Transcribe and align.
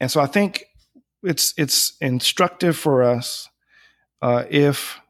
And 0.00 0.10
so 0.10 0.20
I 0.20 0.26
think 0.26 0.64
it's 1.22 1.54
it's 1.56 1.96
instructive 2.00 2.76
for 2.76 3.02
us 3.02 3.48
uh, 4.22 4.44
if 4.48 5.00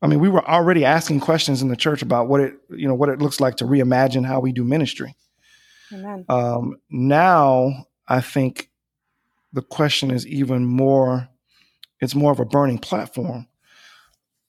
I 0.00 0.06
mean 0.06 0.20
we 0.20 0.28
were 0.28 0.46
already 0.46 0.84
asking 0.84 1.20
questions 1.20 1.62
in 1.62 1.68
the 1.68 1.76
church 1.76 2.02
about 2.02 2.28
what 2.28 2.40
it 2.40 2.54
you 2.70 2.88
know 2.88 2.94
what 2.94 3.08
it 3.08 3.20
looks 3.20 3.40
like 3.40 3.56
to 3.56 3.64
reimagine 3.64 4.26
how 4.26 4.40
we 4.40 4.52
do 4.52 4.64
ministry. 4.64 5.14
Amen. 5.92 6.24
Um, 6.28 6.76
now 6.90 7.86
I 8.08 8.20
think 8.20 8.70
the 9.52 9.62
question 9.62 10.10
is 10.10 10.26
even 10.26 10.64
more 10.66 11.28
it's 12.00 12.14
more 12.14 12.32
of 12.32 12.40
a 12.40 12.44
burning 12.44 12.78
platform 12.78 13.46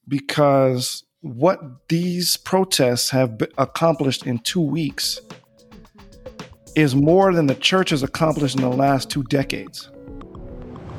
because 0.07 1.03
what 1.21 1.87
these 1.87 2.35
protests 2.35 3.11
have 3.11 3.41
accomplished 3.57 4.25
in 4.25 4.39
two 4.39 4.61
weeks 4.61 5.21
is 6.75 6.95
more 6.95 7.33
than 7.33 7.45
the 7.45 7.55
church 7.55 7.91
has 7.91 8.01
accomplished 8.01 8.55
in 8.55 8.61
the 8.61 8.69
last 8.69 9.09
two 9.09 9.23
decades. 9.23 9.91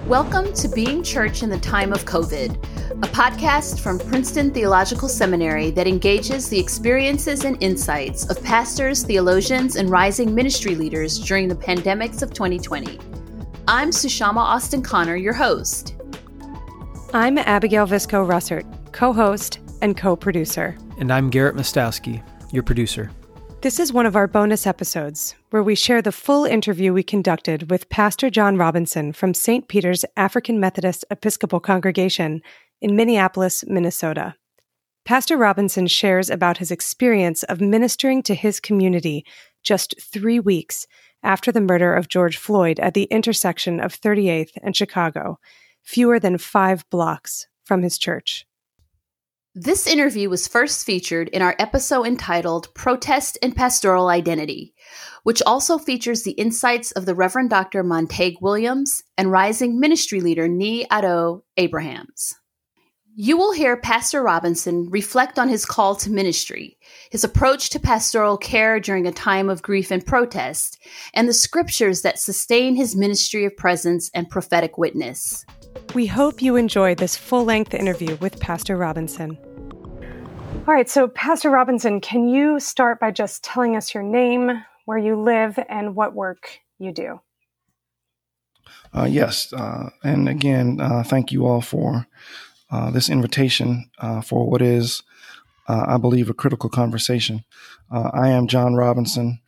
Welcome 0.06 0.52
to 0.54 0.68
Being 0.68 1.02
Church 1.02 1.42
in 1.42 1.48
the 1.48 1.58
Time 1.58 1.92
of 1.92 2.04
COVID, 2.04 2.52
a 2.90 3.08
podcast 3.08 3.80
from 3.80 3.98
Princeton 3.98 4.52
Theological 4.52 5.08
Seminary 5.08 5.70
that 5.72 5.88
engages 5.88 6.48
the 6.48 6.60
experiences 6.60 7.44
and 7.44 7.60
insights 7.60 8.28
of 8.30 8.42
pastors, 8.44 9.02
theologians, 9.02 9.76
and 9.76 9.90
rising 9.90 10.34
ministry 10.34 10.74
leaders 10.74 11.18
during 11.18 11.48
the 11.48 11.56
pandemics 11.56 12.22
of 12.22 12.32
2020. 12.32 13.00
I'm 13.66 13.90
Sushama 13.90 14.36
Austin 14.36 14.82
Connor, 14.82 15.16
your 15.16 15.32
host. 15.32 15.96
I'm 17.14 17.38
Abigail 17.38 17.86
Visco 17.86 18.28
Rusert, 18.28 18.92
co 18.92 19.12
host 19.12 19.58
and 19.80 19.96
co 19.96 20.14
producer. 20.14 20.76
And 20.98 21.12
I'm 21.12 21.30
Garrett 21.30 21.56
Mostowski, 21.56 22.22
your 22.52 22.62
producer. 22.62 23.10
This 23.64 23.80
is 23.80 23.94
one 23.94 24.04
of 24.04 24.14
our 24.14 24.26
bonus 24.26 24.66
episodes 24.66 25.34
where 25.48 25.62
we 25.62 25.74
share 25.74 26.02
the 26.02 26.12
full 26.12 26.44
interview 26.44 26.92
we 26.92 27.02
conducted 27.02 27.70
with 27.70 27.88
Pastor 27.88 28.28
John 28.28 28.58
Robinson 28.58 29.14
from 29.14 29.32
St. 29.32 29.68
Peter's 29.68 30.04
African 30.18 30.60
Methodist 30.60 31.02
Episcopal 31.10 31.60
Congregation 31.60 32.42
in 32.82 32.94
Minneapolis, 32.94 33.64
Minnesota. 33.66 34.34
Pastor 35.06 35.38
Robinson 35.38 35.86
shares 35.86 36.28
about 36.28 36.58
his 36.58 36.70
experience 36.70 37.42
of 37.44 37.62
ministering 37.62 38.22
to 38.24 38.34
his 38.34 38.60
community 38.60 39.24
just 39.62 39.94
three 39.98 40.38
weeks 40.38 40.86
after 41.22 41.50
the 41.50 41.62
murder 41.62 41.94
of 41.94 42.08
George 42.08 42.36
Floyd 42.36 42.78
at 42.80 42.92
the 42.92 43.04
intersection 43.04 43.80
of 43.80 43.98
38th 43.98 44.58
and 44.62 44.76
Chicago, 44.76 45.38
fewer 45.82 46.20
than 46.20 46.36
five 46.36 46.84
blocks 46.90 47.46
from 47.64 47.80
his 47.80 47.96
church. 47.96 48.46
This 49.56 49.86
interview 49.86 50.30
was 50.30 50.48
first 50.48 50.84
featured 50.84 51.28
in 51.28 51.40
our 51.40 51.54
episode 51.60 52.08
entitled 52.08 52.74
Protest 52.74 53.38
and 53.40 53.54
Pastoral 53.54 54.08
Identity, 54.08 54.74
which 55.22 55.40
also 55.46 55.78
features 55.78 56.24
the 56.24 56.32
insights 56.32 56.90
of 56.90 57.06
the 57.06 57.14
Reverend 57.14 57.50
Dr. 57.50 57.84
Montague 57.84 58.38
Williams 58.40 59.04
and 59.16 59.30
rising 59.30 59.78
ministry 59.78 60.20
leader 60.20 60.48
Nee 60.48 60.86
Ado 60.90 61.44
Abrahams. 61.56 62.34
You 63.14 63.36
will 63.36 63.52
hear 63.52 63.76
Pastor 63.76 64.24
Robinson 64.24 64.90
reflect 64.90 65.38
on 65.38 65.48
his 65.48 65.64
call 65.64 65.94
to 65.96 66.10
ministry, 66.10 66.76
his 67.12 67.22
approach 67.22 67.70
to 67.70 67.78
pastoral 67.78 68.36
care 68.36 68.80
during 68.80 69.06
a 69.06 69.12
time 69.12 69.48
of 69.48 69.62
grief 69.62 69.92
and 69.92 70.04
protest, 70.04 70.82
and 71.14 71.28
the 71.28 71.32
scriptures 71.32 72.02
that 72.02 72.18
sustain 72.18 72.74
his 72.74 72.96
ministry 72.96 73.44
of 73.44 73.56
presence 73.56 74.10
and 74.14 74.28
prophetic 74.28 74.78
witness. 74.78 75.46
We 75.94 76.06
hope 76.06 76.42
you 76.42 76.56
enjoy 76.56 76.96
this 76.96 77.16
full 77.16 77.44
length 77.44 77.72
interview 77.72 78.16
with 78.16 78.40
Pastor 78.40 78.76
Robinson. 78.76 79.38
All 80.66 80.74
right, 80.74 80.90
so 80.90 81.06
Pastor 81.06 81.50
Robinson, 81.50 82.00
can 82.00 82.26
you 82.26 82.58
start 82.58 82.98
by 82.98 83.12
just 83.12 83.44
telling 83.44 83.76
us 83.76 83.94
your 83.94 84.02
name, 84.02 84.64
where 84.86 84.98
you 84.98 85.14
live, 85.14 85.56
and 85.68 85.94
what 85.94 86.12
work 86.12 86.58
you 86.80 86.90
do? 86.90 87.20
Uh, 88.92 89.04
yes, 89.04 89.52
uh, 89.52 89.90
and 90.02 90.28
again, 90.28 90.80
uh, 90.80 91.04
thank 91.04 91.30
you 91.30 91.46
all 91.46 91.60
for 91.60 92.08
uh, 92.72 92.90
this 92.90 93.08
invitation 93.08 93.88
uh, 93.98 94.20
for 94.20 94.50
what 94.50 94.62
is, 94.62 95.00
uh, 95.68 95.84
I 95.86 95.96
believe, 95.98 96.28
a 96.28 96.34
critical 96.34 96.70
conversation. 96.70 97.44
I 97.92 98.30
am 98.30 98.48
John 98.48 98.74
Robinson. 98.74 99.38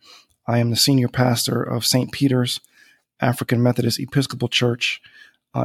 I 0.47 0.59
am 0.59 0.69
the 0.69 0.77
senior 0.77 1.09
pastor 1.09 1.61
of 1.61 1.85
St. 1.85 2.09
Peter's 2.13 2.61
African 3.19 3.61
Methodist 3.61 3.99
Episcopal 3.99 4.47
Church 4.47 5.01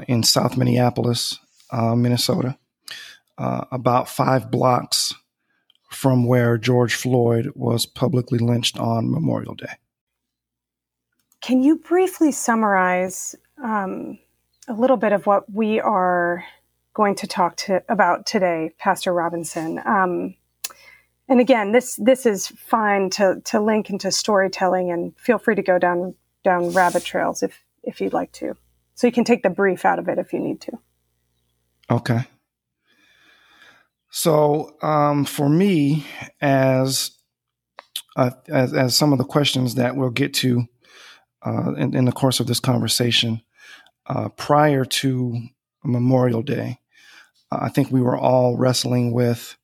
in 0.08 0.22
South 0.22 0.56
Minneapolis, 0.56 1.38
Minnesota, 1.72 2.56
about 3.38 4.08
five 4.08 4.50
blocks 4.50 5.14
from 5.90 6.26
where 6.26 6.56
George 6.56 6.94
Floyd 6.94 7.52
was 7.54 7.84
publicly 7.84 8.38
lynched 8.38 8.78
on 8.78 9.10
Memorial 9.10 9.54
Day. 9.54 9.74
Can 11.42 11.62
you 11.62 11.76
briefly 11.76 12.32
summarize 12.32 13.34
um, 13.62 14.18
a 14.68 14.72
little 14.72 14.96
bit 14.96 15.12
of 15.12 15.26
what 15.26 15.52
we 15.52 15.80
are 15.80 16.44
going 16.94 17.14
to 17.16 17.26
talk 17.26 17.56
to 17.56 17.82
about 17.88 18.26
today, 18.26 18.72
Pastor 18.78 19.12
Robinson. 19.12 19.80
Um, 19.84 20.34
and 21.28 21.40
again, 21.40 21.72
this 21.72 21.96
this 21.96 22.26
is 22.26 22.48
fine 22.48 23.10
to 23.10 23.40
to 23.46 23.60
link 23.60 23.90
into 23.90 24.10
storytelling, 24.10 24.90
and 24.90 25.16
feel 25.18 25.38
free 25.38 25.54
to 25.54 25.62
go 25.62 25.78
down 25.78 26.14
down 26.44 26.70
rabbit 26.72 27.04
trails 27.04 27.42
if 27.42 27.62
if 27.82 28.00
you'd 28.00 28.12
like 28.12 28.32
to. 28.32 28.56
So 29.02 29.08
you 29.08 29.12
can 29.12 29.24
take 29.24 29.42
the 29.42 29.50
brief 29.50 29.84
out 29.84 29.98
of 29.98 30.06
it 30.06 30.20
if 30.20 30.32
you 30.32 30.38
need 30.38 30.60
to. 30.60 30.78
Okay. 31.90 32.20
So 34.10 34.76
um, 34.80 35.24
for 35.24 35.48
me, 35.48 36.06
as, 36.40 37.10
uh, 38.14 38.30
as, 38.48 38.72
as 38.72 38.96
some 38.96 39.12
of 39.12 39.18
the 39.18 39.24
questions 39.24 39.74
that 39.74 39.96
we'll 39.96 40.10
get 40.10 40.34
to 40.34 40.66
uh, 41.44 41.72
in, 41.72 41.96
in, 41.96 42.04
the 42.04 42.12
course 42.12 42.38
of 42.38 42.46
this 42.46 42.60
conversation, 42.60 43.42
uh, 44.06 44.28
prior 44.28 44.84
to 44.84 45.48
Memorial 45.82 46.42
Day, 46.42 46.78
I 47.50 47.70
think 47.70 47.90
we 47.90 48.02
were 48.02 48.16
all 48.16 48.56
wrestling 48.56 49.10
with 49.10 49.56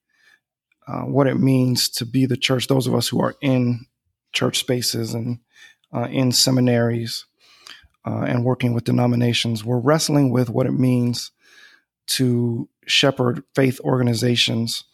uh, 0.89 1.03
what 1.03 1.29
it 1.29 1.39
means 1.39 1.89
to 1.91 2.05
be 2.05 2.27
the 2.27 2.37
church. 2.37 2.67
Those 2.67 2.89
of 2.89 2.95
us 2.97 3.07
who 3.07 3.21
are 3.21 3.37
in 3.41 3.87
church 4.33 4.59
spaces 4.59 5.15
and 5.15 5.39
uh, 5.95 6.09
in 6.11 6.33
seminaries 6.33 7.25
uh, 8.09 8.23
and 8.23 8.45
working 8.45 8.73
with 8.73 8.85
denominations, 8.85 9.65
we're 9.65 9.79
wrestling 9.79 10.31
with 10.31 10.49
what 10.49 10.67
it 10.67 10.73
means 10.73 11.31
to 12.07 12.67
shepherd 12.87 13.43
faith 13.55 13.79
organizations 13.81 14.85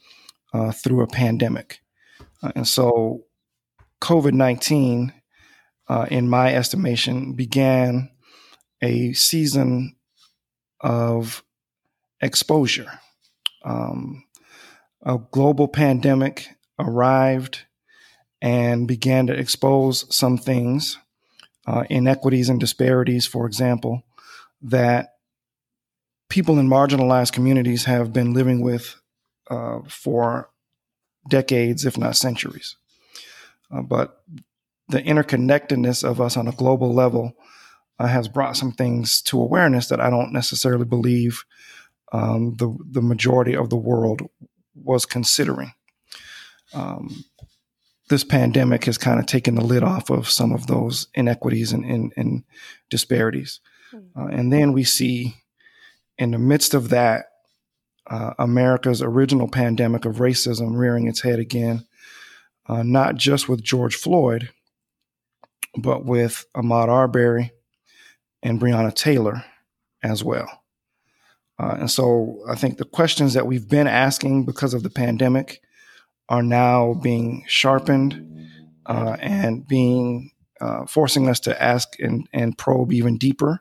uh, 0.52 0.72
through 0.72 1.00
a 1.00 1.06
pandemic. 1.06 1.80
Uh, 2.42 2.50
and 2.56 2.66
so, 2.66 3.24
COVID 4.00 4.32
19, 4.32 5.12
uh, 5.88 6.06
in 6.10 6.28
my 6.28 6.52
estimation, 6.52 7.34
began 7.34 8.10
a 8.82 9.12
season 9.12 9.94
of 10.80 11.44
exposure. 12.20 12.98
Um, 13.64 14.24
a 15.02 15.18
global 15.30 15.68
pandemic 15.68 16.48
arrived 16.80 17.60
and 18.42 18.88
began 18.88 19.28
to 19.28 19.32
expose 19.32 20.04
some 20.14 20.36
things, 20.36 20.98
uh, 21.66 21.84
inequities 21.90 22.48
and 22.48 22.60
disparities, 22.60 23.26
for 23.26 23.46
example, 23.46 24.02
that 24.62 25.14
people 26.28 26.58
in 26.58 26.68
marginalized 26.68 27.32
communities 27.32 27.84
have 27.84 28.12
been 28.12 28.32
living 28.32 28.60
with 28.60 29.00
uh, 29.50 29.80
for 29.88 30.50
decades, 31.28 31.84
if 31.84 31.96
not 31.96 32.16
centuries. 32.16 32.76
Uh, 33.70 33.82
but 33.82 34.22
the 34.88 35.02
interconnectedness 35.02 36.04
of 36.04 36.20
us 36.20 36.36
on 36.36 36.46
a 36.46 36.52
global 36.52 36.92
level 36.92 37.32
uh, 37.98 38.06
has 38.06 38.28
brought 38.28 38.56
some 38.56 38.72
things 38.72 39.22
to 39.22 39.40
awareness 39.40 39.88
that 39.88 40.00
I 40.00 40.10
don't 40.10 40.32
necessarily 40.32 40.84
believe 40.84 41.44
um, 42.12 42.54
the 42.56 42.76
the 42.90 43.02
majority 43.02 43.56
of 43.56 43.70
the 43.70 43.76
world 43.76 44.22
was 44.74 45.06
considering. 45.06 45.72
Um, 46.72 47.24
this 48.08 48.24
pandemic 48.24 48.84
has 48.84 48.98
kind 48.98 49.18
of 49.18 49.26
taken 49.26 49.54
the 49.54 49.64
lid 49.64 49.82
off 49.82 50.10
of 50.10 50.28
some 50.28 50.52
of 50.52 50.66
those 50.66 51.08
inequities 51.14 51.72
and, 51.72 51.84
and, 51.84 52.12
and 52.16 52.44
disparities. 52.90 53.60
Hmm. 53.90 53.98
Uh, 54.16 54.26
and 54.26 54.52
then 54.52 54.72
we 54.72 54.84
see, 54.84 55.36
in 56.18 56.32
the 56.32 56.38
midst 56.38 56.74
of 56.74 56.90
that, 56.90 57.26
uh, 58.06 58.34
America's 58.38 59.00
original 59.00 59.48
pandemic 59.48 60.04
of 60.04 60.16
racism 60.16 60.76
rearing 60.76 61.08
its 61.08 61.22
head 61.22 61.38
again, 61.38 61.86
uh, 62.66 62.82
not 62.82 63.16
just 63.16 63.48
with 63.48 63.62
George 63.62 63.94
Floyd, 63.94 64.50
but 65.76 66.04
with 66.04 66.44
Ahmaud 66.54 66.88
Arbery 66.88 67.52
and 68.42 68.60
Breonna 68.60 68.94
Taylor 68.94 69.44
as 70.02 70.22
well. 70.22 70.62
Uh, 71.58 71.76
and 71.80 71.90
so 71.90 72.40
I 72.48 72.56
think 72.56 72.76
the 72.76 72.84
questions 72.84 73.32
that 73.34 73.46
we've 73.46 73.68
been 73.68 73.86
asking 73.86 74.44
because 74.44 74.74
of 74.74 74.82
the 74.82 74.90
pandemic 74.90 75.62
are 76.28 76.42
now 76.42 76.94
being 76.94 77.44
sharpened 77.46 78.48
uh, 78.86 79.16
and 79.20 79.66
being 79.66 80.30
uh, 80.60 80.86
forcing 80.86 81.28
us 81.28 81.40
to 81.40 81.62
ask 81.62 81.98
and, 81.98 82.28
and 82.32 82.56
probe 82.56 82.92
even 82.92 83.18
deeper 83.18 83.60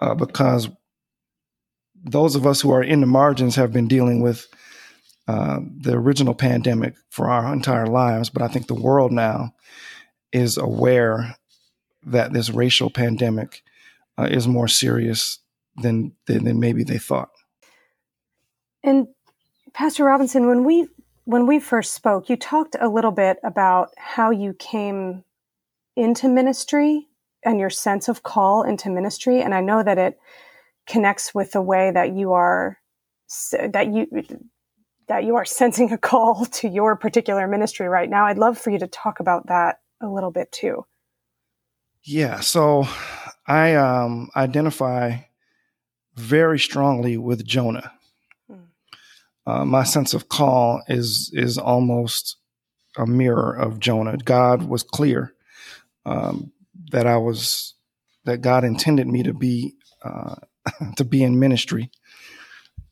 uh, 0.00 0.14
because 0.14 0.68
those 1.94 2.34
of 2.34 2.46
us 2.46 2.60
who 2.60 2.70
are 2.70 2.82
in 2.82 3.00
the 3.00 3.06
margins 3.06 3.56
have 3.56 3.72
been 3.72 3.88
dealing 3.88 4.22
with 4.22 4.46
uh, 5.26 5.60
the 5.80 5.92
original 5.92 6.34
pandemic 6.34 6.94
for 7.10 7.28
our 7.28 7.52
entire 7.52 7.86
lives. 7.86 8.30
But 8.30 8.42
I 8.42 8.48
think 8.48 8.66
the 8.66 8.74
world 8.74 9.12
now 9.12 9.54
is 10.32 10.56
aware 10.56 11.36
that 12.06 12.32
this 12.32 12.50
racial 12.50 12.90
pandemic 12.90 13.62
uh, 14.16 14.28
is 14.30 14.48
more 14.48 14.68
serious 14.68 15.38
than, 15.76 16.12
than 16.26 16.44
than 16.44 16.60
maybe 16.60 16.82
they 16.82 16.98
thought. 16.98 17.30
And 18.82 19.08
Pastor 19.74 20.04
Robinson, 20.04 20.46
when 20.46 20.64
we 20.64 20.88
when 21.28 21.46
we 21.46 21.58
first 21.58 21.92
spoke, 21.92 22.30
you 22.30 22.36
talked 22.36 22.74
a 22.80 22.88
little 22.88 23.10
bit 23.10 23.36
about 23.44 23.90
how 23.98 24.30
you 24.30 24.54
came 24.54 25.24
into 25.94 26.26
ministry 26.26 27.06
and 27.44 27.60
your 27.60 27.68
sense 27.68 28.08
of 28.08 28.22
call 28.22 28.62
into 28.62 28.88
ministry, 28.88 29.42
and 29.42 29.54
I 29.54 29.60
know 29.60 29.82
that 29.82 29.98
it 29.98 30.18
connects 30.86 31.34
with 31.34 31.52
the 31.52 31.60
way 31.60 31.90
that 31.90 32.16
you 32.16 32.32
are 32.32 32.78
that 33.52 33.92
you 33.92 34.06
that 35.08 35.24
you 35.24 35.36
are 35.36 35.44
sensing 35.60 35.92
a 35.92 35.98
call 35.98 36.46
to 36.46 36.66
your 36.66 36.96
particular 36.96 37.46
ministry 37.46 37.88
right 37.88 38.08
now. 38.08 38.24
I'd 38.24 38.38
love 38.38 38.56
for 38.56 38.70
you 38.70 38.78
to 38.78 38.86
talk 38.86 39.20
about 39.20 39.48
that 39.48 39.80
a 40.00 40.08
little 40.08 40.30
bit 40.30 40.50
too. 40.50 40.86
Yeah, 42.04 42.40
so 42.40 42.88
I 43.46 43.74
um, 43.74 44.30
identify 44.34 45.18
very 46.14 46.58
strongly 46.58 47.18
with 47.18 47.44
Jonah. 47.44 47.97
Uh, 49.48 49.64
my 49.64 49.82
sense 49.82 50.12
of 50.12 50.28
call 50.28 50.82
is 50.88 51.30
is 51.32 51.56
almost 51.56 52.36
a 52.98 53.06
mirror 53.06 53.54
of 53.54 53.80
Jonah. 53.80 54.18
God 54.18 54.64
was 54.64 54.82
clear 54.82 55.32
um, 56.04 56.52
that 56.90 57.06
I 57.06 57.16
was 57.16 57.72
that 58.26 58.42
God 58.42 58.62
intended 58.62 59.06
me 59.06 59.22
to 59.22 59.32
be 59.32 59.74
uh, 60.04 60.34
to 60.96 61.04
be 61.04 61.22
in 61.22 61.38
ministry, 61.38 61.90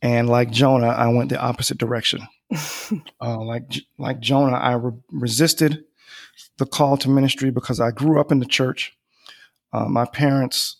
and 0.01 0.31
like 0.31 0.51
Jonah, 0.51 0.89
I 0.89 1.09
went 1.09 1.29
the 1.29 1.39
opposite 1.39 1.77
direction. 1.77 2.27
uh, 3.21 3.39
like 3.45 3.65
like 3.99 4.21
Jonah, 4.21 4.57
I 4.57 4.77
re- 4.77 4.93
resisted 5.13 5.85
the 6.57 6.65
call 6.65 6.97
to 6.97 7.11
ministry 7.11 7.51
because 7.51 7.81
I 7.81 7.91
grew 7.91 8.19
up 8.19 8.33
in 8.33 8.39
the 8.39 8.47
church. 8.47 8.97
Uh, 9.75 9.89
my 9.89 10.07
parents 10.07 10.79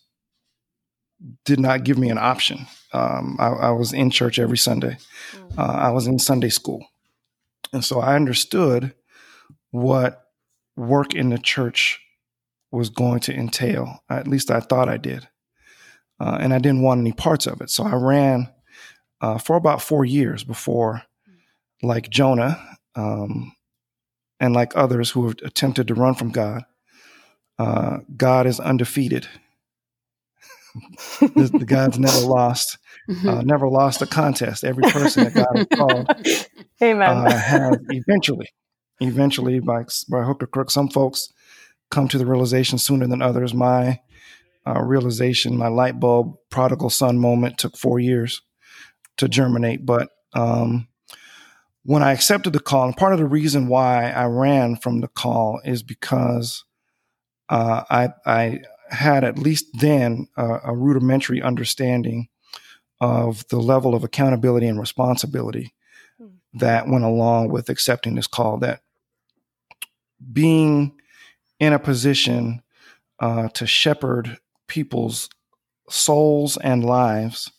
did 1.45 1.59
not 1.59 1.83
give 1.83 1.97
me 1.97 2.09
an 2.09 2.17
option. 2.17 2.67
Um, 2.93 3.37
I, 3.39 3.47
I, 3.47 3.71
was 3.71 3.93
in 3.93 4.11
church 4.11 4.39
every 4.39 4.57
Sunday. 4.57 4.97
Mm. 5.33 5.57
Uh, 5.57 5.73
I 5.73 5.89
was 5.89 6.07
in 6.07 6.19
Sunday 6.19 6.49
school, 6.49 6.85
and 7.73 7.83
so 7.83 7.99
I 7.99 8.15
understood 8.15 8.93
what 9.71 10.27
work 10.75 11.13
in 11.13 11.29
the 11.29 11.37
church 11.37 11.99
was 12.71 12.89
going 12.89 13.19
to 13.21 13.33
entail. 13.33 14.03
At 14.09 14.27
least 14.27 14.51
I 14.51 14.59
thought 14.59 14.89
I 14.89 14.97
did, 14.97 15.27
uh, 16.19 16.37
and 16.39 16.53
I 16.53 16.59
didn't 16.59 16.83
want 16.83 17.01
any 17.01 17.13
parts 17.13 17.47
of 17.47 17.61
it. 17.61 17.69
So 17.69 17.83
I 17.83 17.95
ran 17.95 18.49
uh, 19.21 19.37
for 19.37 19.55
about 19.55 19.81
four 19.81 20.05
years 20.05 20.43
before, 20.43 21.03
like 21.81 22.09
Jonah, 22.09 22.59
um, 22.95 23.53
and 24.39 24.53
like 24.53 24.75
others 24.75 25.11
who 25.11 25.27
have 25.27 25.37
attempted 25.43 25.87
to 25.87 25.95
run 25.95 26.13
from 26.13 26.31
God, 26.31 26.63
uh, 27.59 27.99
God 28.15 28.45
is 28.45 28.59
undefeated. 28.59 29.27
The, 31.19 31.49
the, 31.59 31.65
God's 31.65 31.99
never 31.99 32.19
lost, 32.19 32.77
mm-hmm. 33.09 33.27
uh, 33.27 33.41
never 33.41 33.67
lost 33.67 34.01
a 34.01 34.07
contest. 34.07 34.63
Every 34.63 34.83
person 34.83 35.25
that 35.25 35.33
God 35.33 35.57
has 35.57 35.67
called, 35.73 36.47
Amen, 36.81 37.09
uh, 37.09 37.37
has 37.37 37.77
eventually, 37.89 38.49
eventually 38.99 39.59
by 39.59 39.83
by 40.09 40.23
hook 40.23 40.43
or 40.43 40.47
crook. 40.47 40.71
Some 40.71 40.89
folks 40.89 41.29
come 41.89 42.07
to 42.07 42.17
the 42.17 42.25
realization 42.25 42.77
sooner 42.77 43.07
than 43.07 43.21
others. 43.21 43.53
My 43.53 43.99
uh, 44.65 44.81
realization, 44.81 45.57
my 45.57 45.67
light 45.67 45.99
bulb 45.99 46.35
prodigal 46.49 46.89
son 46.89 47.17
moment, 47.17 47.57
took 47.57 47.77
four 47.77 47.99
years 47.99 48.41
to 49.17 49.27
germinate, 49.27 49.85
but 49.85 50.09
um, 50.33 50.87
when 51.83 52.03
I 52.03 52.11
accepted 52.11 52.51
the 52.51 52.59
call, 52.59 52.85
and 52.85 52.97
part 52.97 53.13
of 53.13 53.19
the 53.19 53.25
reason 53.25 53.67
why 53.67 54.11
I 54.11 54.25
ran 54.25 54.75
from 54.75 54.99
the 54.99 55.07
call 55.07 55.61
is 55.63 55.83
because 55.83 56.65
uh, 57.47 57.83
I, 57.89 58.09
I 58.25 58.59
had 58.89 59.23
at 59.23 59.37
least 59.37 59.65
then 59.73 60.27
uh, 60.37 60.59
a 60.63 60.75
rudimentary 60.75 61.41
understanding 61.41 62.27
of 62.99 63.47
the 63.49 63.59
level 63.59 63.93
of 63.93 64.03
accountability 64.03 64.67
and 64.67 64.79
responsibility 64.79 65.73
hmm. 66.17 66.27
that 66.53 66.87
went 66.87 67.03
along 67.03 67.49
with 67.49 67.69
accepting 67.69 68.15
this 68.15 68.27
call. 68.27 68.57
That 68.57 68.81
being 70.31 70.93
in 71.59 71.73
a 71.73 71.79
position 71.79 72.61
uh, 73.19 73.49
to 73.49 73.67
shepherd 73.67 74.37
people's 74.67 75.29
souls 75.89 76.57
and 76.57 76.83
lives 76.83 77.51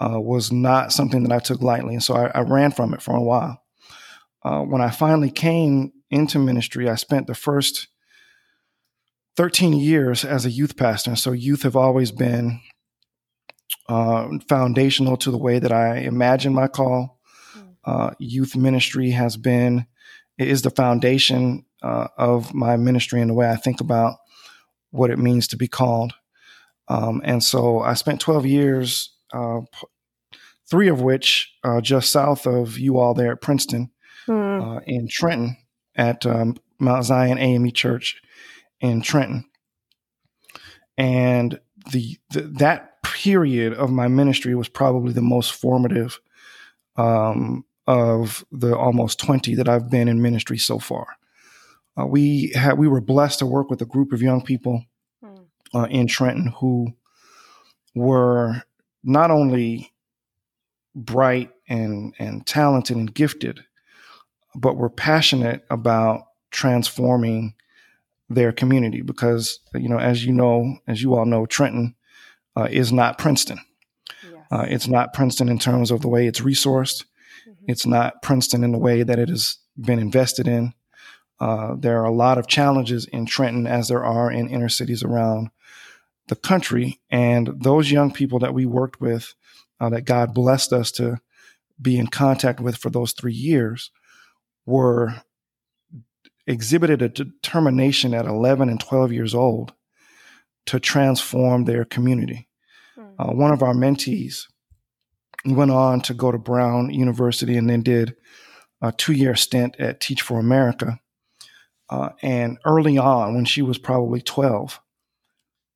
uh, 0.00 0.20
was 0.20 0.52
not 0.52 0.92
something 0.92 1.22
that 1.24 1.32
I 1.32 1.38
took 1.38 1.60
lightly. 1.60 1.94
And 1.94 2.02
so 2.02 2.14
I, 2.14 2.26
I 2.34 2.40
ran 2.40 2.70
from 2.70 2.94
it 2.94 3.02
for 3.02 3.16
a 3.16 3.22
while. 3.22 3.62
Uh, 4.42 4.62
when 4.62 4.80
I 4.80 4.90
finally 4.90 5.30
came 5.30 5.92
into 6.10 6.38
ministry, 6.38 6.88
I 6.88 6.94
spent 6.94 7.26
the 7.26 7.34
first 7.34 7.88
13 9.38 9.74
years 9.74 10.24
as 10.24 10.44
a 10.44 10.50
youth 10.50 10.76
pastor. 10.76 11.14
So 11.14 11.30
youth 11.30 11.62
have 11.62 11.76
always 11.76 12.10
been 12.10 12.60
uh, 13.88 14.26
foundational 14.48 15.16
to 15.18 15.30
the 15.30 15.38
way 15.38 15.60
that 15.60 15.70
I 15.70 15.98
imagine 15.98 16.52
my 16.52 16.66
call. 16.66 17.20
Hmm. 17.52 17.60
Uh, 17.84 18.10
youth 18.18 18.56
ministry 18.56 19.10
has 19.10 19.36
been, 19.36 19.86
is 20.38 20.62
the 20.62 20.70
foundation 20.70 21.64
uh, 21.84 22.08
of 22.18 22.52
my 22.52 22.76
ministry 22.76 23.20
and 23.20 23.30
the 23.30 23.34
way 23.34 23.48
I 23.48 23.54
think 23.54 23.80
about 23.80 24.16
what 24.90 25.10
it 25.10 25.20
means 25.20 25.46
to 25.48 25.56
be 25.56 25.68
called. 25.68 26.14
Um, 26.88 27.22
and 27.24 27.40
so 27.40 27.78
I 27.78 27.94
spent 27.94 28.20
12 28.20 28.44
years 28.44 29.14
uh, 29.32 29.60
three 30.68 30.88
of 30.88 31.00
which 31.00 31.54
uh, 31.62 31.80
just 31.80 32.10
south 32.10 32.44
of 32.44 32.76
you 32.76 32.98
all 32.98 33.14
there 33.14 33.30
at 33.30 33.40
Princeton, 33.40 33.92
mm. 34.26 34.78
uh, 34.78 34.80
in 34.84 35.06
Trenton, 35.06 35.58
at 35.94 36.26
um, 36.26 36.56
Mount 36.80 37.04
Zion 37.04 37.38
AME 37.38 37.70
Church 37.70 38.20
in 38.80 39.00
Trenton. 39.00 39.44
And 40.96 41.60
the, 41.92 42.18
the, 42.30 42.42
that 42.42 43.02
period 43.02 43.72
of 43.72 43.90
my 43.90 44.08
ministry 44.08 44.54
was 44.54 44.68
probably 44.68 45.12
the 45.12 45.22
most 45.22 45.52
formative 45.52 46.20
um, 46.96 47.64
of 47.86 48.44
the 48.52 48.76
almost 48.76 49.18
20 49.20 49.54
that 49.54 49.68
I've 49.68 49.90
been 49.90 50.08
in 50.08 50.20
ministry 50.20 50.58
so 50.58 50.78
far. 50.78 51.06
Uh, 51.98 52.06
we 52.06 52.52
had 52.54 52.78
we 52.78 52.86
were 52.86 53.00
blessed 53.00 53.40
to 53.40 53.46
work 53.46 53.70
with 53.70 53.82
a 53.82 53.86
group 53.86 54.12
of 54.12 54.22
young 54.22 54.42
people 54.42 54.84
mm. 55.24 55.90
in 55.90 56.06
Trenton 56.06 56.52
who 56.58 56.92
were 57.94 58.62
not 59.02 59.30
only 59.30 59.92
bright 60.94 61.50
and 61.68 62.14
and 62.18 62.46
talented 62.46 62.96
and 62.96 63.12
gifted, 63.12 63.64
but 64.54 64.76
were 64.76 64.90
passionate 64.90 65.64
about 65.70 66.26
transforming 66.50 67.54
their 68.28 68.52
community 68.52 69.00
because 69.00 69.60
you 69.74 69.88
know 69.88 69.98
as 69.98 70.24
you 70.24 70.32
know 70.32 70.76
as 70.86 71.02
you 71.02 71.14
all 71.14 71.24
know 71.24 71.46
Trenton 71.46 71.94
uh, 72.56 72.68
is 72.70 72.92
not 72.92 73.18
Princeton. 73.18 73.58
Yes. 74.22 74.34
Uh, 74.50 74.66
it's 74.68 74.88
not 74.88 75.14
Princeton 75.14 75.48
in 75.48 75.58
terms 75.58 75.90
of 75.90 76.00
the 76.00 76.08
way 76.08 76.26
it's 76.26 76.40
resourced. 76.40 77.04
Mm-hmm. 77.48 77.64
It's 77.68 77.86
not 77.86 78.22
Princeton 78.22 78.64
in 78.64 78.72
the 78.72 78.78
way 78.78 79.02
that 79.02 79.18
it 79.18 79.28
has 79.28 79.58
been 79.76 79.98
invested 79.98 80.48
in. 80.48 80.74
Uh, 81.40 81.76
there 81.78 82.00
are 82.00 82.06
a 82.06 82.12
lot 82.12 82.36
of 82.36 82.48
challenges 82.48 83.04
in 83.06 83.26
Trenton 83.26 83.66
as 83.66 83.88
there 83.88 84.04
are 84.04 84.30
in 84.30 84.48
inner 84.48 84.68
cities 84.68 85.02
around 85.02 85.50
the 86.26 86.36
country. 86.36 87.00
And 87.10 87.48
those 87.56 87.90
young 87.90 88.12
people 88.12 88.38
that 88.40 88.54
we 88.54 88.66
worked 88.66 89.00
with 89.00 89.34
uh, 89.80 89.90
that 89.90 90.04
God 90.04 90.34
blessed 90.34 90.72
us 90.72 90.90
to 90.92 91.20
be 91.80 91.96
in 91.96 92.08
contact 92.08 92.60
with 92.60 92.76
for 92.76 92.90
those 92.90 93.12
three 93.12 93.32
years 93.32 93.90
were 94.66 95.22
exhibited 96.48 97.02
a 97.02 97.08
determination 97.08 98.14
at 98.14 98.24
11 98.24 98.68
and 98.68 98.80
12 98.80 99.12
years 99.12 99.34
old 99.34 99.74
to 100.66 100.80
transform 100.80 101.64
their 101.64 101.84
community. 101.84 102.48
Mm. 102.98 103.14
Uh, 103.18 103.32
one 103.32 103.52
of 103.52 103.62
our 103.62 103.74
mentees 103.74 104.46
went 105.44 105.70
on 105.70 106.00
to 106.00 106.14
go 106.14 106.32
to 106.32 106.38
Brown 106.38 106.90
University 106.90 107.56
and 107.56 107.68
then 107.68 107.82
did 107.82 108.16
a 108.80 108.90
two 108.90 109.12
year 109.12 109.36
stint 109.36 109.76
at 109.78 110.00
Teach 110.00 110.22
for 110.22 110.40
America. 110.40 110.98
Uh, 111.90 112.10
and 112.22 112.58
early 112.64 112.98
on, 112.98 113.34
when 113.34 113.44
she 113.44 113.62
was 113.62 113.78
probably 113.78 114.20
12, 114.20 114.80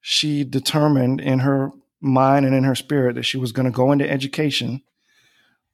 she 0.01 0.45
determined 0.45 1.21
in 1.21 1.41
her 1.41 1.71
mind 2.01 2.45
and 2.45 2.55
in 2.55 2.65
her 2.65 2.75
spirit 2.75 3.15
that 3.15 3.23
she 3.23 3.39
was 3.39 3.53
going 3.53 3.65
to 3.65 3.71
go 3.71 3.93
into 3.93 4.11
education 4.11 4.83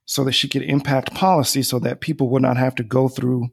so 0.05 0.23
that 0.23 0.31
she 0.33 0.47
could 0.47 0.61
impact 0.63 1.13
policy 1.13 1.61
so 1.61 1.79
that 1.79 2.01
people 2.01 2.29
would 2.29 2.41
not 2.41 2.57
have 2.57 2.75
to 2.75 2.83
go 2.83 3.07
through 3.07 3.49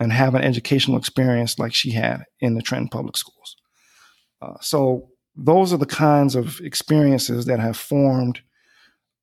and 0.00 0.12
have 0.12 0.34
an 0.34 0.42
educational 0.42 0.96
experience 0.96 1.58
like 1.58 1.74
she 1.74 1.90
had 1.90 2.24
in 2.40 2.54
the 2.54 2.62
Trenton 2.62 2.88
Public 2.88 3.16
Schools. 3.16 3.56
Uh, 4.40 4.54
so 4.60 5.10
those 5.36 5.72
are 5.72 5.76
the 5.76 5.86
kinds 5.86 6.34
of 6.34 6.58
experiences 6.60 7.44
that 7.44 7.60
have 7.60 7.76
formed 7.76 8.40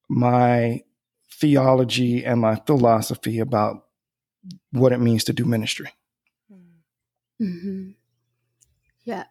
my 0.07 0.81
theology 1.33 2.23
and 2.23 2.39
my 2.39 2.55
philosophy 2.67 3.39
about 3.39 3.83
what 4.71 4.91
it 4.91 4.99
means 4.99 5.23
to 5.25 5.33
do 5.33 5.43
ministry. 5.43 5.91
Mm-hmm. 7.41 7.91
Yeah. 9.03 9.25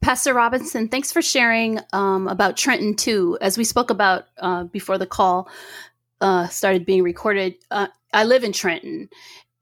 Pastor 0.00 0.32
Robinson, 0.32 0.88
thanks 0.88 1.12
for 1.12 1.20
sharing 1.20 1.78
um, 1.92 2.26
about 2.28 2.56
Trenton 2.56 2.94
too. 2.94 3.36
As 3.40 3.58
we 3.58 3.64
spoke 3.64 3.90
about 3.90 4.24
uh, 4.38 4.64
before 4.64 4.96
the 4.96 5.06
call 5.06 5.48
uh, 6.20 6.48
started 6.48 6.86
being 6.86 7.02
recorded, 7.02 7.54
uh, 7.70 7.88
I 8.12 8.24
live 8.24 8.44
in 8.44 8.52
Trenton, 8.52 9.10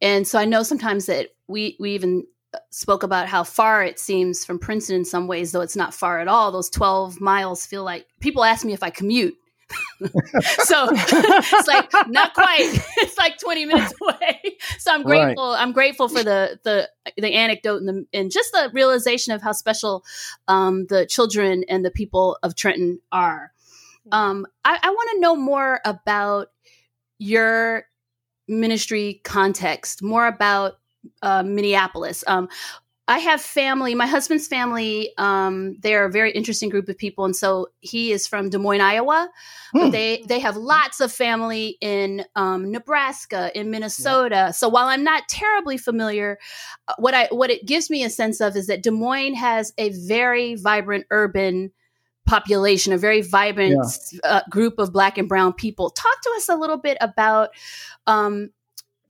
and 0.01 0.27
so 0.27 0.39
I 0.39 0.45
know 0.45 0.63
sometimes 0.63 1.07
that 1.07 1.29
we 1.47 1.77
we 1.79 1.93
even 1.93 2.25
spoke 2.71 3.03
about 3.03 3.29
how 3.29 3.45
far 3.45 3.85
it 3.85 3.99
seems 3.99 4.45
from 4.45 4.59
Princeton 4.59 4.97
in 4.97 5.05
some 5.05 5.27
ways, 5.27 5.53
though 5.53 5.61
it's 5.61 5.77
not 5.77 5.95
far 5.95 6.21
at 6.21 6.29
all. 6.29 6.51
Those 6.51 6.71
12 6.71 7.21
miles 7.21 7.67
feel 7.67 7.85
like 7.85 8.07
people 8.21 8.45
ask 8.45 8.65
me 8.65 8.73
if 8.73 8.83
I 8.83 8.91
commute. 8.91 9.37
so 10.01 10.89
it's 10.91 11.69
like 11.69 11.91
not 12.09 12.33
quite. 12.33 12.81
It's 12.99 13.19
like 13.19 13.39
20 13.39 13.67
minutes 13.67 13.93
away. 14.03 14.57
So 14.79 14.93
I'm 14.93 15.03
grateful. 15.03 15.53
Right. 15.53 15.63
I'm 15.63 15.73
grateful 15.73 16.09
for 16.09 16.23
the 16.23 16.59
the 16.63 16.89
the 17.17 17.29
anecdote 17.29 17.83
and 17.83 17.89
the 17.89 18.07
and 18.15 18.31
just 18.31 18.53
the 18.53 18.71
realization 18.73 19.35
of 19.35 19.43
how 19.43 19.53
special 19.53 20.05
um, 20.47 20.87
the 20.87 21.05
children 21.05 21.65
and 21.69 21.85
the 21.85 21.91
people 21.91 22.39
of 22.43 22.55
Trenton 22.55 23.01
are. 23.13 23.53
Um, 24.11 24.47
I, 24.65 24.79
I 24.83 24.91
want 24.91 25.11
to 25.13 25.21
know 25.21 25.37
more 25.37 25.81
about 25.85 26.49
your 27.19 27.85
ministry 28.49 29.21
context, 29.25 30.03
more 30.03 30.27
about 30.27 30.79
uh, 31.23 31.43
Minneapolis. 31.43 32.25
Um, 32.27 32.49
I 33.09 33.21
have 33.21 33.41
family. 33.41 33.95
My 33.95 34.07
husband's 34.07 34.47
family. 34.47 35.15
Um, 35.17 35.77
they're 35.81 36.05
a 36.05 36.11
very 36.11 36.31
interesting 36.31 36.69
group 36.69 36.91
of 36.91 36.99
people, 36.99 37.25
and 37.25 37.35
so 37.35 37.69
he 37.81 38.13
is 38.13 38.27
from 38.27 38.51
Des 38.51 38.59
Moines, 38.59 38.83
Iowa. 38.83 39.31
Hmm. 39.73 39.79
But 39.79 39.93
they 39.93 40.23
they 40.29 40.39
have 40.41 40.59
lots 40.59 41.01
of 41.01 41.11
family 41.11 41.79
in 41.81 42.27
um, 42.37 42.71
Nebraska, 42.71 43.51
in 43.59 43.71
Minnesota. 43.71 44.35
Yeah. 44.35 44.51
So 44.51 44.69
while 44.69 44.89
I'm 44.89 45.05
not 45.05 45.27
terribly 45.27 45.79
familiar, 45.79 46.39
uh, 46.87 46.95
what 46.99 47.15
I 47.15 47.29
what 47.31 47.51
it 47.51 47.65
gives 47.65 47.89
me 47.89 48.05
a 48.05 48.11
sense 48.11 48.43
of 48.43 48.57
is 48.57 48.67
that 48.67 48.83
Des 48.83 48.91
Moines 48.91 49.37
has 49.37 49.73
a 49.79 49.89
very 49.89 50.55
vibrant 50.57 51.07
urban 51.11 51.73
population, 52.29 52.93
a 52.93 52.99
very 52.99 53.23
vibrant 53.23 53.79
yeah. 54.13 54.21
uh, 54.25 54.41
group 54.51 54.79
of 54.79 54.93
Black 54.93 55.19
and 55.19 55.29
Brown 55.29 55.53
people. 55.53 55.91
Talk 55.91 56.21
to 56.23 56.35
us 56.37 56.49
a 56.49 56.57
little 56.57 56.77
bit 56.77 56.99
about 57.01 57.51
um, 58.07 58.51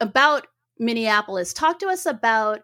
about 0.00 0.46
Minneapolis. 0.78 1.52
Talk 1.52 1.80
to 1.80 1.88
us 1.88 2.06
about 2.06 2.60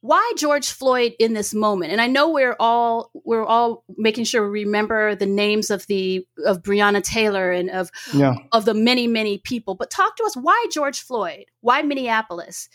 why 0.00 0.32
George 0.36 0.70
Floyd 0.70 1.14
in 1.18 1.34
this 1.34 1.52
moment. 1.52 1.92
And 1.92 2.00
I 2.00 2.06
know 2.06 2.30
we're 2.30 2.56
all 2.60 3.10
we're 3.24 3.44
all 3.44 3.84
making 3.96 4.24
sure 4.24 4.48
we 4.48 4.64
remember 4.64 5.14
the 5.14 5.26
names 5.26 5.70
of 5.70 5.86
the 5.86 6.26
of 6.46 6.62
Breonna 6.62 7.02
Taylor 7.02 7.50
and 7.50 7.68
of 7.70 7.90
yeah. 8.14 8.36
of 8.52 8.64
the 8.64 8.74
many 8.74 9.06
many 9.06 9.38
people. 9.38 9.74
But 9.74 9.90
talk 9.90 10.16
to 10.16 10.24
us 10.24 10.36
why 10.36 10.66
George 10.72 11.00
Floyd? 11.00 11.46
Why 11.60 11.82
Minneapolis? 11.82 12.68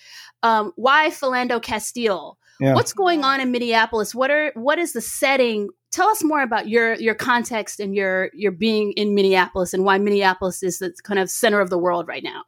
Um, 0.44 0.74
why 0.76 1.10
Philando 1.10 1.62
Castile? 1.62 2.38
Yeah. 2.60 2.76
What's 2.76 2.94
going 2.94 3.24
on 3.24 3.40
in 3.40 3.52
Minneapolis? 3.52 4.14
What 4.14 4.30
are 4.30 4.52
what 4.56 4.78
is 4.78 4.94
the 4.94 5.02
setting? 5.02 5.70
Tell 5.94 6.10
us 6.10 6.24
more 6.24 6.42
about 6.42 6.68
your 6.68 6.96
your 6.96 7.14
context 7.14 7.80
and 7.80 7.96
your 7.96 8.32
your 8.34 8.52
being 8.52 8.94
in 8.94 9.14
Minneapolis 9.14 9.76
and 9.76 9.86
why 9.86 10.00
Minneapolis 10.00 10.64
is 10.64 10.80
the 10.80 10.92
kind 11.04 11.20
of 11.20 11.30
center 11.30 11.62
of 11.62 11.70
the 11.70 11.78
world 11.78 12.08
right 12.08 12.24
now. 12.24 12.44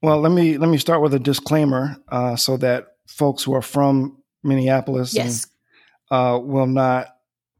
Well, 0.00 0.20
let 0.20 0.32
me 0.32 0.56
let 0.56 0.70
me 0.70 0.78
start 0.78 1.02
with 1.02 1.12
a 1.12 1.18
disclaimer 1.18 1.96
uh, 2.08 2.36
so 2.36 2.56
that 2.56 2.86
folks 3.06 3.42
who 3.42 3.54
are 3.54 3.60
from 3.60 4.22
Minneapolis 4.42 5.14
yes. 5.14 5.46
and, 6.10 6.18
uh, 6.18 6.38
will 6.38 6.66
not 6.66 7.08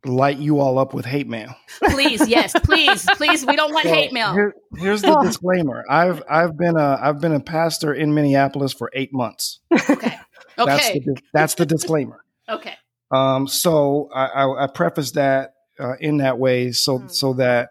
light 0.07 0.39
you 0.39 0.61
all 0.61 0.79
up 0.79 0.95
with 0.95 1.05
hate 1.05 1.29
mail. 1.29 1.55
Please, 1.91 2.27
yes, 2.27 2.55
please, 2.65 3.07
please. 3.17 3.45
We 3.45 3.57
don't 3.57 3.75
want 3.75 3.87
so 3.87 3.93
hate 3.93 4.15
mail. 4.15 4.33
Here, 4.33 4.55
here's 4.79 5.03
the 5.03 5.15
disclaimer. 5.23 5.85
I've 5.91 6.23
I've 6.29 6.57
been 6.57 6.79
a 6.79 6.99
I've 7.03 7.21
been 7.21 7.33
a 7.35 7.41
pastor 7.41 7.93
in 7.93 8.15
Minneapolis 8.15 8.73
for 8.73 8.91
eight 8.95 9.13
months. 9.13 9.61
Okay. 9.91 10.17
Okay. 10.59 10.77
That's 10.77 10.91
the, 10.91 11.17
that's 11.33 11.55
the 11.55 11.67
disclaimer. 11.67 12.25
okay. 12.49 12.75
Um, 13.11 13.49
so 13.49 14.09
I, 14.15 14.27
I, 14.27 14.65
I 14.65 14.67
preface 14.69 15.13
that 15.13 15.55
uh, 15.79 15.95
in 16.01 16.19
that 16.19 16.39
way, 16.39 16.73
so 16.73 17.01
mm. 17.01 17.11
so 17.11 17.35
that 17.35 17.71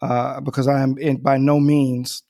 uh, 0.00 0.40
because 0.40 0.68
I 0.68 0.82
am 0.82 0.96
in, 0.98 1.18
by 1.18 1.36
no 1.36 1.60
means 1.60 2.22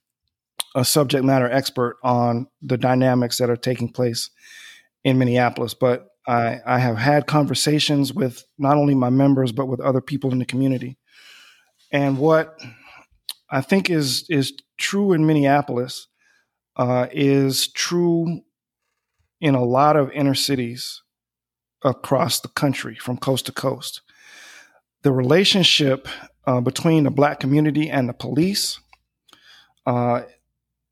a 0.75 0.85
subject 0.85 1.25
matter 1.25 1.51
expert 1.51 1.97
on 2.03 2.47
the 2.63 2.77
dynamics 2.77 3.39
that 3.39 3.51
are 3.51 3.57
taking 3.57 3.93
place 3.93 4.31
in 5.05 5.19
Minneapolis, 5.19 5.75
but 5.75 6.09
I, 6.27 6.61
I 6.67 6.79
have 6.79 6.97
had 6.97 7.27
conversations 7.27 8.13
with 8.13 8.45
not 8.59 8.77
only 8.77 8.95
my 8.95 9.11
members 9.11 9.53
but 9.53 9.67
with 9.67 9.81
other 9.81 10.01
people 10.01 10.33
in 10.33 10.39
the 10.39 10.45
community. 10.45 10.99
And 11.93 12.19
what 12.19 12.61
I 13.51 13.61
think 13.63 13.91
is 13.91 14.27
is 14.29 14.53
true 14.79 15.13
in 15.13 15.27
Minneapolis 15.27 16.07
uh, 16.77 17.07
is 17.11 17.69
true 17.73 18.43
in 19.41 19.55
a 19.55 19.65
lot 19.65 19.97
of 19.97 20.11
inner 20.13 20.35
cities 20.35 21.03
across 21.83 22.41
the 22.41 22.49
country, 22.49 22.97
from 22.97 23.17
coast 23.17 23.47
to 23.47 23.53
coast. 23.53 24.03
The 25.03 25.13
relationship 25.13 26.09
uh, 26.47 26.61
between 26.61 27.05
the 27.05 27.11
black 27.11 27.41
community 27.41 27.89
and 27.89 28.09
the 28.09 28.13
police 28.13 28.81
uh, 29.87 30.23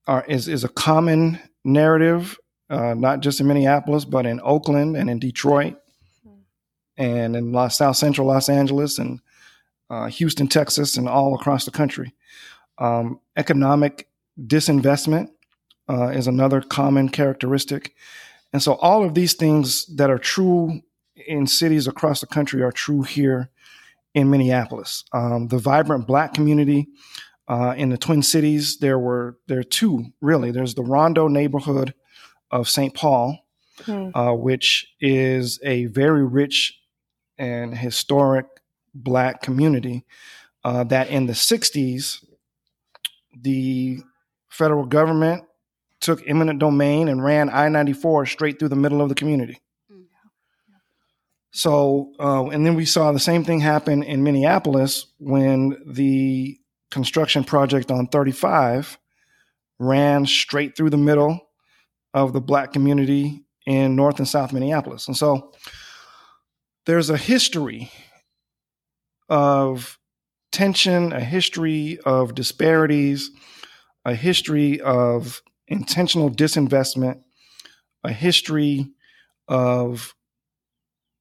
are, 0.07 0.25
is 0.27 0.49
is 0.49 0.65
a 0.65 0.69
common 0.69 1.39
narrative, 1.65 2.39
uh, 2.71 2.95
not 2.95 3.21
just 3.21 3.41
in 3.41 3.47
Minneapolis, 3.47 4.05
but 4.05 4.27
in 4.27 4.41
Oakland 4.43 4.97
and 4.97 5.11
in 5.11 5.19
Detroit, 5.19 5.77
and 6.97 7.37
in 7.37 7.71
South 7.71 7.97
Central 7.97 8.27
Los 8.27 8.49
Angeles 8.49 8.99
and 8.99 9.21
uh, 9.91 10.07
Houston, 10.07 10.49
Texas, 10.49 10.97
and 10.97 11.09
all 11.09 11.35
across 11.35 11.65
the 11.65 11.71
country. 11.71 12.15
Um, 12.79 13.21
economic 13.37 14.09
disinvestment 14.41 15.31
uh, 15.89 16.09
is 16.09 16.27
another 16.27 16.61
common 16.61 17.09
characteristic, 17.09 17.95
and 18.53 18.63
so 18.63 18.75
all 18.75 19.05
of 19.05 19.15
these 19.15 19.35
things 19.35 19.87
that 19.97 20.11
are 20.11 20.19
true 20.19 20.81
in 21.27 21.47
cities 21.47 21.87
across 21.87 22.21
the 22.21 22.27
country 22.27 22.63
are 22.63 22.73
true 22.73 23.03
here 23.03 23.51
in 24.15 24.31
Minneapolis. 24.31 25.05
Um, 25.13 25.49
the 25.49 25.59
vibrant 25.59 26.07
Black 26.07 26.33
community 26.35 26.89
uh, 27.47 27.75
in 27.77 27.91
the 27.91 27.99
Twin 27.99 28.23
Cities, 28.23 28.79
there 28.79 28.99
were 28.99 29.39
there 29.47 29.59
are 29.61 29.65
two 29.65 30.07
really. 30.21 30.51
There's 30.51 30.75
the 30.75 30.83
Rondo 30.83 31.29
neighborhood 31.29 31.95
of 32.51 32.69
St. 32.69 32.95
Paul, 32.95 33.39
mm. 33.83 34.13
uh, 34.15 34.35
which 34.35 34.87
is 35.01 35.59
a 35.63 35.87
very 35.87 36.25
rich 36.25 36.79
and 37.37 37.77
historic 37.77 38.47
Black 38.95 39.43
community. 39.43 40.05
Uh, 40.65 40.85
that 40.85 41.09
in 41.09 41.27
the 41.27 41.33
'60s, 41.33 42.25
the 43.41 44.01
federal 44.49 44.85
government 44.85 45.45
took 46.01 46.23
eminent 46.27 46.59
domain 46.59 47.09
and 47.09 47.23
ran 47.23 47.49
I-94 47.51 48.29
straight 48.29 48.59
through 48.59 48.69
the 48.69 48.77
middle 48.77 49.03
of 49.03 49.09
the 49.09 49.15
community. 49.15 49.61
Hmm. 49.91 50.03
So, 51.51 52.13
uh, 52.21 52.47
and 52.47 52.65
then 52.65 52.75
we 52.75 52.85
saw 52.85 53.13
the 53.13 53.21
same 53.21 53.45
thing 53.45 53.61
happen 53.61 54.03
in 54.03 54.23
Minneapolis 54.23 55.07
when 55.19 55.77
the 55.87 56.59
construction 56.91 57.45
project 57.45 57.91
on 57.91 58.07
35 58.07 58.99
ran 59.79 60.27
straight 60.27 60.77
through 60.77 60.91
the 60.91 60.97
middle 60.97 61.49
of 62.15 62.33
the 62.33 62.41
black 62.41 62.73
community 62.73 63.45
in 63.67 63.97
North 63.97 64.19
and 64.19 64.27
South 64.27 64.53
Minneapolis. 64.53 65.07
And 65.09 65.17
so 65.17 65.53
there's 66.87 67.11
a 67.11 67.17
history 67.17 67.93
of 69.29 69.99
tension, 70.51 71.13
a 71.13 71.21
history 71.21 71.99
of 72.05 72.35
disparities, 72.35 73.31
a 74.05 74.15
history 74.15 74.81
of 74.81 75.43
intentional 75.69 76.31
disinvestment, 76.31 77.23
a 78.05 78.13
history 78.13 78.91
of 79.47 80.15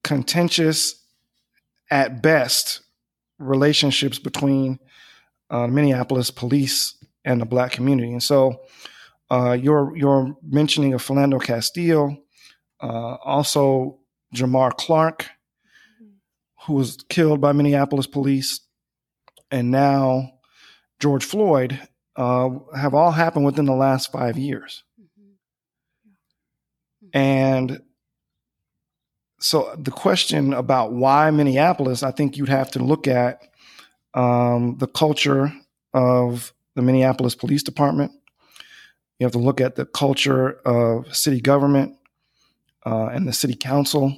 contentious, 0.04 1.04
at 1.90 2.22
best, 2.22 2.80
relationships 3.38 4.18
between 4.18 4.78
uh, 5.50 5.66
Minneapolis 5.66 6.30
police 6.30 6.94
and 7.24 7.40
the 7.40 7.46
black 7.46 7.72
community. 7.72 8.12
And 8.12 8.22
so 8.22 8.62
uh, 9.30 9.52
your 9.52 9.96
your 9.96 10.36
mentioning 10.42 10.94
of 10.94 11.02
Philando 11.02 11.42
Castile, 11.42 12.16
uh, 12.80 13.14
also 13.24 13.98
Jamar 14.34 14.76
Clark, 14.76 15.26
who 16.66 16.74
was 16.74 16.98
killed 17.08 17.40
by 17.40 17.52
Minneapolis 17.52 18.06
police, 18.06 18.60
and 19.50 19.70
now 19.70 20.32
George 21.00 21.24
Floyd 21.24 21.80
uh, 22.18 22.50
have 22.76 22.94
all 22.94 23.12
happened 23.12 23.46
within 23.46 23.64
the 23.64 23.74
last 23.74 24.10
five 24.10 24.36
years. 24.36 24.82
And 27.14 27.80
so 29.38 29.72
the 29.78 29.92
question 29.92 30.52
about 30.52 30.92
why 30.92 31.30
Minneapolis, 31.30 32.02
I 32.02 32.10
think 32.10 32.36
you'd 32.36 32.48
have 32.48 32.72
to 32.72 32.80
look 32.80 33.06
at 33.06 33.40
um, 34.14 34.76
the 34.78 34.88
culture 34.88 35.52
of 35.94 36.52
the 36.74 36.82
Minneapolis 36.82 37.36
Police 37.36 37.62
Department. 37.62 38.10
You 39.20 39.24
have 39.24 39.32
to 39.32 39.38
look 39.38 39.60
at 39.60 39.76
the 39.76 39.86
culture 39.86 40.58
of 40.64 41.14
city 41.14 41.40
government 41.40 41.96
uh, 42.84 43.06
and 43.06 43.28
the 43.28 43.32
city 43.32 43.54
council 43.54 44.12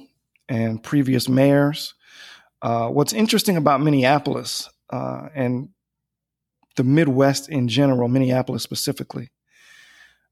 and 0.49 0.81
previous 0.81 1.29
mayors. 1.29 1.93
Uh, 2.63 2.89
what's 2.89 3.13
interesting 3.13 3.57
about 3.57 3.81
Minneapolis 3.81 4.69
uh, 4.89 5.29
and 5.35 5.69
the 6.75 6.83
Midwest 6.83 7.49
in 7.49 7.67
general, 7.67 8.07
Minneapolis 8.07 8.63
specifically, 8.63 9.29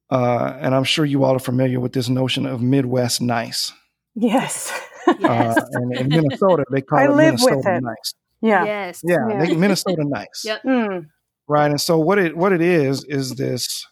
uh, 0.09 0.57
and 0.59 0.73
I'm 0.73 0.83
sure 0.83 1.05
you 1.05 1.23
all 1.23 1.35
are 1.35 1.39
familiar 1.39 1.79
with 1.79 1.93
this 1.93 2.09
notion 2.09 2.45
of 2.45 2.61
Midwest 2.61 3.21
nice. 3.21 3.71
Yes. 4.15 4.71
yes. 5.07 5.23
Uh, 5.23 5.61
and 5.73 5.95
in 5.95 6.09
Minnesota, 6.09 6.65
they 6.71 6.81
call 6.81 6.99
I 6.99 7.05
it 7.05 7.15
Minnesota 7.15 7.75
it. 7.75 7.83
nice. 7.83 8.13
Yeah. 8.41 8.65
Yes. 8.65 9.01
Yeah. 9.03 9.17
yeah. 9.29 9.53
Minnesota 9.55 10.03
nice. 10.05 10.43
Yep. 10.45 10.63
Mm. 10.63 11.07
Right. 11.47 11.69
And 11.69 11.81
so 11.81 11.97
what 11.99 12.19
it 12.19 12.35
what 12.35 12.53
it 12.53 12.61
is 12.61 13.03
is 13.05 13.35
this 13.35 13.85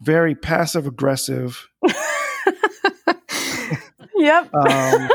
very 0.00 0.34
passive 0.34 0.86
aggressive 0.86 1.68
Yep. 4.18 4.54
Um, 4.54 5.08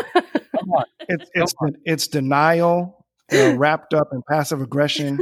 it's 1.10 1.30
it's 1.34 1.54
it's 1.84 2.08
denial 2.08 3.06
uh, 3.34 3.56
wrapped 3.58 3.94
up 3.94 4.10
in 4.14 4.22
passive 4.30 4.62
aggression, 4.62 5.20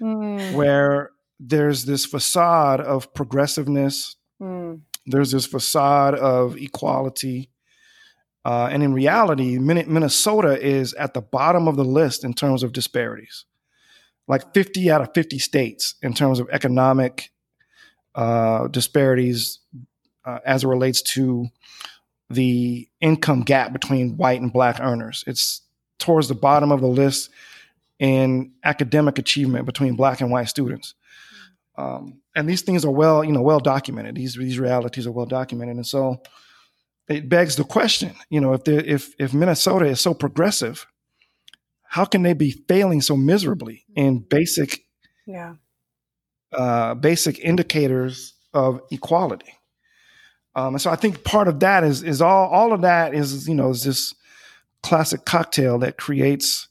Mm, 0.00 0.54
where 0.54 1.10
there's 1.40 1.84
this 1.84 2.06
facade 2.06 2.80
of 2.80 3.12
progressiveness, 3.14 4.16
mm, 4.40 4.80
there's 5.06 5.32
this 5.32 5.46
facade 5.46 6.14
of 6.14 6.56
equality, 6.56 7.50
uh, 8.44 8.68
and 8.70 8.82
in 8.82 8.92
reality, 8.92 9.58
Minnesota 9.58 10.58
is 10.58 10.94
at 10.94 11.14
the 11.14 11.20
bottom 11.20 11.68
of 11.68 11.76
the 11.76 11.84
list 11.84 12.24
in 12.24 12.32
terms 12.32 12.62
of 12.62 12.72
disparities, 12.72 13.44
like 14.26 14.54
50 14.54 14.90
out 14.90 15.02
of 15.02 15.12
50 15.14 15.38
states 15.38 15.96
in 16.02 16.14
terms 16.14 16.40
of 16.40 16.48
economic 16.50 17.30
uh, 18.14 18.68
disparities 18.68 19.58
uh, 20.24 20.38
as 20.44 20.64
it 20.64 20.68
relates 20.68 21.02
to 21.02 21.48
the 22.30 22.88
income 23.00 23.42
gap 23.42 23.72
between 23.72 24.16
white 24.16 24.40
and 24.40 24.52
black 24.52 24.80
earners. 24.80 25.24
It's 25.26 25.62
towards 25.98 26.28
the 26.28 26.34
bottom 26.34 26.70
of 26.70 26.80
the 26.80 26.88
list 26.88 27.30
in 27.98 28.52
academic 28.64 29.18
achievement 29.18 29.66
between 29.66 29.96
black 29.96 30.20
and 30.20 30.30
white 30.30 30.48
students. 30.48 30.94
Um, 31.76 32.20
and 32.34 32.48
these 32.48 32.62
things 32.62 32.84
are 32.84 32.90
well, 32.90 33.24
you 33.24 33.32
know, 33.32 33.42
well 33.42 33.60
documented. 33.60 34.16
These 34.16 34.34
these 34.34 34.58
realities 34.58 35.06
are 35.06 35.12
well 35.12 35.26
documented, 35.26 35.76
and 35.76 35.86
so 35.86 36.20
it 37.08 37.28
begs 37.28 37.56
the 37.56 37.64
question, 37.64 38.14
you 38.28 38.40
know, 38.40 38.52
if 38.52 38.64
there, 38.64 38.80
if 38.80 39.14
if 39.18 39.32
Minnesota 39.32 39.86
is 39.86 40.00
so 40.00 40.12
progressive, 40.14 40.86
how 41.82 42.04
can 42.04 42.22
they 42.22 42.34
be 42.34 42.50
failing 42.50 43.00
so 43.00 43.16
miserably 43.16 43.84
in 43.96 44.18
basic 44.18 44.84
yeah. 45.26 45.54
uh, 46.52 46.94
basic 46.94 47.38
indicators 47.38 48.34
of 48.52 48.82
equality? 48.90 49.54
Um, 50.54 50.74
and 50.74 50.82
so 50.82 50.90
I 50.90 50.96
think 50.96 51.24
part 51.24 51.48
of 51.48 51.60
that 51.60 51.82
is 51.82 52.02
is 52.02 52.20
all 52.20 52.48
all 52.48 52.72
of 52.72 52.82
that 52.82 53.14
is 53.14 53.48
you 53.48 53.54
know 53.54 53.70
is 53.70 53.84
this 53.84 54.14
classic 54.82 55.24
cocktail 55.24 55.78
that 55.78 55.96
creates 55.96 56.67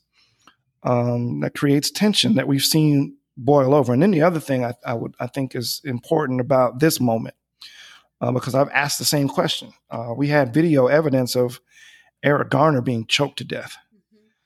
um, 0.84 1.40
that 1.42 1.56
creates 1.56 1.92
tension 1.92 2.36
that 2.36 2.48
we've 2.48 2.64
seen 2.64 3.18
boil 3.36 3.74
over. 3.74 3.94
And 3.94 4.02
then 4.02 4.12
the 4.12 4.24
other 4.24 4.40
thing 4.40 4.66
I, 4.66 4.74
I 4.86 4.94
would 4.94 5.16
I 5.20 5.28
think 5.28 5.56
is 5.56 5.82
important 5.84 6.42
about 6.42 6.80
this 6.80 7.00
moment 7.00 7.36
uh, 8.20 8.32
because 8.32 8.56
I've 8.56 8.70
asked 8.70 9.00
the 9.00 9.06
same 9.06 9.28
question. 9.28 9.74
Uh, 9.90 10.14
we 10.16 10.28
had 10.28 10.54
video 10.54 10.88
evidence 10.88 11.36
of 11.36 11.60
Eric 12.24 12.50
Garner 12.50 12.82
being 12.82 13.06
choked 13.06 13.38
to 13.38 13.44
death. 13.44 13.78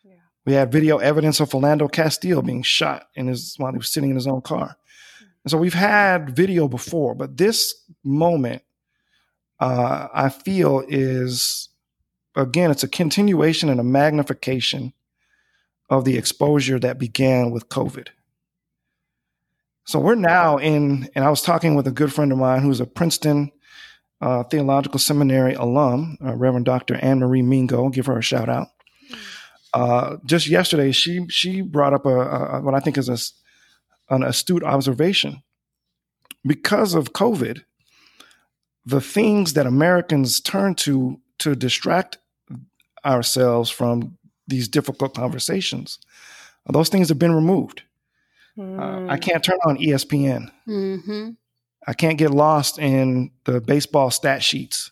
Yeah. 0.04 0.14
We 0.46 0.54
had 0.54 0.72
video 0.72 0.98
evidence 0.98 1.40
of 1.40 1.50
Philando 1.50 1.92
Castile 1.92 2.42
being 2.42 2.64
shot 2.64 3.08
in 3.16 3.28
his 3.28 3.56
while 3.58 3.72
he 3.72 3.78
was 3.78 3.92
sitting 3.92 4.10
in 4.10 4.16
his 4.16 4.28
own 4.28 4.42
car. 4.42 4.76
And 5.44 5.52
so 5.52 5.58
we've 5.58 5.74
had 5.74 6.36
video 6.36 6.68
before, 6.68 7.16
but 7.16 7.38
this 7.38 7.74
moment, 8.04 8.62
uh, 9.60 10.08
I 10.14 10.30
feel, 10.30 10.84
is 10.88 11.70
again, 12.36 12.72
it's 12.72 12.84
a 12.84 12.88
continuation 12.88 13.70
and 13.70 13.80
a 13.80 13.84
magnification 13.84 14.94
of 15.92 16.06
the 16.06 16.18
exposure 16.18 16.80
that 16.80 16.98
began 16.98 17.52
with 17.52 17.68
COVID. 17.70 18.08
So 19.86 20.00
we're 20.00 20.16
now 20.16 20.58
in, 20.58 21.10
and 21.14 21.26
I 21.26 21.30
was 21.30 21.42
talking 21.42 21.76
with 21.76 21.86
a 21.86 21.92
good 21.92 22.14
friend 22.14 22.32
of 22.32 22.38
mine 22.38 22.62
who's 22.62 22.80
a 22.80 22.86
Princeton 22.86 23.52
uh, 24.22 24.44
Theological 24.44 25.00
Seminary 25.00 25.54
alum, 25.54 26.18
uh, 26.24 26.34
Reverend 26.34 26.66
Dr. 26.66 26.96
Anne 26.96 27.20
Marie 27.20 27.42
Mingo. 27.42 27.90
Give 27.90 28.06
her 28.06 28.18
a 28.18 28.22
shout 28.24 28.48
out. 28.48 28.70
Uh, 29.74 30.18
just 30.26 30.48
yesterday, 30.48 30.92
she 30.92 31.28
she 31.28 31.62
brought 31.62 31.94
up 31.94 32.06
a, 32.06 32.20
a 32.20 32.62
what 32.62 32.76
I 32.76 32.80
think 32.80 32.98
is 32.98 33.10
a, 33.10 33.18
an 34.14 34.24
astute 34.24 34.64
observation. 34.64 35.42
Because 36.46 36.94
of 36.94 37.14
COVID, 37.14 37.64
the 38.86 39.02
things 39.02 39.54
that 39.54 39.66
Americans 39.66 40.40
turn 40.40 40.76
to 40.76 41.20
to 41.40 41.56
distract 41.56 42.20
ourselves 43.04 43.70
from 43.70 44.18
these 44.52 44.68
difficult 44.68 45.16
conversations, 45.16 45.98
those 46.70 46.90
things 46.90 47.10
have 47.10 47.18
been 47.18 47.34
removed. 47.34 47.82
Uh, 48.60 48.62
I 49.10 49.18
Mm. 49.18 49.22
can't 49.22 49.44
turn 49.44 49.58
on 49.66 49.78
ESPN. 49.78 50.52
Mm-hmm. 50.68 51.30
I 51.88 51.94
can't 51.94 52.18
get 52.20 52.30
lost 52.32 52.78
in 52.78 53.32
the 53.46 53.60
baseball 53.60 54.12
stat 54.12 54.44
sheets. 54.44 54.92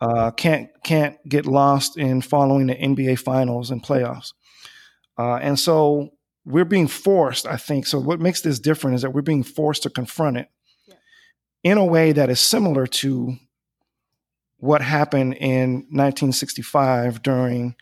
Uh, 0.00 0.30
can't 0.30 0.68
can't 0.84 1.16
get 1.28 1.44
lost 1.46 1.98
in 1.98 2.20
following 2.22 2.68
the 2.68 2.74
NBA 2.76 3.16
finals 3.18 3.70
and 3.70 3.82
playoffs. 3.82 4.32
Uh, 5.18 5.34
and 5.36 5.58
so 5.58 6.10
we're 6.46 6.64
being 6.64 6.86
forced, 6.88 7.46
I 7.46 7.56
think. 7.56 7.86
So 7.86 7.98
what 7.98 8.20
makes 8.20 8.40
this 8.40 8.58
different 8.60 8.94
is 8.96 9.02
that 9.02 9.10
we're 9.12 9.20
being 9.22 9.42
forced 9.42 9.82
to 9.82 9.90
confront 9.90 10.36
it 10.38 10.48
Yeah. 10.86 10.94
in 11.64 11.76
a 11.78 11.84
way 11.84 12.12
that 12.12 12.30
is 12.30 12.40
similar 12.40 12.86
to 12.86 13.36
what 14.58 14.80
happened 14.82 15.34
in 15.34 15.86
1965 15.90 17.22
during 17.22 17.74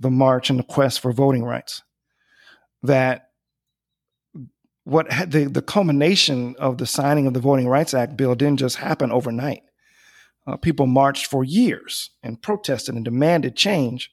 the 0.00 0.10
march 0.10 0.50
and 0.50 0.58
the 0.58 0.64
quest 0.64 1.00
for 1.00 1.12
voting 1.12 1.44
rights. 1.44 1.82
That 2.82 3.28
what 4.84 5.12
had 5.12 5.30
the, 5.30 5.44
the 5.44 5.62
culmination 5.62 6.56
of 6.58 6.78
the 6.78 6.86
signing 6.86 7.26
of 7.26 7.34
the 7.34 7.40
Voting 7.40 7.68
Rights 7.68 7.92
Act 7.94 8.16
bill 8.16 8.34
didn't 8.34 8.58
just 8.58 8.76
happen 8.76 9.12
overnight. 9.12 9.62
Uh, 10.46 10.56
people 10.56 10.86
marched 10.86 11.26
for 11.26 11.44
years 11.44 12.10
and 12.22 12.40
protested 12.40 12.94
and 12.94 13.04
demanded 13.04 13.54
change. 13.54 14.10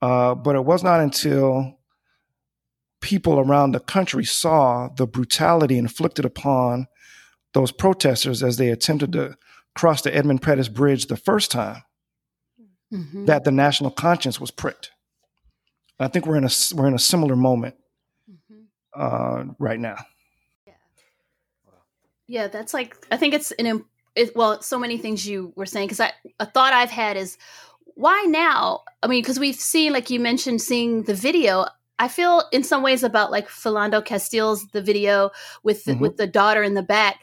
Uh, 0.00 0.34
but 0.34 0.56
it 0.56 0.64
was 0.64 0.82
not 0.82 1.00
until 1.00 1.78
people 3.00 3.38
around 3.38 3.72
the 3.72 3.80
country 3.80 4.24
saw 4.24 4.88
the 4.96 5.06
brutality 5.06 5.76
inflicted 5.76 6.24
upon 6.24 6.88
those 7.52 7.70
protesters 7.70 8.42
as 8.42 8.56
they 8.56 8.70
attempted 8.70 9.12
to 9.12 9.36
cross 9.74 10.00
the 10.00 10.14
Edmund 10.16 10.40
Pettus 10.40 10.68
Bridge 10.68 11.06
the 11.06 11.16
first 11.16 11.50
time 11.50 11.82
Mm-hmm. 12.92 13.24
that 13.24 13.44
the 13.44 13.50
national 13.50 13.90
conscience 13.90 14.38
was 14.38 14.50
pricked. 14.50 14.90
I 16.04 16.08
think 16.08 16.26
we're 16.26 16.36
in 16.36 16.44
a 16.44 16.50
we're 16.74 16.88
in 16.88 16.94
a 16.94 16.98
similar 16.98 17.36
moment 17.36 17.76
Mm-hmm. 18.30 18.62
uh, 18.94 19.44
right 19.58 19.80
now. 19.80 19.96
Yeah, 20.66 20.72
yeah, 22.28 22.48
that's 22.48 22.72
like 22.72 22.96
I 23.10 23.16
think 23.16 23.34
it's 23.34 23.50
an 23.52 23.84
it, 24.14 24.36
well, 24.36 24.60
so 24.62 24.78
many 24.78 24.98
things 24.98 25.26
you 25.26 25.52
were 25.56 25.66
saying 25.66 25.88
because 25.88 26.00
I 26.00 26.12
a 26.38 26.46
thought 26.46 26.72
I've 26.72 26.90
had 26.90 27.16
is 27.16 27.36
why 27.94 28.24
now? 28.28 28.82
I 29.02 29.06
mean, 29.06 29.22
because 29.22 29.38
we've 29.38 29.54
seen 29.56 29.92
like 29.92 30.10
you 30.10 30.20
mentioned 30.20 30.62
seeing 30.62 31.02
the 31.02 31.14
video. 31.14 31.66
I 31.98 32.08
feel 32.08 32.42
in 32.52 32.64
some 32.64 32.82
ways 32.82 33.02
about 33.04 33.30
like 33.30 33.48
Philando 33.48 34.04
Castile's 34.04 34.66
the 34.72 34.82
video 34.82 35.30
with 35.62 35.84
the, 35.84 35.92
Mhm. 35.92 36.00
with 36.00 36.16
the 36.16 36.26
daughter 36.26 36.62
in 36.62 36.74
the 36.74 36.82
back 36.82 37.22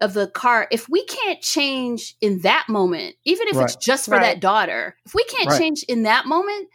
of 0.00 0.14
the 0.14 0.28
car. 0.28 0.68
If 0.70 0.88
we 0.88 1.04
can't 1.04 1.42
change 1.42 2.16
in 2.20 2.40
that 2.40 2.66
moment, 2.68 3.16
even 3.24 3.48
if 3.48 3.56
it's 3.56 3.76
just 3.76 4.06
for 4.06 4.12
Right. 4.12 4.22
that 4.22 4.40
daughter, 4.40 4.96
if 5.04 5.12
we 5.14 5.24
can't 5.24 5.50
Right. 5.50 5.58
change 5.58 5.82
in 5.88 6.04
that 6.04 6.24
moment, 6.26 6.68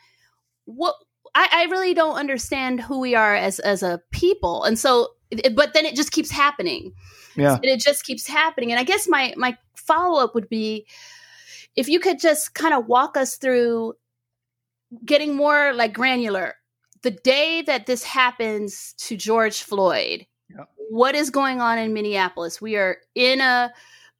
what 0.66 0.96
I, 1.34 1.48
I 1.52 1.64
really 1.72 1.94
don't 1.94 2.16
understand 2.16 2.82
who 2.82 3.00
we 3.00 3.16
are 3.16 3.36
as 3.36 3.60
as 3.60 3.84
a 3.84 4.02
people. 4.12 4.64
And 4.64 4.78
so, 4.78 5.10
it, 5.32 5.56
but 5.56 5.74
then 5.74 5.86
it 5.86 5.96
just 5.96 6.12
keeps 6.12 6.30
happening 6.32 6.94
Yeah, 7.36 7.56
and 7.56 7.66
it 7.66 7.80
just 7.80 8.04
keeps 8.04 8.28
happening 8.28 8.72
and 8.72 8.80
i 8.80 8.84
guess 8.84 9.08
my 9.08 9.34
my 9.38 9.58
follow-up 9.76 10.36
would 10.36 10.50
be 10.50 10.86
if 11.78 11.88
you 11.88 12.02
could 12.02 12.20
just 12.20 12.54
kind 12.54 12.74
of 12.74 12.88
walk 12.88 13.16
us 13.16 13.38
through 13.38 13.94
getting 15.06 15.36
more 15.38 15.72
like 15.74 15.94
granular 15.94 16.56
the 17.04 17.12
day 17.12 17.62
that 17.62 17.86
this 17.86 18.04
happens 18.04 18.94
to 18.98 19.16
george 19.16 19.62
floyd 19.62 20.26
Yep. 20.54 20.70
what 20.90 21.16
is 21.16 21.30
going 21.30 21.62
on 21.62 21.78
in 21.78 21.94
minneapolis 21.94 22.60
we 22.62 22.76
are 22.76 22.98
in 23.16 23.40
a, 23.40 23.72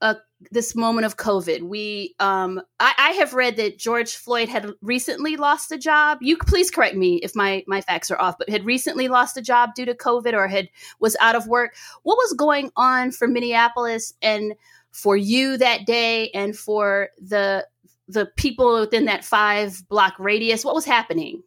a 0.02 0.18
this 0.50 0.76
moment 0.76 1.06
of 1.06 1.18
covid 1.18 1.62
we 1.62 2.16
um 2.20 2.60
I, 2.80 2.94
I 2.98 3.12
have 3.12 3.34
read 3.34 3.58
that 3.58 3.78
george 3.78 4.16
floyd 4.16 4.50
had 4.50 4.72
recently 4.82 5.38
lost 5.38 5.72
a 5.72 5.78
job 5.78 6.18
you 6.22 6.38
please 6.38 6.72
correct 6.72 6.96
me 6.96 7.18
if 7.18 7.36
my 7.36 7.64
my 7.68 7.82
facts 7.82 8.10
are 8.10 8.20
off 8.20 8.38
but 8.40 8.50
had 8.50 8.66
recently 8.66 9.08
lost 9.08 9.38
a 9.38 9.42
job 9.42 9.76
due 9.76 9.86
to 9.86 9.94
covid 9.94 10.34
or 10.34 10.48
had 10.48 10.70
was 11.00 11.16
out 11.22 11.36
of 11.36 11.48
work 11.48 11.76
what 12.04 12.18
was 12.18 12.34
going 12.34 12.72
on 12.76 13.12
for 13.12 13.28
Minneapolis 13.28 14.14
and 14.22 14.54
for 14.92 15.16
you 15.16 15.58
that 15.58 15.86
day 15.86 16.30
and 16.32 16.58
for 16.58 17.10
the 17.20 17.66
the 18.08 18.26
people 18.36 18.80
within 18.80 19.06
that 19.06 19.24
five 19.24 19.88
block 19.90 20.14
radius? 20.20 20.66
What 20.66 20.76
was 20.76 20.86
happening? 20.86 21.44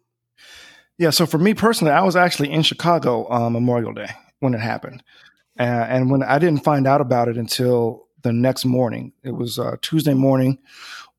yeah. 0.98 1.10
So 1.10 1.26
for 1.26 1.38
me 1.38 1.54
personally, 1.54 1.92
I 1.92 2.02
was 2.02 2.16
actually 2.16 2.50
in 2.50 2.62
Chicago 2.62 3.26
on 3.26 3.52
Memorial 3.52 3.92
Day 3.92 4.08
when 4.40 4.54
it 4.54 4.60
happened, 4.60 5.02
uh, 5.58 5.62
and 5.62 6.10
when 6.10 6.22
I 6.22 6.38
didn't 6.38 6.64
find 6.64 6.86
out 6.86 7.00
about 7.00 7.28
it 7.28 7.36
until 7.36 8.03
the 8.24 8.32
next 8.32 8.64
morning. 8.64 9.12
It 9.22 9.32
was 9.32 9.58
uh, 9.58 9.76
Tuesday 9.80 10.14
morning. 10.14 10.58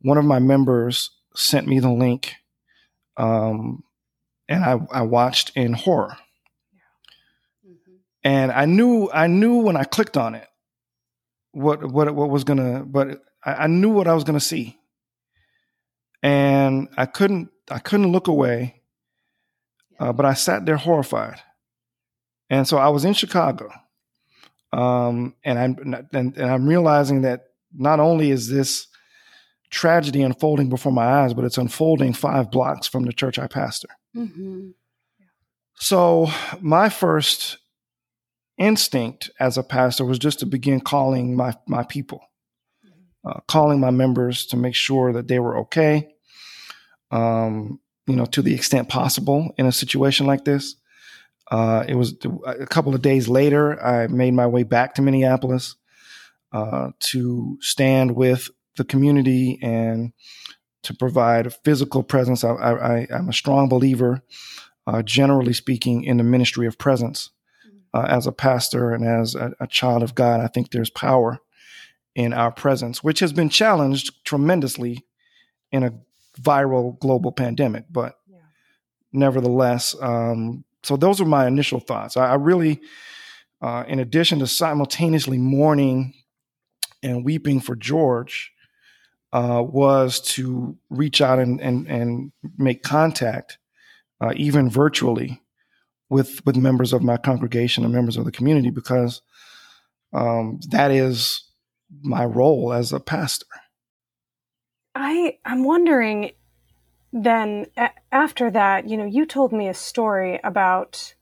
One 0.01 0.17
of 0.17 0.25
my 0.25 0.39
members 0.39 1.11
sent 1.35 1.67
me 1.67 1.79
the 1.79 1.91
link, 1.91 2.35
um, 3.15 3.83
and 4.49 4.65
I, 4.65 4.79
I 4.91 5.01
watched 5.03 5.51
in 5.55 5.73
horror. 5.73 6.17
and 8.23 8.51
I 8.51 8.65
knew 8.65 9.09
I 9.13 9.27
knew 9.27 9.57
when 9.57 9.77
I 9.77 9.85
clicked 9.85 10.17
on 10.17 10.35
it 10.35 10.47
what 11.51 11.85
what 11.85 12.13
what 12.13 12.29
was 12.29 12.43
gonna, 12.43 12.83
but 12.85 13.23
I, 13.45 13.53
I 13.53 13.67
knew 13.67 13.89
what 13.89 14.07
I 14.07 14.13
was 14.13 14.25
gonna 14.25 14.41
see, 14.41 14.77
and 16.21 16.89
I 16.97 17.05
couldn't 17.05 17.49
I 17.71 17.79
couldn't 17.79 18.11
look 18.11 18.27
away, 18.27 18.81
uh, 19.99 20.11
but 20.11 20.25
I 20.25 20.33
sat 20.33 20.65
there 20.65 20.75
horrified, 20.77 21.39
and 22.49 22.67
so 22.67 22.77
I 22.77 22.89
was 22.89 23.05
in 23.05 23.13
Chicago, 23.13 23.71
um, 24.75 25.35
and 25.43 25.57
I'm 25.57 26.05
and, 26.11 26.38
and 26.38 26.51
I'm 26.51 26.67
realizing 26.67 27.21
that 27.21 27.45
not 27.73 27.99
only 27.99 28.29
is 28.29 28.49
this 28.49 28.88
tragedy 29.69 30.21
unfolding 30.21 30.69
before 30.69 30.91
my 30.91 31.05
eyes, 31.05 31.33
but 31.33 31.45
it's 31.45 31.57
unfolding 31.57 32.13
five 32.13 32.51
blocks 32.51 32.85
from 32.85 33.05
the 33.05 33.13
church 33.13 33.39
I 33.39 33.47
pastor. 33.47 33.88
Mm-hmm. 34.15 34.71
So 35.75 36.27
my 36.59 36.89
first 36.89 37.57
instinct 38.57 39.31
as 39.39 39.57
a 39.57 39.63
pastor 39.63 40.05
was 40.05 40.19
just 40.19 40.39
to 40.39 40.45
begin 40.45 40.81
calling 40.81 41.38
my 41.38 41.55
my 41.67 41.83
people, 41.83 42.19
uh, 43.25 43.39
calling 43.47 43.79
my 43.79 43.91
members 43.91 44.45
to 44.47 44.57
make 44.57 44.75
sure 44.75 45.13
that 45.13 45.29
they 45.29 45.39
were 45.39 45.57
okay. 45.59 46.09
Um, 47.11 47.79
you 48.07 48.15
know, 48.15 48.25
to 48.25 48.41
the 48.41 48.53
extent 48.53 48.89
possible 48.89 49.53
in 49.57 49.65
a 49.67 49.71
situation 49.71 50.25
like 50.25 50.43
this. 50.43 50.75
Uh, 51.51 51.86
it 51.88 51.95
was 51.95 52.15
a 52.45 52.65
couple 52.65 52.95
of 52.95 53.01
days 53.01 53.27
later, 53.27 53.81
I 53.84 54.08
made 54.08 54.34
my 54.34 54.47
way 54.47 54.63
back 54.63 54.95
to 54.95 55.01
Minneapolis 55.01 55.75
uh, 56.51 56.91
to 56.99 57.58
stand 57.62 58.15
with 58.15 58.49
the 58.77 58.84
community 58.84 59.60
and 59.62 60.13
to 60.84 60.93
provide 60.93 61.47
a 61.47 61.51
physical 61.51 62.03
presence. 62.03 62.43
I, 62.43 63.08
am 63.10 63.29
a 63.29 63.34
strong 63.34 63.69
believer, 63.69 64.21
uh, 64.88 65.01
generally 65.01 65.53
speaking, 65.53 66.03
in 66.03 66.17
the 66.17 66.23
ministry 66.23 66.67
of 66.67 66.77
presence. 66.77 67.29
Uh, 67.93 68.08
as 68.10 68.27
a 68.27 68.31
pastor 68.31 68.91
and 68.91 69.05
as 69.05 69.36
a, 69.36 69.53
a 69.62 69.67
child 69.67 70.03
of 70.03 70.15
God, 70.15 70.41
I 70.41 70.47
think 70.47 70.71
there's 70.71 70.89
power 70.89 71.39
in 72.13 72.34
our 72.34 72.51
presence, 72.51 73.01
which 73.01 73.19
has 73.19 73.31
been 73.31 73.49
challenged 73.49 74.23
tremendously 74.25 75.05
in 75.71 75.84
a 75.84 75.93
viral 76.41 76.99
global 76.99 77.31
pandemic. 77.31 77.86
But 77.89 78.17
yeah. 78.27 78.39
nevertheless, 79.13 79.95
um, 80.01 80.65
so 80.86 80.95
those 80.95 81.19
are 81.19 81.26
my 81.26 81.48
initial 81.48 81.80
thoughts. 81.80 82.15
I, 82.15 82.32
I 82.32 82.36
really, 82.36 82.82
uh, 83.62 83.84
in 83.88 84.00
addition 84.00 84.39
to 84.39 84.48
simultaneously 84.48 85.38
mourning 85.38 86.13
and 87.02 87.26
weeping 87.26 87.60
for 87.60 87.76
George, 87.76 88.52
uh, 89.34 89.62
was 89.62 90.21
to 90.21 90.78
reach 90.89 91.21
out 91.21 91.39
and 91.39 91.60
and, 91.60 91.88
and 91.88 92.32
make 92.58 92.84
contact, 92.84 93.58
uh, 94.21 94.34
even 94.36 94.69
virtually, 94.69 95.41
with 96.10 96.45
with 96.45 96.56
members 96.56 96.93
of 96.93 97.04
my 97.04 97.17
congregation 97.17 97.84
and 97.84 97.93
members 97.93 98.17
of 98.17 98.26
the 98.26 98.32
community 98.32 98.69
because 98.69 99.21
um, 100.13 100.60
that 100.69 100.91
is 100.91 101.43
my 102.02 102.24
role 102.24 102.71
as 102.71 102.93
a 102.93 103.00
pastor. 103.00 103.48
I 104.93 105.38
I'm 105.43 105.63
wondering 105.63 106.32
then 107.15 107.67
a- 107.78 107.91
after 108.12 108.51
that, 108.51 108.89
you 108.89 108.97
know, 108.97 109.06
you 109.06 109.25
told 109.25 109.54
me 109.54 109.69
a 109.69 109.73
story 109.73 110.39
about 110.43 111.15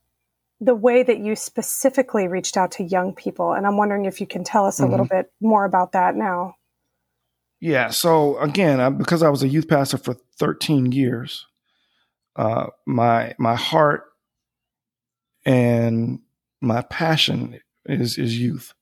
the 0.59 0.73
way 0.73 1.03
that 1.03 1.19
you 1.19 1.35
specifically 1.35 2.27
reached 2.27 2.57
out 2.57 2.71
to 2.71 2.83
young 2.83 3.13
people 3.13 3.53
and 3.53 3.67
I'm 3.67 3.77
wondering 3.77 4.05
if 4.05 4.19
you 4.19 4.27
can 4.27 4.43
tell 4.43 4.65
us 4.65 4.79
a 4.79 4.83
mm-hmm. 4.83 4.91
little 4.91 5.05
bit 5.05 5.31
more 5.39 5.65
about 5.65 5.91
that 5.91 6.15
now. 6.15 6.55
Yeah, 7.59 7.89
so 7.89 8.37
again, 8.39 8.79
I, 8.79 8.89
because 8.89 9.23
I 9.23 9.29
was 9.29 9.43
a 9.43 9.47
youth 9.47 9.67
pastor 9.69 9.97
for 9.97 10.15
13 10.37 10.91
years, 10.91 11.45
uh, 12.35 12.67
my 12.85 13.35
my 13.37 13.55
heart 13.55 14.05
and 15.45 16.19
my 16.59 16.81
passion 16.81 17.59
is 17.85 18.17
is 18.17 18.37
youth. 18.37 18.73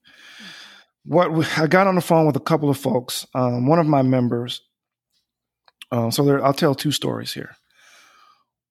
What 1.03 1.31
we, 1.33 1.45
I 1.57 1.67
got 1.67 1.87
on 1.87 1.95
the 1.95 2.01
phone 2.01 2.25
with 2.25 2.37
a 2.37 2.41
couple 2.41 2.69
of 2.69 2.77
folks. 2.77 3.27
Um, 3.35 3.67
one 3.67 3.79
of 3.79 3.87
my 3.87 4.01
members. 4.01 4.61
Uh, 5.91 6.09
so 6.09 6.23
there, 6.23 6.43
I'll 6.43 6.53
tell 6.53 6.75
two 6.75 6.91
stories 6.91 7.33
here. 7.33 7.55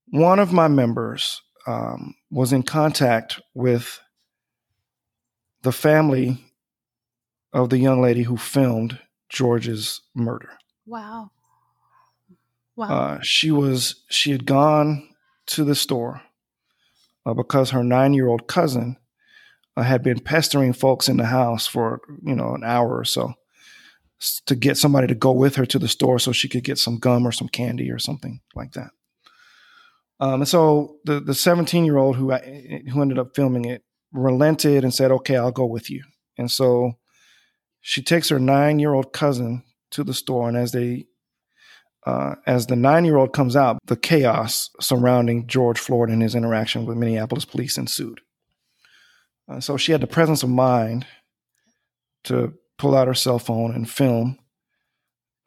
One 0.06 0.38
of 0.38 0.52
my 0.52 0.68
members 0.68 1.42
um, 1.66 2.14
was 2.30 2.52
in 2.52 2.62
contact 2.62 3.40
with 3.54 4.00
the 5.62 5.72
family 5.72 6.44
of 7.52 7.70
the 7.70 7.78
young 7.78 8.00
lady 8.00 8.22
who 8.22 8.37
filmed 8.37 8.98
George's 9.28 10.00
murder. 10.14 10.50
Wow. 10.87 11.30
Wow. 12.76 12.88
Uh, 12.88 13.18
she 13.22 13.50
was 13.50 14.02
she 14.09 14.30
had 14.30 14.46
gone 14.46 15.09
to 15.46 15.64
the 15.64 15.74
store 15.74 16.22
uh, 17.26 17.35
because 17.35 17.70
her 17.70 17.85
nine 17.85 18.14
year 18.14 18.28
old 18.28 18.46
cousin 18.46 18.96
uh, 19.76 19.83
had 19.83 20.02
been 20.02 20.20
pestering 20.20 20.72
folks 20.72 21.09
in 21.09 21.16
the 21.18 21.26
house 21.26 21.66
for 21.66 22.00
you 22.24 22.35
know 22.35 22.54
an 22.54 22.64
hour 22.64 22.96
or 22.96 23.04
so 23.04 23.35
to 24.46 24.54
get 24.54 24.76
somebody 24.76 25.06
to 25.06 25.14
go 25.14 25.33
with 25.33 25.56
her 25.56 25.66
to 25.66 25.78
the 25.78 25.88
store 25.88 26.18
so 26.18 26.33
she 26.33 26.48
could 26.48 26.64
get 26.64 26.78
some 26.78 26.98
gum 26.98 27.26
or 27.26 27.33
some 27.33 27.48
candy 27.48 27.90
or 27.90 27.98
something 27.98 28.40
like 28.54 28.72
that. 28.72 28.90
Um, 30.20 30.42
and 30.42 30.48
so 30.48 30.96
the 31.04 31.20
the 31.20 31.35
17 31.35 31.85
year 31.85 31.96
old 31.96 32.16
who 32.16 32.30
who 32.33 33.02
ended 33.02 33.18
up 33.18 33.35
filming 33.35 33.64
it 33.64 33.83
relented 34.12 34.85
and 34.85 34.94
said, 34.94 35.11
"Okay, 35.11 35.37
I'll 35.37 35.50
go 35.50 35.64
with 35.64 35.90
you." 35.90 36.04
And 36.37 36.50
so 36.50 36.92
she 37.80 38.02
takes 38.02 38.28
her 38.28 38.38
nine 38.38 38.78
year 38.78 38.92
old 38.92 39.12
cousin 39.12 39.64
to 39.92 40.04
the 40.04 40.14
store, 40.14 40.48
and 40.48 40.56
as 40.56 40.72
they 40.72 41.06
uh, 42.06 42.35
as 42.46 42.66
the 42.66 42.76
nine 42.76 43.04
year 43.04 43.16
old 43.16 43.33
comes 43.33 43.56
out, 43.56 43.78
the 43.87 43.96
chaos 43.96 44.70
surrounding 44.80 45.46
George 45.46 45.78
Floyd 45.78 46.11
and 46.11 46.22
his 46.22 46.35
interaction 46.35 46.85
with 46.85 46.96
Minneapolis 46.96 47.44
police 47.44 47.78
ensued. 47.78 48.20
Uh, 49.48 49.61
so 49.61 49.76
she 49.76 49.92
had 49.92 50.00
the 50.00 50.06
presence 50.06 50.42
of 50.42 50.48
mind 50.50 51.06
to 52.24 52.54
pull 52.80 52.96
out 52.96 53.06
her 53.06 53.14
cell 53.14 53.38
phone 53.38 53.74
and 53.74 53.90
film 53.90 54.38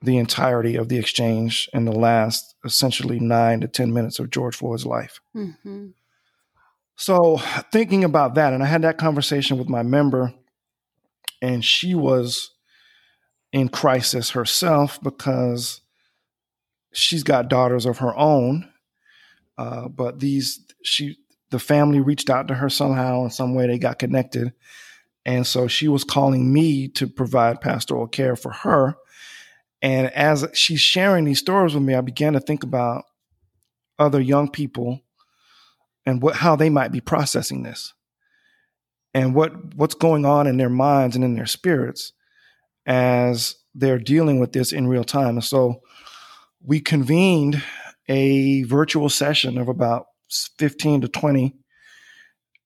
the 0.03 0.17
entirety 0.17 0.75
of 0.75 0.87
the 0.87 0.99
exchange 0.99 1.67
in 1.73 1.83
the 1.83 1.91
last 1.91 2.53
essentially 2.63 3.19
nine 3.19 3.59
to 3.59 3.67
10 3.67 3.91
minutes 3.91 4.19
of 4.19 4.29
George 4.29 4.55
Floyd's 4.55 4.85
life. 4.85 5.19
Mm-hmm. 5.35 5.87
So, 6.95 7.37
thinking 7.71 8.03
about 8.03 8.35
that, 8.35 8.53
and 8.53 8.61
I 8.61 8.67
had 8.67 8.83
that 8.83 8.99
conversation 8.99 9.57
with 9.57 9.67
my 9.67 9.81
member, 9.81 10.31
and 11.41 11.65
she 11.65 11.95
was 11.95 12.51
in 13.51 13.67
crisis 13.67 14.29
herself 14.31 15.01
because 15.01 15.81
she's 16.93 17.23
got 17.23 17.49
daughters 17.49 17.87
of 17.87 17.97
her 17.97 18.15
own, 18.15 18.69
uh, 19.57 19.87
but 19.87 20.19
these 20.19 20.63
she 20.83 21.17
the 21.49 21.57
family 21.57 21.99
reached 21.99 22.29
out 22.29 22.47
to 22.49 22.53
her 22.53 22.69
somehow 22.69 23.23
in 23.23 23.31
some 23.31 23.55
way 23.55 23.65
they 23.65 23.79
got 23.79 23.97
connected, 23.97 24.53
and 25.25 25.47
so 25.47 25.67
she 25.67 25.87
was 25.87 26.03
calling 26.03 26.51
me 26.51 26.87
to 26.89 27.07
provide 27.07 27.61
pastoral 27.61 28.07
care 28.07 28.35
for 28.35 28.51
her. 28.51 28.95
And 29.81 30.11
as 30.11 30.45
she's 30.53 30.81
sharing 30.81 31.25
these 31.25 31.39
stories 31.39 31.73
with 31.73 31.83
me, 31.83 31.93
I 31.95 32.01
began 32.01 32.33
to 32.33 32.39
think 32.39 32.63
about 32.63 33.05
other 33.99 34.19
young 34.19 34.49
people 34.49 35.01
and 36.05 36.21
what 36.21 36.35
how 36.35 36.55
they 36.55 36.69
might 36.69 36.91
be 36.91 37.01
processing 37.01 37.63
this 37.63 37.93
and 39.13 39.35
what 39.35 39.75
what's 39.75 39.95
going 39.95 40.25
on 40.25 40.47
in 40.47 40.57
their 40.57 40.69
minds 40.69 41.15
and 41.15 41.23
in 41.23 41.35
their 41.35 41.45
spirits 41.45 42.11
as 42.85 43.55
they're 43.75 43.99
dealing 43.99 44.39
with 44.39 44.51
this 44.51 44.71
in 44.71 44.87
real 44.87 45.03
time. 45.03 45.35
And 45.35 45.43
so 45.43 45.81
we 46.61 46.79
convened 46.79 47.63
a 48.09 48.63
virtual 48.63 49.09
session 49.09 49.57
of 49.57 49.69
about 49.69 50.07
15 50.57 51.01
to 51.01 51.07
20 51.07 51.55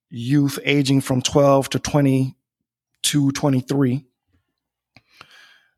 youth 0.10 0.58
aging 0.63 1.02
from 1.02 1.22
12 1.22 1.70
to 1.70 1.80
22, 3.08 3.32
23, 3.32 4.06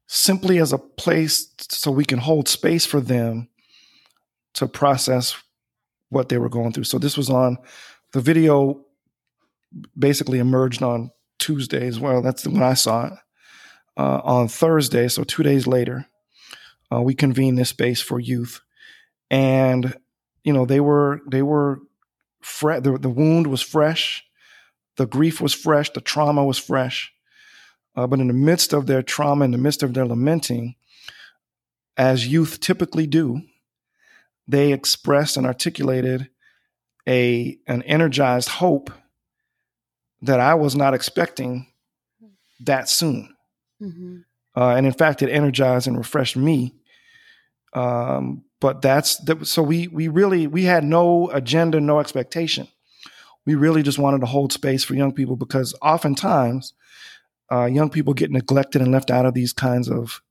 simply 0.07 0.57
as 0.57 0.73
a 0.73 0.77
place 0.77 1.53
so 1.69 1.91
we 1.91 2.05
can 2.05 2.17
hold 2.17 2.47
space 2.47 2.85
for 2.85 2.99
them 2.99 3.47
to 4.55 4.67
process 4.67 5.37
what 6.09 6.29
they 6.29 6.39
were 6.39 6.49
going 6.49 6.71
through. 6.71 6.85
So 6.85 6.97
this 6.97 7.15
was 7.15 7.29
on 7.29 7.57
the 8.13 8.19
video 8.19 8.83
basically 9.97 10.39
emerged 10.39 10.81
on 10.81 11.11
Tuesdays. 11.37 11.99
Well, 11.99 12.23
that's 12.23 12.47
when 12.47 12.63
I 12.63 12.73
saw 12.73 13.07
it. 13.07 13.13
Uh, 13.95 14.21
on 14.23 14.47
Thursday, 14.47 15.09
so 15.09 15.23
two 15.23 15.43
days 15.43 15.67
later, 15.67 16.07
uh, 16.91 17.01
we 17.01 17.13
convened 17.13 17.57
this 17.57 17.69
space 17.69 18.01
for 18.01 18.17
youth, 18.17 18.61
and 19.29 19.93
you 20.45 20.53
know 20.53 20.65
they 20.65 20.79
were 20.79 21.19
they 21.29 21.41
were 21.41 21.81
fre- 22.39 22.79
the, 22.79 22.97
the 22.97 23.09
wound 23.09 23.47
was 23.47 23.61
fresh, 23.61 24.23
the 24.95 25.05
grief 25.05 25.41
was 25.41 25.53
fresh, 25.53 25.89
the 25.89 25.99
trauma 25.99 26.45
was 26.45 26.57
fresh, 26.57 27.11
uh, 27.95 28.07
but 28.07 28.19
in 28.19 28.27
the 28.27 28.33
midst 28.33 28.73
of 28.73 28.87
their 28.87 29.01
trauma, 29.01 29.45
in 29.45 29.51
the 29.51 29.57
midst 29.57 29.83
of 29.83 29.93
their 29.93 30.05
lamenting, 30.05 30.75
as 31.97 32.27
youth 32.27 32.59
typically 32.59 33.07
do, 33.07 33.41
they 34.47 34.71
expressed 34.71 35.37
and 35.37 35.45
articulated 35.45 36.29
a 37.07 37.57
an 37.67 37.81
energized 37.83 38.49
hope 38.49 38.91
that 40.21 40.39
I 40.39 40.53
was 40.55 40.75
not 40.75 40.93
expecting 40.93 41.67
that 42.61 42.89
soon. 42.89 43.35
Mm-hmm. 43.81 44.17
Uh, 44.55 44.75
and 44.75 44.85
in 44.85 44.93
fact, 44.93 45.21
it 45.21 45.29
energized 45.29 45.87
and 45.87 45.97
refreshed 45.97 46.35
me 46.35 46.79
um, 47.73 48.43
but 48.59 48.81
that's 48.81 49.17
that, 49.17 49.45
so 49.45 49.61
we 49.61 49.87
we 49.87 50.07
really 50.07 50.47
we 50.47 50.63
had 50.63 50.83
no 50.83 51.29
agenda, 51.31 51.79
no 51.79 51.99
expectation. 51.99 52.67
We 53.45 53.55
really 53.55 53.83
just 53.83 53.99
wanted 53.99 54.21
to 54.21 54.27
hold 54.27 54.51
space 54.51 54.83
for 54.83 54.95
young 54.95 55.13
people 55.13 55.35
because 55.35 55.73
oftentimes 55.81 56.73
uh, 57.51 57.65
young 57.65 57.89
people 57.89 58.13
get 58.13 58.31
neglected 58.31 58.81
and 58.81 58.91
left 58.91 59.11
out 59.11 59.25
of 59.25 59.33
these 59.33 59.53
kinds 59.53 59.89
of 59.89 60.21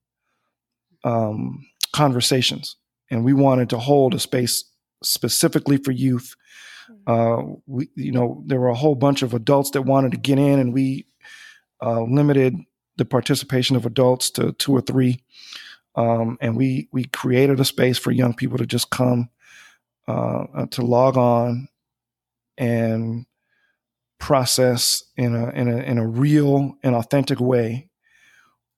um, 1.04 1.66
conversations, 1.92 2.76
and 3.11 3.24
we 3.24 3.33
wanted 3.33 3.70
to 3.70 3.78
hold 3.78 4.14
a 4.14 4.18
space 4.18 4.64
specifically 5.02 5.76
for 5.76 5.92
youth. 5.92 6.35
Uh, 7.07 7.42
we, 7.66 7.88
you 7.94 8.12
know, 8.12 8.42
there 8.46 8.61
were 8.61 8.68
a 8.68 8.74
whole 8.74 8.94
bunch 8.94 9.22
of 9.22 9.35
adults 9.35 9.70
that 9.70 9.83
wanted 9.83 10.12
to 10.12 10.18
get 10.18 10.38
in, 10.38 10.59
and 10.59 10.72
we 10.72 11.07
uh, 11.83 12.02
limited 12.02 12.57
the 12.96 13.04
participation 13.04 13.76
of 13.76 13.87
adults 13.87 14.31
to 14.31 14.52
two 14.52 14.72
or 14.72 14.81
three. 14.81 15.22
Um, 15.94 16.38
and 16.40 16.57
we 16.57 16.88
we 16.92 17.04
created 17.04 17.59
a 17.59 17.64
space 17.64 17.98
for 17.98 18.12
young 18.12 18.35
people 18.35 18.59
to 18.59 18.66
just 18.66 18.90
come 18.90 19.31
uh, 20.07 20.46
uh, 20.54 20.66
to 20.66 20.83
log 20.83 21.16
on 21.16 21.68
and 22.57 23.26
process 24.18 25.02
in 25.16 25.35
a 25.35 25.50
in 25.50 25.68
a 25.68 25.78
in 25.78 25.98
a 25.98 26.07
real 26.07 26.76
and 26.83 26.94
authentic 26.94 27.40
way 27.40 27.88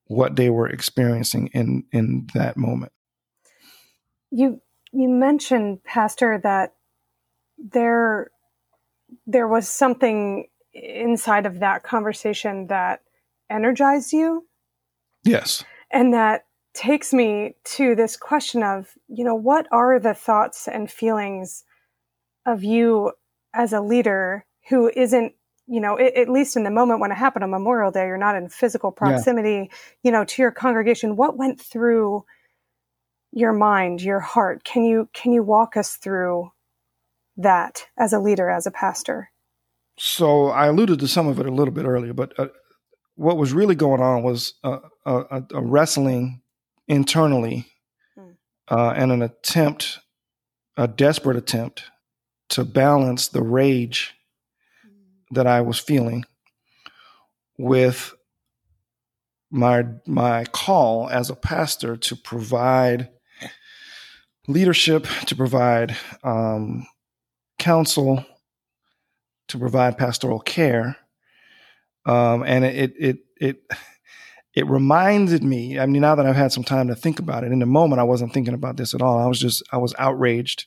what 0.05 0.35
they 0.35 0.49
were 0.49 0.67
experiencing 0.67 1.47
in 1.53 1.83
in 1.91 2.27
that 2.33 2.57
moment. 2.57 2.91
You 4.29 4.61
you 4.91 5.09
mentioned, 5.09 5.83
Pastor, 5.83 6.39
that 6.43 6.73
there 7.57 8.31
there 9.25 9.47
was 9.47 9.67
something 9.67 10.47
inside 10.73 11.45
of 11.45 11.59
that 11.59 11.83
conversation 11.83 12.67
that 12.67 13.01
energized 13.49 14.13
you. 14.13 14.47
Yes. 15.23 15.63
And 15.91 16.13
that 16.13 16.45
takes 16.73 17.13
me 17.13 17.55
to 17.65 17.95
this 17.95 18.15
question 18.15 18.63
of, 18.63 18.93
you 19.07 19.25
know, 19.25 19.35
what 19.35 19.67
are 19.71 19.99
the 19.99 20.13
thoughts 20.13 20.67
and 20.67 20.89
feelings 20.89 21.65
of 22.45 22.63
you 22.63 23.11
as 23.53 23.73
a 23.73 23.81
leader 23.81 24.45
who 24.71 24.89
isn't, 24.95 25.33
you 25.67 25.81
know, 25.81 25.97
it, 25.97 26.15
at 26.15 26.29
least 26.29 26.55
in 26.55 26.63
the 26.63 26.71
moment 26.71 27.01
when 27.01 27.11
it 27.11 27.17
happened 27.17 27.43
on 27.43 27.51
Memorial 27.51 27.91
Day, 27.91 28.07
you're 28.07 28.17
not 28.17 28.35
in 28.35 28.49
physical 28.49 28.91
proximity, 28.91 29.69
yeah. 29.69 29.77
you 30.01 30.11
know, 30.11 30.23
to 30.25 30.41
your 30.41 30.51
congregation. 30.51 31.17
What 31.17 31.37
went 31.37 31.61
through 31.61 32.25
your 33.31 33.53
mind, 33.53 34.01
your 34.01 34.21
heart? 34.21 34.63
Can 34.63 34.83
you 34.85 35.09
can 35.13 35.33
you 35.33 35.43
walk 35.43 35.77
us 35.77 35.97
through 35.97 36.51
that 37.37 37.85
as 37.97 38.13
a 38.13 38.19
leader, 38.19 38.49
as 38.49 38.65
a 38.65 38.71
pastor? 38.71 39.29
So 39.97 40.47
I 40.47 40.67
alluded 40.67 40.99
to 40.99 41.07
some 41.07 41.27
of 41.27 41.39
it 41.39 41.45
a 41.45 41.51
little 41.51 41.73
bit 41.73 41.85
earlier, 41.85 42.13
but 42.13 42.37
uh, 42.39 42.47
what 43.15 43.37
was 43.37 43.53
really 43.53 43.75
going 43.75 44.01
on 44.01 44.23
was 44.23 44.53
uh, 44.63 44.79
a, 45.05 45.43
a, 45.53 45.61
wrestling 45.61 46.41
internally 46.87 47.67
mm. 48.17 48.35
uh, 48.69 48.93
and 48.95 49.11
an 49.11 49.21
attempt, 49.21 49.99
a 50.77 50.87
desperate 50.87 51.37
attempt 51.37 51.83
to 52.49 52.65
balance 52.65 53.27
the 53.27 53.41
rage. 53.41 54.13
That 55.31 55.47
I 55.47 55.61
was 55.61 55.79
feeling 55.79 56.25
with 57.57 58.13
my 59.49 59.85
my 60.07 60.45
call 60.45 61.09
as 61.09 61.29
a 61.29 61.35
pastor 61.35 61.97
to 61.97 62.15
provide 62.15 63.09
leadership, 64.47 65.05
to 65.27 65.35
provide 65.35 65.95
um, 66.23 66.87
counsel, 67.59 68.25
to 69.49 69.57
provide 69.57 69.97
pastoral 69.97 70.39
care, 70.39 70.97
um, 72.05 72.43
and 72.43 72.65
it 72.65 72.93
it 72.97 73.17
it 73.39 73.61
it 74.53 74.67
reminded 74.67 75.43
me. 75.43 75.79
I 75.79 75.85
mean, 75.85 76.01
now 76.01 76.15
that 76.15 76.25
I've 76.25 76.35
had 76.35 76.51
some 76.51 76.63
time 76.63 76.87
to 76.87 76.95
think 76.95 77.19
about 77.19 77.43
it, 77.43 77.51
in 77.51 77.59
the 77.59 77.65
moment 77.65 77.99
I 77.99 78.05
wasn't 78.05 78.33
thinking 78.33 78.53
about 78.53 78.77
this 78.77 78.93
at 78.93 79.01
all. 79.01 79.19
I 79.19 79.27
was 79.27 79.39
just 79.39 79.63
I 79.71 79.77
was 79.77 79.93
outraged 79.99 80.65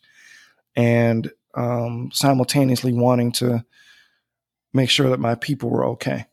and 0.77 1.31
um, 1.55 2.11
simultaneously 2.12 2.92
wanting 2.92 3.33
to 3.33 3.64
make 4.75 4.91
sure 4.91 5.09
that 5.09 5.21
my 5.21 5.37
people 5.37 5.71
were 5.71 5.87
okay. 5.87 6.27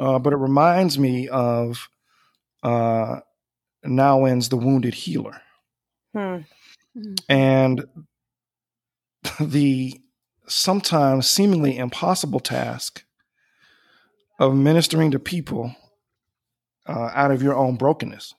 Uh, 0.00 0.18
but 0.18 0.32
it 0.32 0.36
reminds 0.36 0.98
me 0.98 1.28
of 1.28 1.88
uh, 2.62 3.20
Nouwen's 3.84 4.48
The 4.48 4.56
Wounded 4.56 4.94
Healer. 4.94 5.40
Hmm. 6.12 6.38
And 7.28 7.84
the 9.38 10.00
sometimes 10.48 11.28
seemingly 11.28 11.76
impossible 11.76 12.40
task 12.40 13.04
of 14.38 14.54
ministering 14.54 15.10
to 15.10 15.18
people 15.18 15.74
uh, 16.86 17.10
out 17.12 17.30
of 17.30 17.42
your 17.42 17.54
own 17.54 17.76
brokenness. 17.76 18.34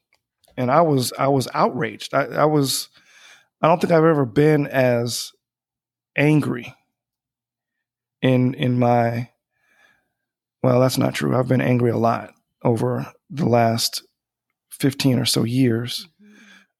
And 0.55 0.71
I 0.71 0.81
was 0.81 1.13
I 1.19 1.27
was 1.27 1.47
outraged. 1.53 2.13
I, 2.13 2.23
I 2.25 2.45
was 2.45 2.89
I 3.61 3.67
don't 3.67 3.79
think 3.79 3.93
I've 3.93 4.03
ever 4.03 4.25
been 4.25 4.65
as 4.67 5.33
angry 6.15 6.73
in 8.27 8.53
in 8.53 8.77
my 8.77 9.29
well, 10.63 10.79
that's 10.79 10.97
not 10.97 11.13
true. 11.13 11.35
I've 11.35 11.47
been 11.47 11.61
angry 11.61 11.91
a 11.91 11.97
lot 11.97 12.33
over 12.63 13.11
the 13.29 13.47
last 13.47 14.03
15 14.71 15.19
or 15.19 15.25
so 15.25 15.43
years 15.43 16.07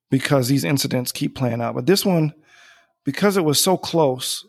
because 0.10 0.48
these 0.48 0.64
incidents 0.64 1.12
keep 1.12 1.36
playing 1.36 1.62
out. 1.62 1.76
But 1.76 1.86
this 1.86 2.06
one, 2.06 2.34
because 3.06 3.38
it 3.38 3.46
was 3.46 3.64
so 3.64 3.78
close, 3.78 4.46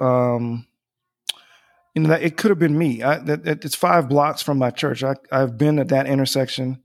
um, 0.00 0.66
you 1.94 2.02
know, 2.02 2.10
that 2.10 2.22
it 2.22 2.36
could 2.36 2.50
have 2.50 2.58
been 2.58 2.78
me. 2.78 3.02
I, 3.02 3.18
that, 3.18 3.64
it's 3.64 3.74
five 3.74 4.08
blocks 4.08 4.42
from 4.42 4.58
my 4.58 4.70
church. 4.70 5.02
I, 5.02 5.16
have 5.30 5.56
been 5.56 5.78
at 5.78 5.88
that 5.88 6.06
intersection. 6.06 6.82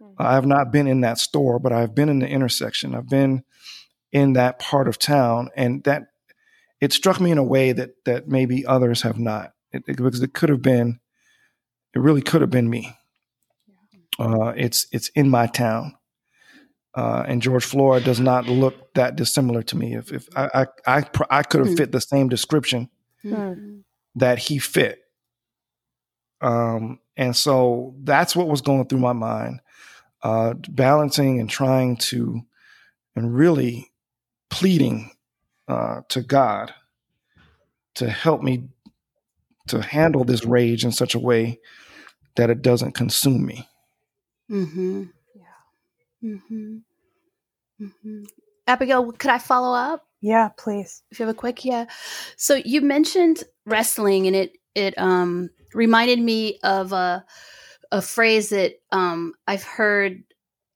Mm-hmm. 0.00 0.22
I 0.22 0.34
have 0.34 0.46
not 0.46 0.70
been 0.70 0.86
in 0.86 1.00
that 1.00 1.18
store, 1.18 1.58
but 1.58 1.72
I've 1.72 1.94
been 1.94 2.08
in 2.08 2.20
the 2.20 2.28
intersection. 2.28 2.94
I've 2.94 3.08
been 3.08 3.42
in 4.12 4.34
that 4.34 4.58
part 4.58 4.88
of 4.88 4.98
town, 4.98 5.50
and 5.56 5.82
that 5.84 6.11
it 6.82 6.92
struck 6.92 7.18
me 7.18 7.30
in 7.30 7.38
a 7.38 7.42
way 7.44 7.72
that 7.72 8.04
that 8.04 8.28
maybe 8.28 8.66
others 8.66 9.00
have 9.02 9.18
not. 9.18 9.54
It, 9.72 9.84
it, 9.88 9.96
because 9.96 10.20
it 10.20 10.34
could 10.34 10.50
have 10.50 10.60
been, 10.60 11.00
it 11.94 12.00
really 12.00 12.20
could 12.20 12.42
have 12.42 12.50
been 12.50 12.68
me. 12.68 12.94
Uh, 14.18 14.52
it's 14.54 14.86
it's 14.92 15.08
in 15.14 15.30
my 15.30 15.46
town 15.46 15.94
uh, 16.94 17.24
and 17.26 17.40
George 17.40 17.64
Floyd 17.64 18.04
does 18.04 18.20
not 18.20 18.46
look 18.46 18.92
that 18.94 19.16
dissimilar 19.16 19.62
to 19.64 19.76
me. 19.76 19.94
If 19.94 20.12
if 20.12 20.28
I 20.36 20.66
I 20.86 20.98
I, 20.98 21.04
I 21.30 21.42
could 21.42 21.60
have 21.60 21.74
mm. 21.74 21.76
fit 21.76 21.92
the 21.92 22.00
same 22.00 22.28
description 22.28 22.90
mm. 23.24 23.82
that 24.16 24.38
he 24.38 24.58
fit, 24.58 25.00
um, 26.40 26.98
and 27.16 27.34
so 27.34 27.94
that's 28.02 28.36
what 28.36 28.48
was 28.48 28.60
going 28.60 28.86
through 28.86 28.98
my 28.98 29.14
mind, 29.14 29.60
uh, 30.22 30.54
balancing 30.68 31.40
and 31.40 31.48
trying 31.48 31.96
to, 31.96 32.42
and 33.16 33.34
really 33.34 33.90
pleading 34.50 35.11
uh, 35.72 36.02
to 36.10 36.22
God 36.22 36.74
to 37.94 38.10
help 38.10 38.42
me 38.42 38.68
to 39.68 39.80
handle 39.80 40.24
this 40.24 40.44
rage 40.44 40.84
in 40.84 40.92
such 40.92 41.14
a 41.14 41.18
way 41.18 41.60
that 42.36 42.50
it 42.50 42.62
doesn't 42.62 42.92
consume 42.92 43.46
me. 43.46 43.68
Mm-hmm. 44.50 45.04
Mm-hmm. 46.22 46.76
Mm-hmm. 47.80 48.22
Abigail, 48.66 49.12
could 49.12 49.30
I 49.30 49.38
follow 49.38 49.74
up? 49.74 50.06
Yeah, 50.20 50.50
please. 50.56 51.02
If 51.10 51.18
you 51.18 51.26
have 51.26 51.34
a 51.34 51.38
quick, 51.38 51.64
yeah. 51.64 51.86
So 52.36 52.54
you 52.54 52.80
mentioned 52.80 53.42
wrestling, 53.66 54.26
and 54.26 54.36
it 54.36 54.52
it 54.74 54.96
um 54.98 55.50
reminded 55.74 56.20
me 56.20 56.58
of 56.62 56.92
a 56.92 57.24
a 57.90 58.00
phrase 58.02 58.50
that 58.50 58.74
um 58.92 59.34
I've 59.48 59.64
heard 59.64 60.22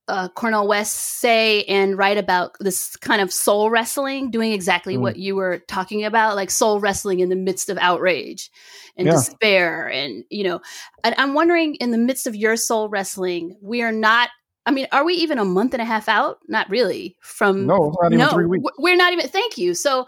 uh, 0.08 0.28
Cornel 0.28 0.68
West 0.68 0.94
say 0.94 1.64
and 1.64 1.98
write 1.98 2.18
about 2.18 2.56
this 2.60 2.96
kind 2.96 3.20
of 3.20 3.32
soul 3.32 3.70
wrestling, 3.70 4.30
doing 4.30 4.52
exactly 4.52 4.96
mm. 4.96 5.00
what 5.00 5.16
you 5.16 5.34
were 5.34 5.58
talking 5.66 6.04
about, 6.04 6.36
like 6.36 6.50
soul 6.50 6.80
wrestling 6.80 7.20
in 7.20 7.28
the 7.28 7.36
midst 7.36 7.68
of 7.68 7.78
outrage 7.78 8.50
and 8.96 9.06
yeah. 9.06 9.14
despair. 9.14 9.88
And, 9.88 10.24
you 10.30 10.44
know, 10.44 10.60
and 11.02 11.14
I'm 11.18 11.34
wondering 11.34 11.74
in 11.76 11.90
the 11.90 11.98
midst 11.98 12.26
of 12.26 12.36
your 12.36 12.56
soul 12.56 12.88
wrestling, 12.88 13.56
we 13.60 13.82
are 13.82 13.92
not 13.92 14.30
I 14.66 14.72
mean, 14.72 14.88
are 14.90 15.04
we 15.04 15.14
even 15.14 15.38
a 15.38 15.44
month 15.44 15.74
and 15.74 15.80
a 15.80 15.84
half 15.84 16.08
out? 16.08 16.38
Not 16.48 16.68
really. 16.68 17.16
From 17.20 17.66
no, 17.66 17.94
not 18.02 18.12
even 18.12 18.18
no, 18.18 18.30
three 18.32 18.46
weeks. 18.46 18.64
We're 18.78 18.96
not 18.96 19.12
even. 19.12 19.28
Thank 19.28 19.56
you. 19.56 19.74
So, 19.74 20.06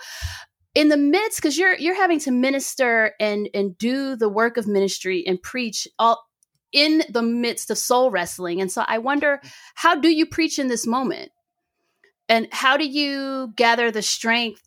in 0.75 0.89
the 0.89 0.97
midst, 0.97 1.41
because 1.41 1.57
you're 1.57 1.77
you're 1.77 1.95
having 1.95 2.19
to 2.21 2.33
minister 2.33 3.13
and 3.21 3.49
and 3.55 3.79
do 3.79 4.17
the 4.17 4.29
work 4.29 4.57
of 4.57 4.67
ministry 4.67 5.25
and 5.25 5.41
preach 5.41 5.87
all 6.01 6.28
in 6.73 7.03
the 7.09 7.23
midst 7.23 7.71
of 7.71 7.79
soul 7.79 8.11
wrestling. 8.11 8.61
And 8.61 8.71
so, 8.71 8.85
I 8.87 8.99
wonder, 8.99 9.41
how 9.75 9.95
do 9.95 10.09
you 10.09 10.27
preach 10.27 10.59
in 10.59 10.69
this 10.69 10.87
moment? 10.87 11.31
And 12.29 12.49
how 12.53 12.77
do 12.77 12.87
you 12.87 13.53
gather 13.57 13.91
the 13.91 14.03
strength 14.03 14.63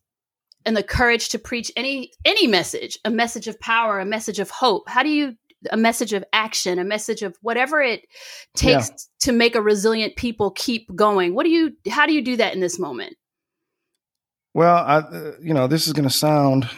and 0.65 0.75
the 0.75 0.83
courage 0.83 1.29
to 1.29 1.39
preach 1.39 1.71
any 1.75 2.11
any 2.25 2.47
message, 2.47 2.97
a 3.05 3.11
message 3.11 3.47
of 3.47 3.59
power, 3.59 3.99
a 3.99 4.05
message 4.05 4.39
of 4.39 4.49
hope? 4.49 4.89
How 4.89 5.03
do 5.03 5.09
you 5.09 5.35
a 5.69 5.77
message 5.77 6.13
of 6.13 6.23
action, 6.33 6.79
a 6.79 6.83
message 6.83 7.21
of 7.21 7.37
whatever 7.41 7.81
it 7.81 8.07
takes 8.55 8.89
yeah. 8.89 8.95
to 9.19 9.31
make 9.31 9.55
a 9.55 9.61
resilient 9.61 10.15
people 10.15 10.51
keep 10.51 10.93
going. 10.95 11.35
What 11.35 11.43
do 11.43 11.49
you, 11.49 11.73
how 11.89 12.05
do 12.05 12.13
you 12.13 12.23
do 12.23 12.37
that 12.37 12.53
in 12.53 12.59
this 12.59 12.79
moment? 12.79 13.15
Well, 14.53 14.75
I, 14.75 14.97
uh, 14.97 15.31
you 15.41 15.53
know, 15.53 15.67
this 15.67 15.87
is 15.87 15.93
going 15.93 16.07
to 16.07 16.13
sound 16.13 16.69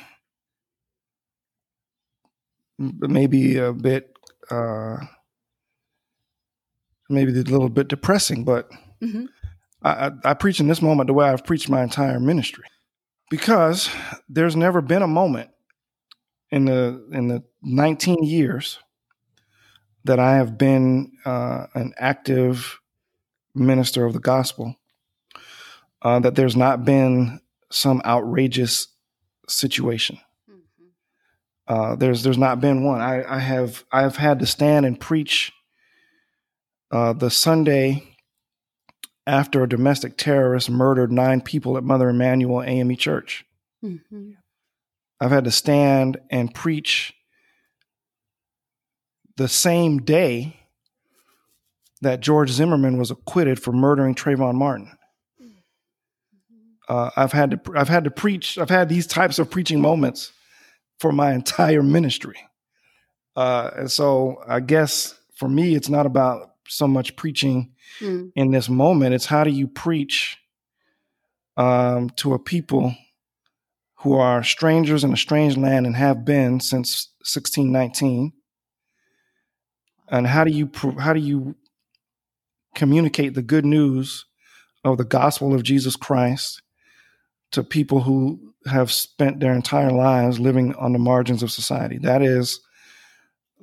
maybe 2.78 3.58
a 3.58 3.74
bit, 3.74 4.16
uh, 4.52 4.98
maybe 7.10 7.32
a 7.32 7.44
little 7.44 7.70
bit 7.70 7.88
depressing, 7.88 8.44
but 8.44 8.70
mm-hmm. 9.02 9.26
I, 9.82 10.08
I, 10.08 10.12
I 10.26 10.34
preach 10.34 10.60
in 10.60 10.68
this 10.68 10.82
moment 10.82 11.08
the 11.08 11.14
way 11.14 11.28
I've 11.28 11.46
preached 11.46 11.70
my 11.70 11.84
entire 11.84 12.20
ministry 12.20 12.66
because 13.30 13.90
there's 14.30 14.56
never 14.56 14.82
been 14.82 15.02
a 15.02 15.08
moment 15.08 15.50
in 16.52 16.66
the 16.66 17.06
in 17.12 17.28
the 17.28 17.44
19 17.64 18.24
years 18.24 18.80
that 20.06 20.20
I 20.20 20.36
have 20.36 20.58
been 20.58 21.12
uh, 21.26 21.68
an 21.74 21.94
active 21.98 22.80
minister 23.56 24.06
of 24.06 24.14
the 24.14 24.20
gospel, 24.20 24.76
uh, 26.02 26.20
that 26.20 26.36
there's 26.36 26.56
not 26.56 26.86
been 26.86 27.40
some 27.72 28.02
outrageous 28.06 28.88
situation. 29.48 30.20
Mm-hmm. 30.50 31.74
Uh, 31.74 31.96
there's 31.96 32.24
there's 32.24 32.38
not 32.38 32.62
been 32.62 32.84
one. 32.84 33.02
I, 33.02 33.24
I 33.24 33.40
have 33.40 33.84
I 33.92 34.02
have 34.02 34.18
had 34.18 34.40
to 34.40 34.46
stand 34.46 34.86
and 34.86 35.00
preach 35.00 35.52
uh, 36.94 37.12
the 37.12 37.32
Sunday 37.32 38.04
after 39.26 39.64
a 39.64 39.70
domestic 39.70 40.16
terrorist 40.16 40.70
murdered 40.70 41.12
nine 41.12 41.42
people 41.42 41.76
at 41.76 41.84
Mother 41.84 42.10
Emanuel 42.10 42.62
AME 42.62 42.96
Church. 42.98 43.44
Mm-hmm. 43.84 44.32
I've 45.20 45.32
had 45.32 45.46
to 45.46 45.52
stand 45.52 46.20
and 46.30 46.54
preach 46.54 47.14
the 49.36 49.48
same 49.48 50.00
day 50.00 50.60
that 52.02 52.20
George 52.20 52.52
Zimmerman 52.52 53.00
was 53.00 53.10
acquitted 53.10 53.60
for 53.60 53.72
murdering 53.72 54.14
Trayvon 54.14 54.54
Martin. 54.54 54.96
Uh, 56.88 57.10
I've 57.16 57.32
had 57.32 57.52
to 57.52 57.74
I've 57.76 57.90
had 57.90 58.04
to 58.04 58.12
preach 58.12 58.60
I've 58.60 58.70
had 58.70 58.90
these 58.90 59.08
types 59.08 59.40
of 59.40 59.50
preaching 59.50 59.82
moments 59.82 60.32
for 61.00 61.12
my 61.12 61.32
entire 61.34 61.82
ministry, 61.82 62.38
uh, 63.38 63.72
and 63.78 63.90
so 63.90 64.44
I 64.46 64.60
guess 64.60 65.18
for 65.38 65.48
me 65.48 65.76
it's 65.76 65.90
not 65.90 66.06
about 66.06 66.53
so 66.68 66.88
much 66.88 67.16
preaching 67.16 67.72
Mm. 68.00 68.32
in 68.36 68.52
this 68.52 68.70
moment. 68.70 69.14
It's 69.14 69.28
how 69.28 69.44
do 69.44 69.52
you 69.52 69.68
preach 69.68 70.38
um, 71.58 72.10
to 72.18 72.34
a 72.34 72.40
people 72.40 72.96
who 73.98 74.14
are 74.16 74.44
strangers 74.44 75.04
in 75.04 75.14
a 75.14 75.18
strange 75.18 75.56
land 75.58 75.86
and 75.86 75.96
have 75.96 76.26
been 76.26 76.60
since 76.60 77.10
1619, 77.20 78.34
and 80.10 80.28
how 80.28 80.44
do 80.44 80.52
you 80.52 80.70
how 81.00 81.14
do 81.14 81.20
you 81.20 81.56
communicate 82.76 83.34
the 83.36 83.42
good 83.44 83.66
news 83.66 84.26
of 84.84 84.98
the 84.98 85.06
gospel 85.06 85.54
of 85.54 85.64
Jesus 85.64 85.96
Christ 85.96 86.62
to 87.52 87.64
people 87.64 88.02
who 88.02 88.54
have 88.66 88.92
spent 88.92 89.40
their 89.40 89.54
entire 89.54 89.92
lives 89.92 90.40
living 90.40 90.74
on 90.76 90.94
the 90.94 91.00
margins 91.00 91.44
of 91.44 91.52
society? 91.52 91.98
That 92.00 92.22
is 92.22 92.60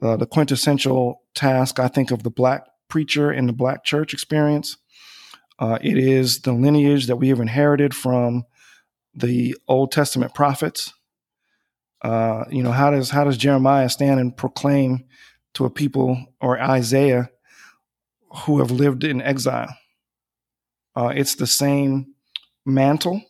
uh, 0.03 0.17
the 0.17 0.27
quintessential 0.27 1.23
task, 1.35 1.79
I 1.79 1.89
think, 1.89 2.11
of 2.11 2.23
the 2.23 2.31
black 2.31 2.65
preacher 2.91 3.33
in 3.33 3.47
the 3.47 3.53
black 3.53 3.85
church 3.85 4.13
experience. 4.13 4.77
Uh, 5.59 5.79
it 5.83 5.97
is 5.97 6.41
the 6.41 6.53
lineage 6.53 7.07
that 7.07 7.17
we 7.17 7.29
have 7.29 7.41
inherited 7.41 7.95
from 7.95 8.45
the 9.15 9.57
Old 9.69 9.93
Testament 9.93 10.35
prophets. 10.35 10.93
Uh, 12.03 12.45
you 12.51 12.63
know, 12.63 12.73
how 12.73 12.91
does 12.91 13.11
how 13.11 13.25
does 13.25 13.37
Jeremiah 13.37 13.89
stand 13.89 14.21
and 14.21 14.37
proclaim 14.37 15.05
to 15.55 15.67
a 15.67 15.71
people 15.71 16.27
or 16.41 16.61
Isaiah 16.61 17.31
who 18.47 18.59
have 18.59 18.71
lived 18.71 19.05
in 19.05 19.21
exile? 19.21 19.77
Uh, 20.97 21.13
it's 21.15 21.35
the 21.35 21.47
same 21.47 22.15
mantle, 22.65 23.23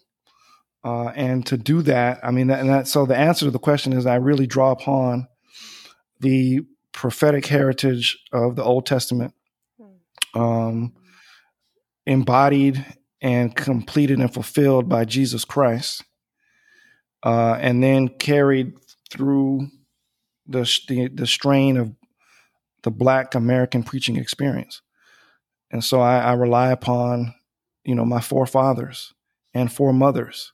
uh, 0.84 1.08
and 1.08 1.44
to 1.46 1.56
do 1.56 1.82
that, 1.82 2.20
I 2.22 2.30
mean, 2.30 2.46
that, 2.46 2.64
that. 2.66 2.88
So 2.88 3.06
the 3.06 3.16
answer 3.16 3.44
to 3.46 3.50
the 3.50 3.58
question 3.58 3.92
is, 3.92 4.06
I 4.06 4.16
really 4.16 4.46
draw 4.46 4.70
upon 4.70 5.26
the 6.20 6.60
prophetic 6.92 7.46
heritage 7.46 8.18
of 8.32 8.56
the 8.56 8.62
Old 8.62 8.86
Testament 8.86 9.34
um, 10.34 10.92
embodied 12.06 12.84
and 13.20 13.54
completed 13.54 14.18
and 14.18 14.32
fulfilled 14.32 14.88
by 14.88 15.04
Jesus 15.04 15.44
Christ, 15.44 16.04
uh, 17.22 17.56
and 17.60 17.82
then 17.82 18.08
carried 18.08 18.72
through 19.10 19.68
the, 20.46 20.62
the 20.88 21.08
the 21.08 21.26
strain 21.26 21.76
of 21.76 21.92
the 22.82 22.90
Black 22.90 23.34
American 23.34 23.82
preaching 23.82 24.16
experience. 24.16 24.80
And 25.70 25.84
so 25.84 26.00
I, 26.00 26.18
I 26.18 26.32
rely 26.32 26.70
upon, 26.70 27.34
you 27.84 27.94
know, 27.94 28.04
my 28.04 28.20
forefathers 28.20 29.12
and 29.54 29.72
foremothers. 29.72 30.52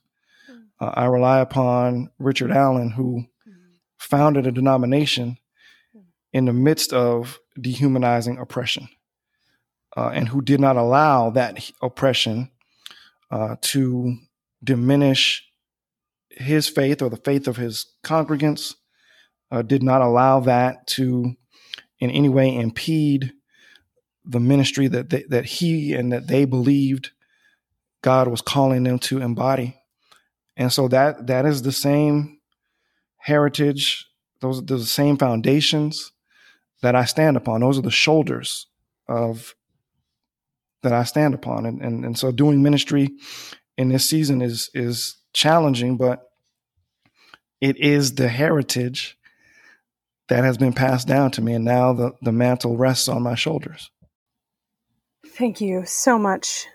Uh, 0.79 0.91
I 0.93 1.05
rely 1.05 1.39
upon 1.39 2.11
Richard 2.19 2.51
Allen, 2.51 2.91
who 2.91 3.25
founded 3.97 4.45
a 4.45 4.51
denomination 4.51 5.37
in 6.33 6.45
the 6.45 6.53
midst 6.53 6.93
of 6.93 7.39
dehumanizing 7.59 8.37
oppression 8.37 8.89
uh, 9.95 10.11
and 10.13 10.29
who 10.29 10.41
did 10.41 10.59
not 10.59 10.77
allow 10.77 11.29
that 11.31 11.71
oppression 11.81 12.51
uh, 13.31 13.55
to 13.61 14.17
diminish 14.63 15.43
his 16.29 16.67
faith 16.67 17.01
or 17.01 17.09
the 17.09 17.17
faith 17.17 17.47
of 17.47 17.57
his 17.57 17.93
congregants, 18.03 18.75
uh, 19.51 19.61
did 19.61 19.81
not 19.81 20.01
allow 20.01 20.39
that 20.39 20.85
to 20.87 21.35
in 21.99 22.11
any 22.11 22.29
way 22.29 22.53
impede 22.55 23.33
the 24.25 24.39
ministry 24.39 24.87
that 24.87 25.09
they, 25.09 25.23
that 25.29 25.45
he 25.45 25.93
and 25.93 26.11
that 26.11 26.27
they 26.27 26.45
believed 26.45 27.11
God 28.01 28.27
was 28.27 28.41
calling 28.41 28.83
them 28.83 28.99
to 28.99 29.21
embody. 29.21 29.79
And 30.55 30.71
so 30.71 30.87
that 30.89 31.27
that 31.27 31.45
is 31.45 31.61
the 31.61 31.71
same 31.71 32.39
heritage, 33.17 34.05
those 34.41 34.59
are 34.59 34.65
the 34.65 34.79
same 34.85 35.17
foundations 35.17 36.11
that 36.81 36.95
I 36.95 37.05
stand 37.05 37.37
upon. 37.37 37.61
Those 37.61 37.77
are 37.77 37.83
the 37.83 37.91
shoulders 37.91 38.67
of 39.07 39.55
that 40.87 40.97
I 40.97 41.03
stand 41.03 41.33
upon. 41.33 41.65
And, 41.65 41.81
and, 41.81 42.05
and 42.05 42.17
so 42.17 42.31
doing 42.31 42.63
ministry 42.63 43.09
in 43.77 43.89
this 43.89 44.05
season 44.09 44.41
is, 44.41 44.69
is 44.73 45.17
challenging, 45.33 45.97
but 45.97 46.29
it 47.59 47.77
is 47.77 48.15
the 48.15 48.29
heritage 48.29 49.17
that 50.29 50.43
has 50.43 50.57
been 50.57 50.73
passed 50.73 51.07
down 51.07 51.31
to 51.31 51.41
me. 51.41 51.53
And 51.53 51.65
now 51.65 51.91
the, 51.93 52.11
the 52.21 52.31
mantle 52.31 52.77
rests 52.77 53.09
on 53.09 53.21
my 53.21 53.35
shoulders. 53.35 53.91
Thank 55.25 55.59
you 55.59 55.83
so 55.85 56.17
much, 56.17 56.67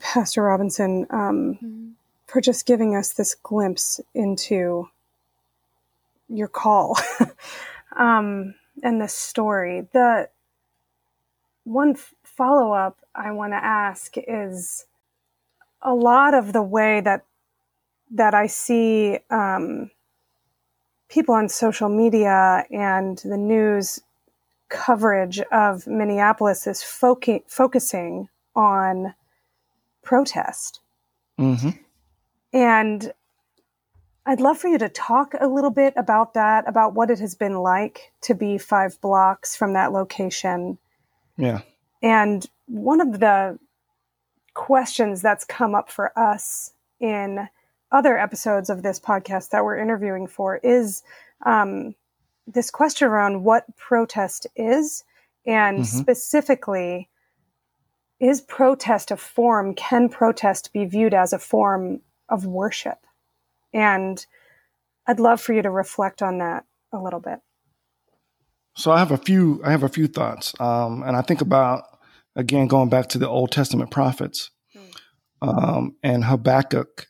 Pastor 0.00 0.42
Robinson, 0.42 1.06
um, 1.10 1.94
for 2.26 2.40
just 2.40 2.66
giving 2.66 2.96
us 2.96 3.12
this 3.12 3.34
glimpse 3.34 4.00
into 4.14 4.88
your 6.28 6.48
call 6.48 6.98
um, 7.96 8.54
and 8.82 9.00
this 9.00 9.14
story. 9.14 9.86
The 9.92 10.28
one 11.64 11.96
follow 12.36 12.72
up 12.72 12.98
I 13.14 13.32
want 13.32 13.52
to 13.52 13.62
ask 13.62 14.14
is 14.16 14.86
a 15.82 15.94
lot 15.94 16.34
of 16.34 16.52
the 16.52 16.62
way 16.62 17.00
that 17.00 17.24
that 18.10 18.34
I 18.34 18.46
see 18.46 19.18
um, 19.30 19.90
people 21.08 21.34
on 21.34 21.48
social 21.48 21.88
media 21.88 22.64
and 22.70 23.18
the 23.18 23.38
news 23.38 24.00
coverage 24.68 25.40
of 25.50 25.86
Minneapolis 25.86 26.66
is 26.66 26.82
foci- 26.82 27.44
focusing 27.46 28.28
on 28.54 29.14
protest. 30.02 30.80
Mm-hmm. 31.38 31.70
And 32.52 33.12
I'd 34.26 34.40
love 34.40 34.58
for 34.58 34.68
you 34.68 34.78
to 34.78 34.88
talk 34.88 35.34
a 35.40 35.48
little 35.48 35.70
bit 35.70 35.94
about 35.96 36.34
that, 36.34 36.68
about 36.68 36.94
what 36.94 37.10
it 37.10 37.18
has 37.18 37.34
been 37.34 37.58
like 37.58 38.12
to 38.22 38.34
be 38.34 38.58
five 38.58 39.00
blocks 39.00 39.56
from 39.56 39.72
that 39.72 39.92
location. 39.92 40.78
Yeah. 41.36 41.62
And 42.02 42.44
one 42.66 43.00
of 43.00 43.20
the 43.20 43.58
questions 44.54 45.22
that's 45.22 45.44
come 45.44 45.74
up 45.74 45.90
for 45.90 46.16
us 46.18 46.72
in 47.00 47.48
other 47.90 48.18
episodes 48.18 48.70
of 48.70 48.82
this 48.82 48.98
podcast 48.98 49.50
that 49.50 49.64
we're 49.64 49.78
interviewing 49.78 50.26
for 50.26 50.56
is 50.58 51.02
um, 51.44 51.94
this 52.46 52.70
question 52.70 53.08
around 53.08 53.44
what 53.44 53.64
protest 53.76 54.46
is, 54.56 55.04
and 55.46 55.80
Mhm. 55.80 55.86
specifically, 55.86 57.08
is 58.20 58.40
protest 58.40 59.10
a 59.10 59.16
form? 59.16 59.74
Can 59.74 60.08
protest 60.08 60.72
be 60.72 60.84
viewed 60.84 61.14
as 61.14 61.32
a 61.32 61.38
form 61.38 62.00
of 62.28 62.46
worship? 62.46 63.06
And 63.74 64.24
I'd 65.06 65.18
love 65.20 65.40
for 65.40 65.52
you 65.52 65.62
to 65.62 65.70
reflect 65.70 66.22
on 66.22 66.38
that 66.38 66.64
a 66.92 66.98
little 66.98 67.20
bit. 67.20 67.40
So 68.76 68.92
I 68.92 68.98
have 69.00 69.10
a 69.10 69.16
few 69.18 69.60
I 69.64 69.70
have 69.72 69.82
a 69.82 69.88
few 69.88 70.06
thoughts, 70.06 70.54
um, 70.60 71.02
and 71.02 71.16
I 71.16 71.22
think 71.22 71.40
about 71.40 71.91
again 72.34 72.66
going 72.66 72.88
back 72.88 73.08
to 73.08 73.18
the 73.18 73.28
Old 73.28 73.50
Testament 73.50 73.90
prophets 73.90 74.50
um, 75.40 75.96
and 76.02 76.24
Habakkuk 76.24 77.06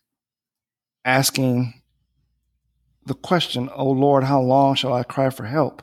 asking 1.05 1.83
the 3.05 3.15
question, 3.15 3.69
"O 3.75 3.91
Lord, 3.91 4.25
how 4.25 4.41
long 4.41 4.75
shall 4.75 4.93
I 4.93 5.03
cry 5.03 5.31
for 5.31 5.45
help, 5.45 5.83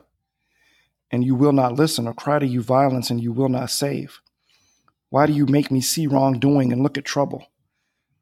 and 1.10 1.24
you 1.24 1.34
will 1.34 1.52
not 1.52 1.74
listen, 1.74 2.06
or 2.06 2.14
cry 2.14 2.38
to 2.38 2.46
you 2.46 2.62
violence, 2.62 3.10
and 3.10 3.20
you 3.20 3.32
will 3.32 3.48
not 3.48 3.70
save? 3.70 4.20
Why 5.10 5.26
do 5.26 5.32
you 5.32 5.46
make 5.46 5.70
me 5.70 5.80
see 5.80 6.06
wrongdoing 6.06 6.72
and 6.72 6.82
look 6.82 6.96
at 6.96 7.04
trouble? 7.04 7.46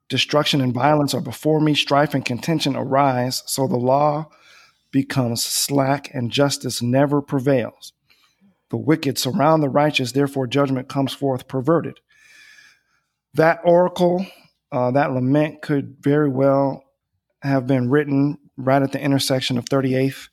Destruction 0.09 0.61
and 0.61 0.75
violence 0.75 1.15
are 1.15 1.21
before 1.21 1.61
me; 1.61 1.75
strife 1.75 2.15
and 2.15 2.25
contention 2.25 2.77
arise. 2.77 3.43
So 3.47 3.67
the 3.67 3.77
law." 3.77 4.29
becomes 4.91 5.43
slack 5.43 6.11
and 6.15 6.31
justice 6.31 6.81
never 6.83 7.21
prevails. 7.21 7.93
The 8.71 8.77
wicked 8.77 9.19
surround 9.19 9.63
the 9.63 9.69
righteous, 9.69 10.13
therefore 10.13 10.47
judgment 10.47 10.89
comes 10.89 11.13
forth 11.13 11.49
perverted. 11.49 12.01
That 13.35 13.61
oracle, 13.65 14.27
uh, 14.73 14.91
that 14.93 15.13
lament 15.13 15.63
could 15.63 15.97
very 16.01 16.29
well 16.29 16.85
have 17.43 17.67
been 17.67 17.89
written 17.89 18.39
right 18.57 18.83
at 18.83 18.93
the 18.93 19.01
intersection 19.01 19.57
of 19.57 19.65
38th 19.67 20.29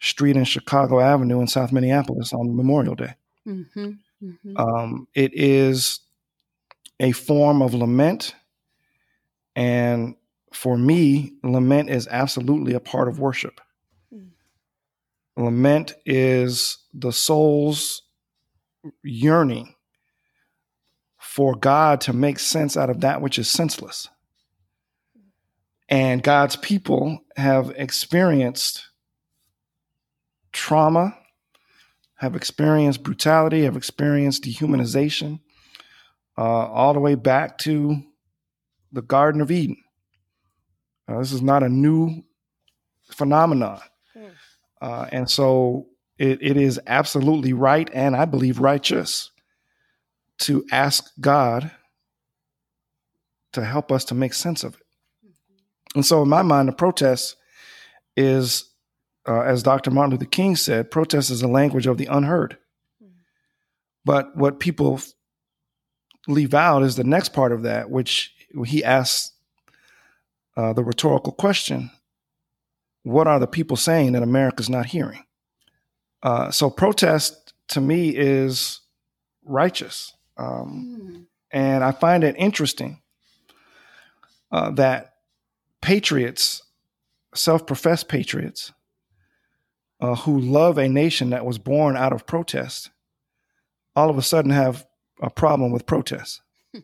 Street 0.00 0.36
and 0.36 0.48
Chicago 0.48 0.98
Avenue 0.98 1.40
in 1.40 1.46
South 1.46 1.72
Minneapolis 1.72 2.32
on 2.32 2.56
Memorial 2.56 2.94
Day. 2.94 3.14
Mm-hmm. 3.46 3.90
Mm-hmm. 4.22 4.56
Um, 4.56 5.06
it 5.14 5.32
is 5.34 6.00
a 6.98 7.12
form 7.12 7.62
of 7.62 7.74
lament. 7.74 8.34
And 9.54 10.16
for 10.52 10.76
me, 10.76 11.34
lament 11.42 11.90
is 11.90 12.08
absolutely 12.08 12.74
a 12.74 12.80
part 12.80 13.08
of 13.08 13.18
worship. 13.18 13.60
Lament 15.36 15.94
is 16.04 16.78
the 16.92 17.12
soul's 17.12 18.02
yearning 19.02 19.74
for 21.18 21.54
God 21.54 22.00
to 22.02 22.12
make 22.12 22.38
sense 22.38 22.76
out 22.76 22.90
of 22.90 23.00
that 23.00 23.20
which 23.20 23.38
is 23.38 23.48
senseless. 23.48 24.08
And 25.88 26.22
God's 26.22 26.56
people 26.56 27.20
have 27.36 27.72
experienced 27.76 28.86
trauma, 30.52 31.16
have 32.16 32.36
experienced 32.36 33.02
brutality, 33.02 33.64
have 33.64 33.76
experienced 33.76 34.44
dehumanization, 34.44 35.40
uh, 36.38 36.42
all 36.42 36.94
the 36.94 37.00
way 37.00 37.14
back 37.14 37.58
to 37.58 38.02
the 38.92 39.02
Garden 39.02 39.40
of 39.40 39.50
Eden. 39.50 39.76
This 41.08 41.32
is 41.32 41.42
not 41.42 41.62
a 41.62 41.68
new 41.68 42.22
phenomenon. 43.10 43.80
Uh, 44.80 45.06
and 45.12 45.30
so 45.30 45.86
it, 46.18 46.38
it 46.42 46.56
is 46.56 46.80
absolutely 46.86 47.52
right 47.52 47.88
and 47.92 48.16
I 48.16 48.24
believe 48.24 48.60
righteous 48.60 49.30
to 50.40 50.64
ask 50.70 51.10
God 51.20 51.70
to 53.52 53.64
help 53.64 53.90
us 53.90 54.04
to 54.06 54.14
make 54.14 54.32
sense 54.32 54.64
of 54.64 54.74
it. 54.74 54.82
And 55.94 56.06
so, 56.06 56.22
in 56.22 56.28
my 56.28 56.42
mind, 56.42 56.68
the 56.68 56.72
protest 56.72 57.36
is, 58.16 58.70
uh, 59.26 59.40
as 59.40 59.62
Dr. 59.62 59.90
Martin 59.90 60.12
Luther 60.12 60.24
King 60.24 60.56
said, 60.56 60.90
protest 60.90 61.30
is 61.30 61.42
a 61.42 61.48
language 61.48 61.86
of 61.86 61.98
the 61.98 62.06
unheard. 62.06 62.58
But 64.04 64.36
what 64.36 64.60
people 64.60 65.00
leave 66.28 66.54
out 66.54 66.82
is 66.82 66.96
the 66.96 67.04
next 67.04 67.30
part 67.30 67.52
of 67.52 67.62
that, 67.64 67.90
which 67.90 68.32
he 68.66 68.84
asks 68.84 69.32
uh, 70.56 70.72
the 70.72 70.84
rhetorical 70.84 71.32
question 71.32 71.90
What 73.02 73.26
are 73.26 73.38
the 73.38 73.46
people 73.46 73.76
saying 73.76 74.12
that 74.12 74.22
America's 74.22 74.68
not 74.68 74.86
hearing? 74.86 75.24
Uh, 76.22 76.50
so, 76.50 76.68
protest 76.68 77.54
to 77.68 77.80
me 77.80 78.10
is 78.10 78.80
righteous. 79.44 80.12
Um, 80.36 80.98
mm. 81.00 81.26
And 81.50 81.82
I 81.82 81.92
find 81.92 82.22
it 82.24 82.36
interesting 82.38 83.00
uh, 84.52 84.70
that 84.72 85.14
patriots, 85.80 86.62
self 87.34 87.66
professed 87.66 88.08
patriots, 88.08 88.72
uh, 90.00 90.14
who 90.16 90.38
love 90.40 90.78
a 90.78 90.88
nation 90.88 91.30
that 91.30 91.44
was 91.44 91.58
born 91.58 91.96
out 91.96 92.12
of 92.12 92.26
protest, 92.26 92.90
all 93.96 94.10
of 94.10 94.18
a 94.18 94.22
sudden 94.22 94.50
have 94.50 94.86
a 95.22 95.30
problem 95.30 95.72
with 95.72 95.86
protest. 95.86 96.40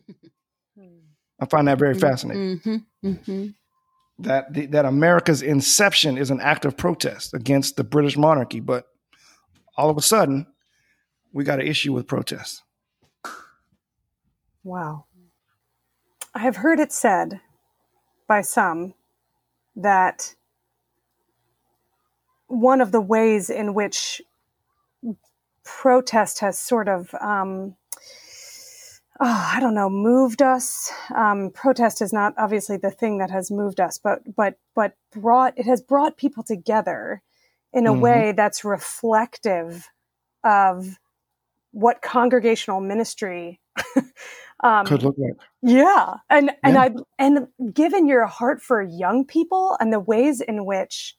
I 1.39 1.45
find 1.45 1.67
that 1.67 1.77
very 1.77 1.93
mm-hmm. 1.93 2.01
fascinating. 2.01 2.59
Mm-hmm, 2.59 3.07
mm-hmm. 3.07 3.47
That 4.19 4.53
the, 4.53 4.65
that 4.67 4.85
America's 4.85 5.41
inception 5.41 6.17
is 6.17 6.31
an 6.31 6.41
act 6.41 6.65
of 6.65 6.75
protest 6.75 7.33
against 7.33 7.75
the 7.75 7.83
British 7.83 8.17
monarchy, 8.17 8.59
but 8.59 8.87
all 9.75 9.89
of 9.89 9.97
a 9.97 10.01
sudden, 10.01 10.47
we 11.31 11.43
got 11.43 11.59
an 11.59 11.67
issue 11.67 11.93
with 11.93 12.07
protest. 12.07 12.63
Wow. 14.63 15.05
I 16.33 16.39
have 16.39 16.57
heard 16.57 16.79
it 16.79 16.91
said 16.91 17.41
by 18.27 18.41
some 18.41 18.95
that 19.75 20.35
one 22.47 22.81
of 22.81 22.91
the 22.91 23.01
ways 23.01 23.49
in 23.49 23.73
which 23.73 24.21
protest 25.63 26.39
has 26.39 26.57
sort 26.57 26.87
of 26.87 27.13
um, 27.21 27.75
oh, 29.19 29.51
I 29.55 29.59
don't 29.59 29.73
know, 29.73 29.89
moved 29.89 30.41
us. 30.41 30.91
Um, 31.15 31.51
protest 31.51 32.01
is 32.01 32.13
not 32.13 32.33
obviously 32.37 32.77
the 32.77 32.91
thing 32.91 33.17
that 33.17 33.31
has 33.31 33.51
moved 33.51 33.79
us, 33.79 33.97
but 33.97 34.21
but 34.35 34.55
but 34.75 34.93
brought 35.11 35.57
it 35.57 35.65
has 35.65 35.81
brought 35.81 36.17
people 36.17 36.43
together 36.43 37.21
in 37.73 37.87
a 37.87 37.91
mm-hmm. 37.91 38.01
way 38.01 38.33
that's 38.35 38.63
reflective 38.63 39.89
of 40.43 40.99
what 41.71 42.01
congregational 42.01 42.79
ministry 42.79 43.59
um, 44.63 44.85
could 44.85 45.03
look 45.03 45.15
like. 45.17 45.33
Yeah, 45.61 46.15
and 46.29 46.51
and. 46.63 46.77
I 46.77 46.91
and 47.19 47.47
given 47.73 48.07
your 48.07 48.25
heart 48.25 48.61
for 48.61 48.81
young 48.81 49.25
people 49.25 49.75
and 49.79 49.91
the 49.91 49.99
ways 49.99 50.41
in 50.41 50.65
which 50.65 51.15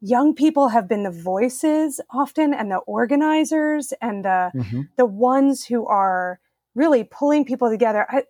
young 0.00 0.34
people 0.34 0.68
have 0.68 0.88
been 0.88 1.02
the 1.02 1.10
voices 1.10 2.00
often 2.10 2.54
and 2.54 2.70
the 2.70 2.78
organizers 2.78 3.92
and 4.00 4.24
the 4.24 4.50
mm-hmm. 4.54 4.82
the 4.96 5.06
ones 5.06 5.66
who 5.66 5.86
are 5.86 6.40
really 6.74 7.04
pulling 7.04 7.44
people 7.44 7.70
together. 7.70 8.06
I 8.08 8.24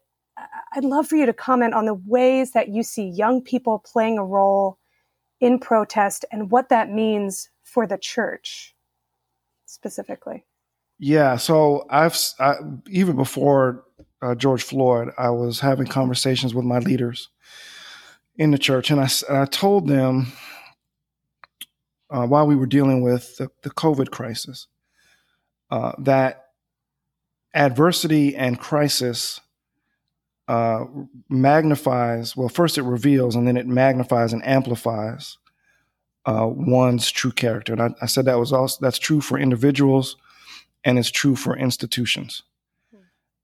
I'd 0.74 0.84
love 0.84 1.06
for 1.06 1.16
you 1.16 1.26
to 1.26 1.32
comment 1.32 1.74
on 1.74 1.84
the 1.84 1.94
ways 1.94 2.52
that 2.52 2.68
you 2.68 2.82
see 2.82 3.04
young 3.04 3.42
people 3.42 3.82
playing 3.84 4.18
a 4.18 4.24
role 4.24 4.78
in 5.40 5.58
protest 5.58 6.24
and 6.30 6.50
what 6.50 6.68
that 6.68 6.90
means 6.90 7.50
for 7.62 7.86
the 7.86 7.98
church 7.98 8.74
specifically. 9.66 10.44
Yeah, 10.98 11.36
so 11.36 11.86
I've 11.90 12.16
I, 12.38 12.56
even 12.88 13.16
before 13.16 13.84
uh, 14.20 14.34
George 14.34 14.62
Floyd, 14.62 15.10
I 15.16 15.30
was 15.30 15.60
having 15.60 15.86
conversations 15.86 16.54
with 16.54 16.64
my 16.64 16.78
leaders 16.78 17.28
in 18.36 18.50
the 18.50 18.58
church, 18.58 18.90
and 18.90 19.00
I, 19.00 19.08
I 19.30 19.46
told 19.46 19.88
them 19.88 20.32
uh, 22.10 22.26
while 22.26 22.46
we 22.46 22.56
were 22.56 22.66
dealing 22.66 23.02
with 23.02 23.36
the, 23.38 23.50
the 23.62 23.70
COVID 23.70 24.10
crisis 24.10 24.66
uh, 25.70 25.92
that 25.98 26.49
adversity 27.54 28.36
and 28.36 28.58
crisis 28.58 29.40
uh, 30.48 30.84
magnifies, 31.28 32.36
well, 32.36 32.48
first 32.48 32.78
it 32.78 32.82
reveals 32.82 33.36
and 33.36 33.46
then 33.46 33.56
it 33.56 33.66
magnifies 33.66 34.32
and 34.32 34.44
amplifies 34.44 35.38
uh, 36.26 36.46
one's 36.46 37.10
true 37.10 37.32
character. 37.32 37.72
And 37.72 37.82
I, 37.82 37.90
I, 38.02 38.06
said 38.06 38.24
that 38.24 38.38
was 38.38 38.52
also, 38.52 38.78
that's 38.80 38.98
true 38.98 39.20
for 39.20 39.38
individuals 39.38 40.16
and 40.84 40.98
it's 40.98 41.10
true 41.10 41.36
for 41.36 41.56
institutions. 41.56 42.42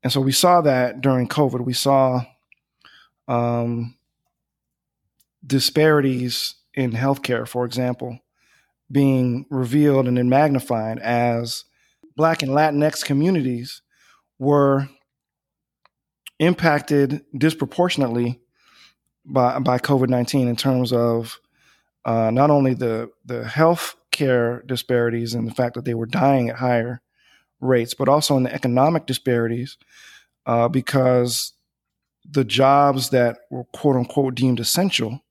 And 0.02 0.12
so 0.12 0.20
we 0.20 0.32
saw 0.32 0.60
that 0.60 1.00
during 1.00 1.26
COVID. 1.26 1.64
We 1.64 1.72
saw 1.72 2.22
um, 3.28 3.96
disparities 5.44 6.56
in 6.74 6.92
healthcare, 6.92 7.46
for 7.48 7.64
example, 7.64 8.20
being 8.90 9.46
revealed 9.50 10.06
and 10.06 10.16
then 10.16 10.28
magnified 10.28 10.98
as 10.98 11.64
Black 12.14 12.42
and 12.42 12.52
Latinx 12.52 13.04
communities 13.04 13.82
were 14.38 14.88
impacted 16.38 17.24
disproportionately 17.36 18.40
by, 19.24 19.58
by 19.58 19.78
COVID 19.78 20.08
19 20.08 20.48
in 20.48 20.56
terms 20.56 20.92
of 20.92 21.40
uh, 22.04 22.30
not 22.30 22.50
only 22.50 22.74
the, 22.74 23.10
the 23.24 23.44
health 23.44 23.96
care 24.10 24.62
disparities 24.66 25.34
and 25.34 25.46
the 25.46 25.54
fact 25.54 25.74
that 25.74 25.84
they 25.84 25.94
were 25.94 26.06
dying 26.06 26.48
at 26.48 26.56
higher 26.56 27.00
rates, 27.60 27.94
but 27.94 28.08
also 28.08 28.36
in 28.36 28.44
the 28.44 28.54
economic 28.54 29.06
disparities 29.06 29.76
uh, 30.46 30.68
because 30.68 31.52
the 32.28 32.44
jobs 32.44 33.10
that 33.10 33.38
were 33.50 33.64
quote 33.64 33.96
unquote 33.96 34.34
deemed 34.34 34.60
essential 34.60 35.22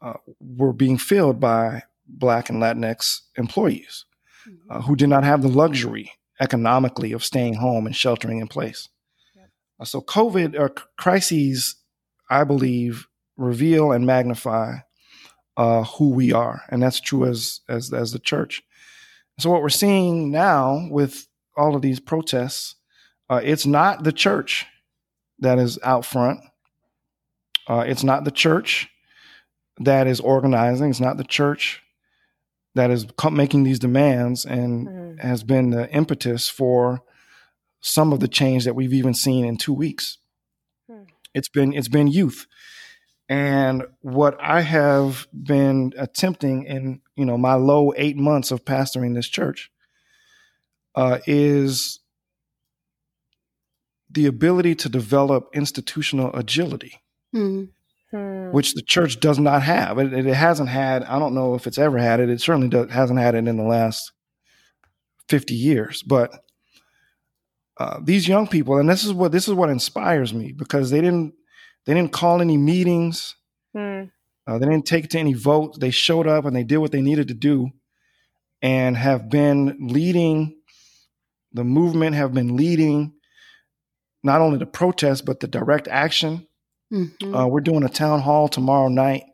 uh, 0.00 0.14
were 0.40 0.72
being 0.72 0.98
filled 0.98 1.40
by 1.40 1.82
Black 2.06 2.48
and 2.48 2.62
Latinx 2.62 3.22
employees 3.36 4.04
mm-hmm. 4.48 4.70
uh, 4.70 4.82
who 4.82 4.96
did 4.96 5.08
not 5.08 5.24
have 5.24 5.42
the 5.42 5.48
luxury 5.48 6.12
economically 6.40 7.12
of 7.12 7.24
staying 7.24 7.54
home 7.54 7.86
and 7.86 7.96
sheltering 7.96 8.40
in 8.40 8.48
place. 8.48 8.88
Yep. 9.34 9.50
Uh, 9.80 9.84
so, 9.84 10.00
COVID 10.00 10.58
or 10.58 10.66
uh, 10.66 10.82
crises, 10.96 11.76
I 12.30 12.44
believe, 12.44 13.06
reveal 13.36 13.92
and 13.92 14.06
magnify 14.06 14.78
uh, 15.56 15.84
who 15.84 16.10
we 16.10 16.32
are, 16.32 16.62
and 16.68 16.82
that's 16.82 17.00
true 17.00 17.24
as 17.24 17.60
as 17.68 17.92
as 17.92 18.12
the 18.12 18.18
church. 18.18 18.62
So 19.38 19.50
what 19.50 19.62
we're 19.62 19.68
seeing 19.68 20.30
now 20.30 20.88
with 20.90 21.26
all 21.56 21.76
of 21.76 21.82
these 21.82 22.00
protests, 22.00 22.74
uh, 23.28 23.40
it's 23.42 23.66
not 23.66 24.04
the 24.04 24.12
church 24.12 24.66
that 25.40 25.58
is 25.58 25.78
out 25.82 26.06
front. 26.06 26.40
Uh, 27.68 27.84
it's 27.86 28.04
not 28.04 28.24
the 28.24 28.30
church 28.30 28.88
that 29.80 30.06
is 30.06 30.20
organizing. 30.20 30.88
It's 30.88 31.00
not 31.00 31.18
the 31.18 31.24
church 31.24 31.82
that 32.76 32.90
is 32.90 33.06
making 33.32 33.64
these 33.64 33.78
demands 33.78 34.44
and 34.44 34.86
mm. 34.86 35.20
has 35.20 35.42
been 35.42 35.70
the 35.70 35.90
impetus 35.90 36.48
for 36.48 37.02
some 37.80 38.12
of 38.12 38.20
the 38.20 38.28
change 38.28 38.64
that 38.64 38.74
we've 38.74 38.92
even 38.92 39.14
seen 39.14 39.44
in 39.44 39.56
two 39.56 39.72
weeks. 39.72 40.18
Mm. 40.90 41.06
It's 41.34 41.48
been 41.48 41.72
it's 41.72 41.88
been 41.88 42.06
youth. 42.06 42.46
And 43.28 43.84
what 44.02 44.36
I 44.40 44.60
have 44.60 45.26
been 45.32 45.92
attempting 45.98 46.64
in, 46.64 47.00
you 47.16 47.24
know, 47.24 47.36
my 47.36 47.54
low 47.54 47.92
eight 47.96 48.16
months 48.16 48.52
of 48.52 48.64
pastoring 48.64 49.14
this 49.14 49.28
church 49.28 49.70
uh, 50.94 51.18
is 51.26 51.98
the 54.08 54.26
ability 54.26 54.76
to 54.76 54.88
develop 54.88 55.48
institutional 55.52 56.32
agility, 56.34 57.02
mm-hmm. 58.12 58.54
which 58.54 58.74
the 58.74 58.82
church 58.82 59.20
does 59.20 59.38
not 59.38 59.62
have. 59.62 59.98
It, 59.98 60.12
it, 60.12 60.34
hasn't 60.34 60.68
had. 60.68 61.04
I 61.04 61.18
don't 61.18 61.34
know 61.34 61.54
if 61.54 61.66
it's 61.66 61.78
ever 61.78 61.98
had 61.98 62.20
it. 62.20 62.30
It 62.30 62.40
certainly 62.40 62.68
does, 62.68 62.90
hasn't 62.90 63.18
had 63.18 63.34
it 63.34 63.46
in 63.46 63.56
the 63.56 63.62
last 63.62 64.12
fifty 65.28 65.54
years. 65.54 66.02
But 66.02 66.38
uh, 67.78 68.00
these 68.02 68.26
young 68.26 68.46
people, 68.46 68.78
and 68.78 68.88
this 68.88 69.04
is 69.04 69.12
what 69.12 69.32
this 69.32 69.48
is 69.48 69.54
what 69.54 69.70
inspires 69.70 70.32
me 70.32 70.52
because 70.52 70.90
they 70.90 71.00
didn't 71.00 71.34
they 71.84 71.94
didn't 71.94 72.12
call 72.12 72.40
any 72.40 72.56
meetings. 72.56 73.36
Mm. 73.76 74.10
Uh, 74.46 74.58
they 74.58 74.66
didn't 74.66 74.86
take 74.86 75.08
to 75.10 75.18
any 75.18 75.32
votes. 75.32 75.78
They 75.78 75.90
showed 75.90 76.26
up 76.26 76.44
and 76.44 76.54
they 76.54 76.64
did 76.64 76.78
what 76.78 76.92
they 76.92 77.02
needed 77.02 77.28
to 77.28 77.34
do 77.34 77.70
and 78.62 78.96
have 78.96 79.28
been 79.28 79.76
leading 79.80 80.56
the 81.52 81.64
movement, 81.64 82.14
have 82.14 82.32
been 82.32 82.56
leading 82.56 83.14
not 84.22 84.40
only 84.40 84.58
the 84.58 84.66
protest 84.66 85.24
but 85.24 85.40
the 85.40 85.48
direct 85.48 85.88
action. 85.88 86.46
Mhm. 86.92 87.34
Uh, 87.34 87.48
we're 87.48 87.60
doing 87.60 87.82
a 87.82 87.88
town 87.88 88.20
hall 88.20 88.48
tomorrow 88.48 88.88
night 88.88 89.24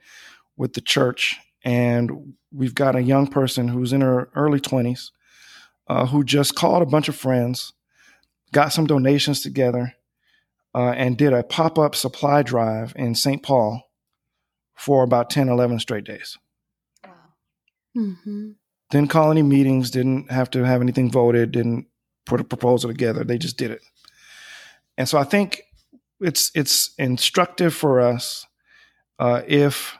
with 0.56 0.72
the 0.74 0.80
church, 0.80 1.38
and 1.64 2.34
we've 2.52 2.74
got 2.74 2.96
a 2.96 3.02
young 3.02 3.26
person 3.26 3.68
who's 3.68 3.92
in 3.92 4.00
her 4.00 4.30
early 4.34 4.60
twenties 4.60 5.12
uh, 5.88 6.06
who 6.06 6.24
just 6.24 6.54
called 6.54 6.82
a 6.82 6.86
bunch 6.86 7.08
of 7.08 7.16
friends, 7.16 7.72
got 8.52 8.72
some 8.72 8.86
donations 8.86 9.40
together, 9.42 9.94
uh, 10.74 10.90
and 10.96 11.18
did 11.18 11.32
a 11.32 11.42
pop 11.42 11.78
up 11.78 11.94
supply 11.94 12.42
drive 12.42 12.92
in 12.96 13.14
St. 13.14 13.42
Paul 13.42 13.82
for 14.74 15.02
about 15.02 15.28
10, 15.28 15.48
11 15.48 15.78
straight 15.80 16.04
days. 16.04 16.38
Mhm. 17.96 18.54
Didn't 18.90 19.10
call 19.10 19.30
any 19.30 19.42
meetings, 19.42 19.90
didn't 19.90 20.30
have 20.30 20.50
to 20.50 20.64
have 20.64 20.80
anything 20.80 21.10
voted, 21.10 21.52
didn't 21.52 21.86
put 22.24 22.40
a 22.40 22.44
proposal 22.44 22.90
together. 22.90 23.24
They 23.24 23.38
just 23.38 23.58
did 23.58 23.70
it. 23.70 23.82
And 24.96 25.08
so 25.08 25.18
I 25.18 25.24
think 25.24 25.62
it's 26.22 26.50
it's 26.54 26.92
instructive 26.98 27.74
for 27.74 28.00
us 28.00 28.46
uh, 29.18 29.42
if 29.46 29.96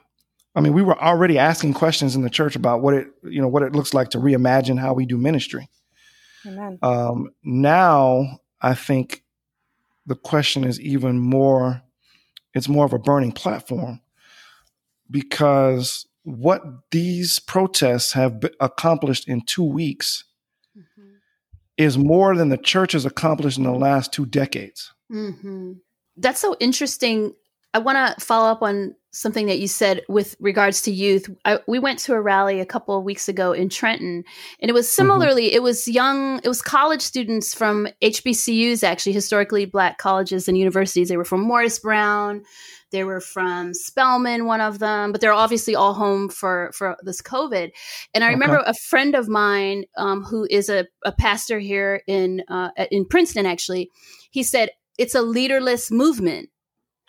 I 0.55 0.61
mean 0.61 0.73
we 0.73 0.83
were 0.83 1.01
already 1.01 1.39
asking 1.39 1.75
questions 1.75 2.15
in 2.17 2.23
the 2.23 2.31
church 2.31 2.57
about 2.57 2.81
what 2.83 2.95
it 2.95 3.09
you 3.25 3.41
know 3.41 3.49
what 3.49 3.63
it 3.63 3.73
looks 3.75 3.93
like 3.95 4.11
to 4.11 4.19
reimagine 4.19 4.79
how 4.79 4.93
we 4.95 5.07
do 5.07 5.17
ministry. 5.19 5.69
Amen. 6.47 6.79
Um, 6.83 7.31
now 7.45 8.41
I 8.61 8.75
think 8.75 9.23
the 10.07 10.17
question 10.17 10.65
is 10.65 10.81
even 10.81 11.19
more 11.19 11.83
it's 12.55 12.69
more 12.69 12.85
of 12.85 12.93
a 12.93 12.99
burning 12.99 13.33
platform 13.33 14.01
because 15.11 16.07
what 16.25 16.63
these 16.91 17.39
protests 17.39 18.13
have 18.13 18.41
b- 18.41 18.51
accomplished 18.61 19.29
in 19.29 19.41
two 19.43 19.65
weeks 19.65 20.25
Mhm. 20.77 21.15
is 21.77 21.99
more 21.99 22.37
than 22.37 22.49
the 22.49 22.57
church 22.57 22.93
has 22.93 23.05
accomplished 23.05 23.59
in 23.59 23.65
the 23.65 23.73
last 23.73 24.13
two 24.13 24.27
decades. 24.27 24.93
hmm 25.11 25.73
That's 26.17 26.41
so 26.41 26.57
interesting. 26.61 27.35
I 27.75 27.79
want 27.79 27.97
to 28.19 28.25
follow 28.25 28.51
up 28.51 28.63
on 28.63 28.95
something 29.13 29.47
that 29.47 29.59
you 29.59 29.67
said 29.69 30.03
with 30.09 30.37
regards 30.41 30.83
to 30.83 30.91
youth. 30.91 31.29
I, 31.45 31.59
we 31.67 31.79
went 31.79 31.99
to 32.01 32.13
a 32.15 32.21
rally 32.21 32.61
a 32.61 32.67
couple 32.67 32.97
of 32.99 33.05
weeks 33.05 33.29
ago 33.29 33.53
in 33.53 33.69
Trenton, 33.71 34.25
and 34.61 34.69
it 34.71 34.75
was 34.75 34.91
similarly. 34.91 35.53
It 35.55 35.63
was 35.63 35.89
young. 35.89 36.41
It 36.45 36.49
was 36.49 36.61
college 36.61 37.01
students 37.03 37.55
from 37.55 37.89
HBCUs, 38.03 38.83
actually 38.85 39.13
historically 39.13 39.65
black 39.65 39.99
colleges 39.99 40.49
and 40.49 40.59
universities. 40.59 41.09
They 41.09 41.17
were 41.17 41.25
from 41.25 41.41
Morris 41.41 41.79
Brown. 41.79 42.43
They 42.91 43.05
were 43.05 43.21
from 43.21 43.73
Spelman, 43.73 44.45
one 44.45 44.61
of 44.61 44.79
them, 44.79 45.13
but 45.13 45.23
they're 45.23 45.33
obviously 45.33 45.75
all 45.75 45.95
home 45.95 46.29
for 46.29 46.71
for 46.75 46.99
this 47.03 47.23
COVID. 47.23 47.71
And 48.13 48.23
I 48.23 48.27
Okay. 48.27 48.35
remember 48.35 48.63
a 48.67 48.75
friend 48.75 49.15
of 49.15 49.29
mine 49.29 49.85
um, 49.97 50.25
who 50.25 50.47
is 50.51 50.69
a, 50.69 50.87
a 51.07 51.13
pastor 51.13 51.59
here 51.59 52.03
in 52.07 52.43
uh, 52.49 52.69
in 52.91 53.07
Princeton. 53.07 53.47
Actually, 53.47 53.91
he 54.31 54.43
said 54.43 54.71
it's 54.99 55.15
a 55.15 55.23
leaderless 55.23 55.91
movement. 55.91 56.49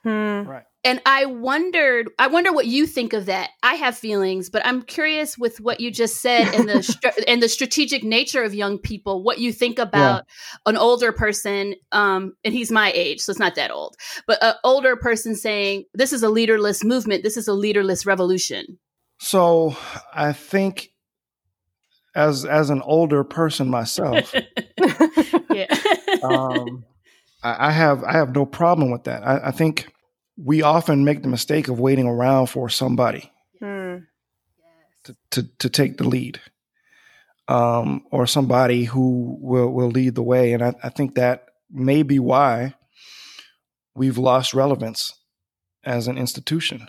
Hmm. 0.04 0.44
Right. 0.44 0.64
And 0.86 1.02
I 1.06 1.26
wondered, 1.26 2.10
I 2.20 2.28
wonder 2.28 2.52
what 2.52 2.66
you 2.66 2.86
think 2.86 3.14
of 3.14 3.28
that. 3.28 3.52
I 3.64 3.76
have 3.76 3.98
feelings, 3.98 4.50
but 4.50 4.66
I'm 4.66 4.82
curious 4.82 5.38
with 5.38 5.62
what 5.62 5.80
you 5.80 5.92
just 5.92 6.18
said 6.18 6.54
and 6.54 6.68
the 6.68 6.84
str- 6.84 7.08
and 7.28 7.42
the 7.42 7.48
strategic 7.48 8.04
nature 8.04 8.44
of 8.44 8.54
young 8.54 8.78
people. 8.78 9.24
What 9.24 9.40
you 9.40 9.54
think 9.54 9.80
about 9.80 10.26
an 10.66 10.76
older 10.76 11.14
person, 11.14 11.76
um, 11.94 12.34
and 12.44 12.54
he's 12.54 12.70
my 12.70 12.92
age, 12.94 13.22
so 13.22 13.30
it's 13.30 13.40
not 13.40 13.56
that 13.56 13.72
old, 13.72 13.96
but 14.28 14.44
an 14.44 14.56
older 14.66 14.98
person 14.98 15.36
saying, 15.36 15.86
"This 15.94 16.12
is 16.12 16.22
a 16.22 16.30
leaderless 16.30 16.84
movement. 16.84 17.24
This 17.24 17.38
is 17.38 17.48
a 17.48 17.54
leaderless 17.54 18.06
revolution." 18.06 18.78
So 19.20 19.78
I 20.14 20.34
think 20.34 20.92
as 22.14 22.44
as 22.44 22.70
an 22.70 22.82
older 22.82 23.24
person 23.24 23.70
myself, 23.70 24.34
yeah. 25.50 25.74
um, 26.24 26.84
I, 27.44 27.68
I 27.68 27.72
have 27.72 28.04
I 28.04 28.14
have 28.14 28.34
no 28.36 28.46
problem 28.46 28.92
with 28.92 29.04
that. 29.04 29.26
I, 29.26 29.48
I 29.48 29.52
think 29.52 29.94
we 30.38 30.62
often 30.62 31.06
make 31.06 31.22
the 31.22 31.28
mistake 31.30 31.68
of 31.68 31.80
waiting 31.80 32.08
around 32.08 32.48
for 32.48 32.70
somebody 32.70 33.32
Hmm. 33.60 33.98
to, 35.04 35.16
to, 35.32 35.44
to 35.60 35.70
take 35.70 35.98
the 35.98 36.08
lead, 36.08 36.42
um, 37.48 38.04
or 38.12 38.26
somebody 38.26 38.86
who 38.86 39.38
will 39.40 39.70
will 39.70 39.90
lead 39.90 40.16
the 40.16 40.24
way. 40.24 40.54
And 40.54 40.64
I, 40.64 40.74
I 40.84 40.90
think 40.90 41.16
that 41.16 41.46
may 41.70 42.04
be 42.04 42.20
why 42.20 42.74
we've 43.96 44.18
lost 44.18 44.54
relevance 44.54 45.14
as 45.84 46.08
an 46.08 46.18
institution. 46.18 46.88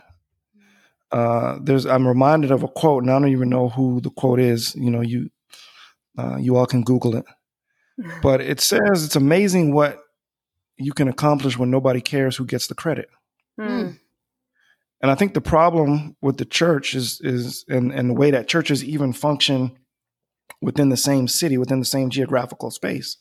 Uh, 1.12 1.58
there's 1.62 1.86
I'm 1.86 2.08
reminded 2.08 2.50
of 2.50 2.62
a 2.62 2.68
quote, 2.68 3.02
and 3.02 3.12
I 3.12 3.18
don't 3.18 3.28
even 3.28 3.50
know 3.50 3.68
who 3.68 4.00
the 4.00 4.10
quote 4.10 4.40
is. 4.40 4.74
You 4.74 4.90
know, 4.90 5.00
you 5.02 5.30
uh, 6.18 6.36
you 6.38 6.56
all 6.56 6.66
can 6.66 6.82
Google 6.82 7.14
it, 7.16 7.24
but 8.22 8.40
it 8.40 8.60
says 8.60 9.04
it's 9.04 9.16
amazing 9.16 9.72
what 9.72 10.00
you 10.76 10.92
can 10.92 11.08
accomplish 11.08 11.58
when 11.58 11.70
nobody 11.70 12.00
cares 12.00 12.36
who 12.36 12.44
gets 12.44 12.66
the 12.66 12.74
credit. 12.74 13.08
Hmm. 13.58 13.90
And 15.00 15.10
I 15.10 15.14
think 15.14 15.34
the 15.34 15.40
problem 15.40 16.16
with 16.22 16.38
the 16.38 16.44
church 16.44 16.94
is 16.94 17.20
is 17.22 17.64
and, 17.68 17.92
and 17.92 18.10
the 18.10 18.14
way 18.14 18.30
that 18.30 18.48
churches 18.48 18.82
even 18.82 19.12
function 19.12 19.76
within 20.60 20.88
the 20.88 20.96
same 20.96 21.28
city, 21.28 21.58
within 21.58 21.78
the 21.78 21.84
same 21.84 22.10
geographical 22.10 22.70
space, 22.70 23.18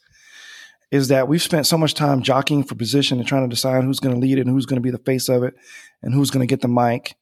is 0.91 1.09
that 1.09 1.27
we've 1.27 1.41
spent 1.41 1.67
so 1.67 1.77
much 1.77 1.93
time 1.93 2.21
jockeying 2.21 2.63
for 2.63 2.75
position 2.75 3.19
and 3.19 3.27
trying 3.27 3.43
to 3.43 3.53
decide 3.53 3.83
who's 3.83 3.99
going 3.99 4.15
to 4.15 4.21
lead 4.21 4.37
it 4.37 4.41
and 4.41 4.49
who's 4.51 4.65
going 4.65 4.77
to 4.77 4.81
be 4.81 4.91
the 4.91 4.97
face 4.99 5.27
of 5.27 5.43
it 5.43 5.55
and 6.01 6.13
who's 6.13 6.31
going 6.31 6.45
to 6.45 6.51
get 6.51 6.61
the 6.61 6.67
mic 6.67 7.15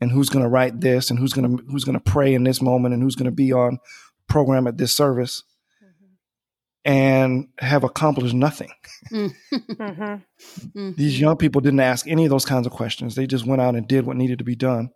and 0.00 0.12
who's 0.12 0.28
going 0.28 0.42
to 0.42 0.48
write 0.48 0.80
this 0.80 1.10
and 1.10 1.18
who's 1.18 1.32
going 1.32 1.56
to 1.56 1.64
who's 1.64 1.84
going 1.84 1.98
to 1.98 2.10
pray 2.12 2.34
in 2.34 2.44
this 2.44 2.62
moment 2.62 2.94
and 2.94 3.02
who's 3.02 3.16
going 3.16 3.24
to 3.24 3.34
be 3.34 3.52
on 3.52 3.78
program 4.28 4.66
at 4.66 4.78
this 4.78 4.94
service 4.94 5.42
and 6.84 7.48
have 7.58 7.84
accomplished 7.84 8.34
nothing. 8.34 8.70
Mhm. 9.10 10.22
These 10.96 11.18
young 11.20 11.36
people 11.36 11.60
didn't 11.60 11.80
ask 11.80 12.06
any 12.06 12.24
of 12.24 12.30
those 12.30 12.44
kinds 12.44 12.66
of 12.66 12.72
questions. 12.72 13.14
They 13.14 13.26
just 13.26 13.46
went 13.46 13.62
out 13.62 13.74
and 13.74 13.86
did 13.88 14.06
what 14.06 14.16
needed 14.16 14.38
to 14.38 14.44
be 14.44 14.56
done. 14.56 14.90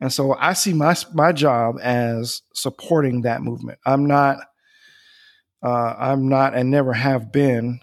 And 0.00 0.12
so 0.12 0.34
I 0.34 0.52
see 0.52 0.72
my 0.72 0.94
my 1.12 1.32
job 1.32 1.76
as 1.82 2.42
supporting 2.54 3.22
that 3.22 3.42
movement. 3.42 3.78
I'm 3.84 4.06
not 4.06 4.38
uh, 5.62 5.94
I'm 5.98 6.28
not 6.28 6.54
and 6.54 6.70
never 6.70 6.92
have 6.92 7.32
been 7.32 7.80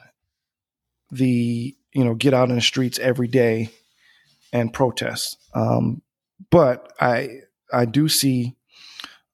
the 1.11 1.75
you 1.93 2.03
know 2.03 2.15
get 2.15 2.33
out 2.33 2.49
in 2.49 2.55
the 2.55 2.61
streets 2.61 2.99
every 2.99 3.27
day 3.27 3.69
and 4.53 4.73
protest. 4.73 5.37
Um, 5.53 6.01
but 6.51 6.93
I 7.01 7.41
I 7.73 7.85
do 7.85 8.07
see 8.07 8.55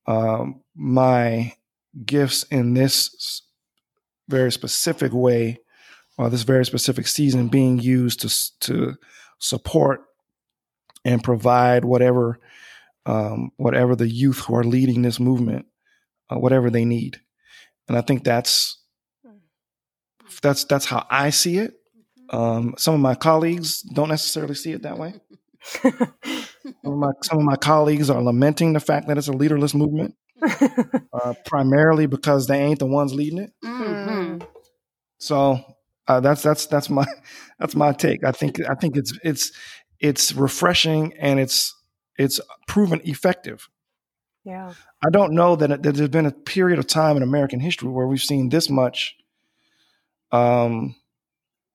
um, 0.07 0.61
my 0.75 1.53
gifts 2.05 2.43
in 2.43 2.73
this 2.73 3.43
very 4.31 4.51
specific 4.51 5.11
way 5.13 5.59
uh, 6.19 6.29
this 6.29 6.43
very 6.43 6.65
specific 6.65 7.07
season 7.07 7.47
being 7.47 7.79
used 7.79 8.21
to 8.21 8.29
to 8.67 8.95
support 9.39 10.01
and 11.05 11.23
provide 11.23 11.83
whatever 11.85 12.39
um, 13.05 13.51
whatever 13.57 13.95
the 13.95 14.07
youth 14.07 14.39
who 14.45 14.55
are 14.55 14.63
leading 14.63 15.01
this 15.03 15.19
movement 15.19 15.65
uh, 16.29 16.37
whatever 16.39 16.69
they 16.69 16.85
need. 16.85 17.19
And 17.87 17.97
i 17.97 18.01
think 18.01 18.23
that's 18.23 18.77
that's 20.41 20.63
that's 20.65 20.85
how 20.85 21.05
i 21.09 21.29
see 21.31 21.57
it. 21.57 21.73
Um, 22.29 22.75
some 22.77 22.93
of 22.95 23.01
my 23.01 23.15
colleagues 23.15 23.81
don't 23.81 24.07
necessarily 24.09 24.55
see 24.55 24.71
it 24.71 24.83
that 24.83 24.97
way. 24.97 25.13
Some 26.83 26.93
of 26.93 26.99
my, 26.99 27.11
some 27.21 27.37
of 27.39 27.43
my 27.43 27.55
colleagues 27.55 28.09
are 28.09 28.21
lamenting 28.21 28.73
the 28.73 28.79
fact 28.79 29.07
that 29.07 29.17
it's 29.17 29.27
a 29.27 29.33
leaderless 29.33 29.73
movement 29.75 30.15
uh, 31.13 31.33
primarily 31.45 32.05
because 32.07 32.47
they 32.47 32.59
ain't 32.59 32.79
the 32.79 32.85
ones 32.85 33.13
leading 33.13 33.39
it. 33.39 33.51
Mhm. 33.63 34.20
So 35.21 35.59
uh, 36.07 36.19
that's 36.19 36.41
that's 36.41 36.65
that's 36.65 36.89
my 36.89 37.05
that's 37.59 37.75
my 37.75 37.93
take. 37.93 38.23
I 38.23 38.31
think 38.31 38.59
I 38.67 38.73
think 38.75 38.97
it's 38.97 39.17
it's 39.23 39.51
it's 39.99 40.33
refreshing 40.33 41.13
and 41.19 41.39
it's 41.39 41.75
it's 42.17 42.39
proven 42.67 43.01
effective. 43.03 43.69
yeah. 44.43 44.73
I 45.03 45.09
don't 45.09 45.33
know 45.33 45.55
that, 45.55 45.71
it, 45.71 45.83
that 45.83 45.95
there's 45.95 46.09
been 46.09 46.25
a 46.25 46.31
period 46.31 46.77
of 46.77 46.85
time 46.85 47.17
in 47.17 47.23
American 47.23 47.59
history 47.59 47.89
where 47.89 48.05
we've 48.05 48.21
seen 48.21 48.49
this 48.49 48.69
much 48.69 49.15
um, 50.31 50.95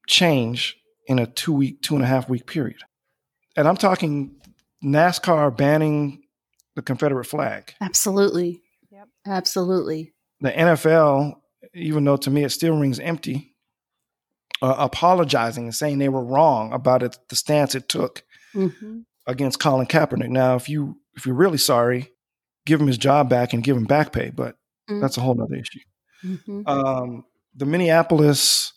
change 0.07 0.77
in 1.07 1.19
a 1.19 1.27
two 1.27 1.53
week, 1.53 1.83
two 1.83 1.95
and 1.95 2.05
a 2.05 2.07
half 2.07 2.29
week 2.29 2.47
period. 2.47 2.81
And 3.57 3.67
I'm 3.67 3.77
talking 3.77 4.37
NASCAR 4.85 5.57
banning 5.57 6.23
the 6.75 6.83
Confederate 6.83 7.25
flag. 7.25 7.75
Absolutely. 7.81 8.63
Yep. 8.91 9.09
Absolutely. 9.27 10.13
The 10.41 10.53
NFL, 10.53 11.35
even 11.77 12.05
though 12.05 12.17
to 12.17 12.31
me 12.31 12.43
it 12.45 12.51
still 12.51 12.77
rings 12.79 12.99
empty, 12.99 13.55
uh, 14.63 14.75
apologizing 14.79 15.65
and 15.65 15.75
saying 15.75 15.99
they 15.99 16.09
were 16.09 16.25
wrong 16.25 16.73
about 16.73 17.03
it, 17.03 17.17
the 17.29 17.37
stance 17.37 17.75
it 17.75 17.89
took 17.89 18.25
hmm 18.53 19.01
against 19.29 19.59
Colin 19.59 19.87
Kaepernick. 19.87 20.29
Now, 20.29 20.55
if 20.55 20.69
you 20.69 21.01
if 21.15 21.27
you're 21.27 21.35
really 21.35 21.59
sorry, 21.59 22.13
give 22.65 22.81
him 22.81 22.87
his 22.87 22.97
job 22.99 23.29
back 23.29 23.53
and 23.53 23.63
give 23.65 23.77
him 23.77 23.85
back 23.85 24.13
pay, 24.13 24.31
but 24.31 24.57
Mm. 24.89 25.01
that's 25.01 25.17
a 25.17 25.21
whole 25.21 25.41
other 25.43 25.57
issue. 25.57 25.81
hmm 26.23 26.63
Um, 26.65 27.25
the 27.57 27.67
Minneapolis 27.67 28.73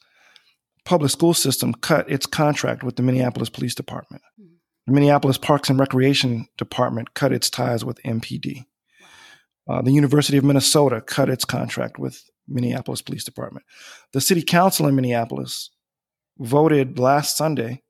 public 0.86 1.12
school 1.12 1.36
system 1.36 1.72
cut 1.76 2.10
its 2.10 2.26
contract 2.26 2.82
with 2.84 2.96
the 2.96 3.04
Minneapolis 3.04 3.50
Police 3.50 3.76
Department. 3.76 4.24
Mm. 4.42 4.48
The 4.88 4.94
Minneapolis 4.94 5.38
Parks 5.38 5.70
and 5.70 5.80
Recreation 5.80 6.48
Department 6.58 7.14
cut 7.14 7.32
its 7.32 7.48
ties 7.52 7.86
with 7.86 8.00
MPD. 8.04 8.66
Uh, 9.70 9.84
the 9.84 9.92
University 9.92 10.36
of 10.40 10.44
Minnesota 10.44 11.00
cut 11.00 11.30
its 11.30 11.46
contract 11.46 12.00
with 12.00 12.24
Minneapolis 12.50 13.02
Police 13.02 13.24
Department. 13.24 13.66
The 14.14 14.22
City 14.22 14.42
Council 14.42 14.88
in 14.88 14.96
Minneapolis 14.96 15.70
voted 16.38 17.00
last 17.00 17.38
Sunday 17.38 17.84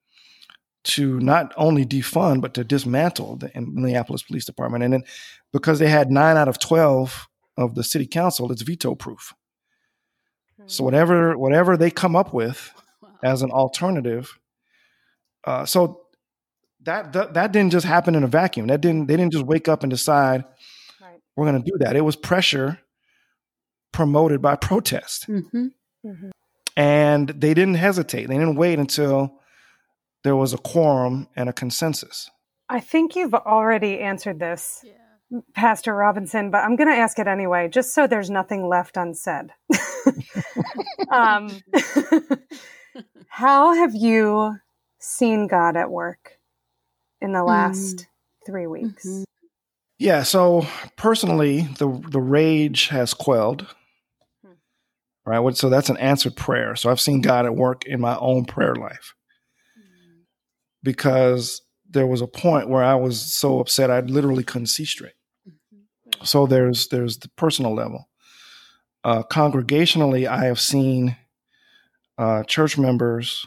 to 0.83 1.19
not 1.19 1.53
only 1.57 1.85
defund 1.85 2.41
but 2.41 2.53
to 2.53 2.63
dismantle 2.63 3.37
the 3.37 3.51
Minneapolis 3.55 4.23
Police 4.23 4.45
Department. 4.45 4.83
And 4.83 4.93
then 4.93 5.03
because 5.51 5.79
they 5.79 5.89
had 5.89 6.11
nine 6.11 6.37
out 6.37 6.47
of 6.47 6.59
twelve 6.59 7.27
of 7.57 7.75
the 7.75 7.83
city 7.83 8.07
council, 8.07 8.51
it's 8.51 8.61
veto 8.61 8.95
proof. 8.95 9.33
So 10.65 10.83
whatever 10.83 11.37
whatever 11.37 11.77
they 11.77 11.89
come 11.89 12.15
up 12.15 12.33
with 12.33 12.71
as 13.23 13.41
an 13.41 13.51
alternative, 13.51 14.37
uh, 15.45 15.65
so 15.65 16.01
that, 16.83 17.13
that 17.13 17.33
that 17.33 17.51
didn't 17.51 17.71
just 17.71 17.85
happen 17.85 18.15
in 18.15 18.23
a 18.23 18.27
vacuum. 18.27 18.67
That 18.67 18.81
didn't 18.81 19.07
they 19.07 19.17
didn't 19.17 19.33
just 19.33 19.45
wake 19.45 19.67
up 19.67 19.83
and 19.83 19.89
decide 19.89 20.45
right. 21.01 21.19
we're 21.35 21.45
going 21.45 21.61
to 21.61 21.71
do 21.71 21.77
that. 21.79 21.95
It 21.95 22.01
was 22.01 22.15
pressure 22.15 22.79
promoted 23.91 24.41
by 24.41 24.55
protest, 24.55 25.27
mm-hmm. 25.27 25.67
Mm-hmm. 26.05 26.29
and 26.75 27.29
they 27.29 27.53
didn't 27.53 27.75
hesitate. 27.75 28.27
They 28.27 28.37
didn't 28.37 28.55
wait 28.55 28.79
until 28.79 29.39
there 30.23 30.35
was 30.35 30.53
a 30.53 30.57
quorum 30.57 31.27
and 31.35 31.49
a 31.49 31.53
consensus. 31.53 32.29
I 32.67 32.79
think 32.79 33.15
you've 33.15 33.33
already 33.33 33.99
answered 33.99 34.39
this. 34.39 34.83
Yeah. 34.83 34.93
Pastor 35.53 35.93
Robinson, 35.93 36.49
but 36.49 36.63
I'm 36.63 36.75
going 36.75 36.89
to 36.89 36.95
ask 36.95 37.19
it 37.19 37.27
anyway, 37.27 37.69
just 37.69 37.93
so 37.93 38.07
there's 38.07 38.31
nothing 38.31 38.67
left 38.67 38.97
unsaid. 38.97 39.51
um, 41.11 41.51
how 43.27 43.75
have 43.75 43.93
you 43.93 44.55
seen 44.97 45.45
God 45.45 45.77
at 45.77 45.91
work 45.91 46.39
in 47.21 47.31
the 47.31 47.43
last 47.43 47.97
mm. 47.97 48.05
three 48.45 48.65
weeks? 48.65 49.05
Mm-hmm. 49.05 49.23
Yeah, 49.99 50.23
so 50.23 50.65
personally, 50.95 51.67
the 51.77 52.01
the 52.09 52.21
rage 52.21 52.87
has 52.87 53.13
quelled. 53.13 53.75
Right, 55.29 55.55
so 55.55 55.69
that's 55.69 55.89
an 55.89 55.97
answered 55.97 56.35
prayer. 56.35 56.75
So 56.75 56.89
I've 56.89 56.99
seen 56.99 57.21
God 57.21 57.45
at 57.45 57.55
work 57.55 57.85
in 57.85 58.01
my 58.01 58.17
own 58.17 58.45
prayer 58.45 58.73
life 58.73 59.13
because 60.81 61.61
there 61.87 62.07
was 62.07 62.21
a 62.21 62.27
point 62.27 62.67
where 62.67 62.83
I 62.83 62.95
was 62.95 63.21
so 63.31 63.59
upset 63.59 63.91
I 63.91 63.99
literally 63.99 64.43
couldn't 64.43 64.67
see 64.67 64.85
straight. 64.85 65.13
Mm-hmm. 65.47 66.25
So 66.25 66.47
there's 66.47 66.87
there's 66.87 67.19
the 67.19 67.29
personal 67.37 67.75
level. 67.75 68.09
Uh, 69.03 69.21
congregationally, 69.21 70.27
I 70.27 70.45
have 70.45 70.59
seen 70.59 71.15
uh, 72.17 72.41
church 72.45 72.75
members 72.75 73.45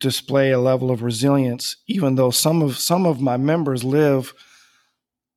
display 0.00 0.50
a 0.50 0.58
level 0.58 0.90
of 0.90 1.02
resilience, 1.02 1.76
even 1.88 2.14
though 2.14 2.30
some 2.30 2.62
of 2.62 2.78
some 2.78 3.04
of 3.04 3.20
my 3.20 3.36
members 3.36 3.84
live 3.84 4.32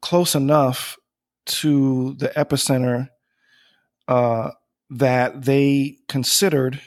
close 0.02 0.36
enough 0.36 0.96
to 1.48 2.14
the 2.14 2.30
epicenter 2.30 3.10
uh, 4.08 4.52
that 4.92 5.46
they 5.46 5.98
considered 6.10 6.82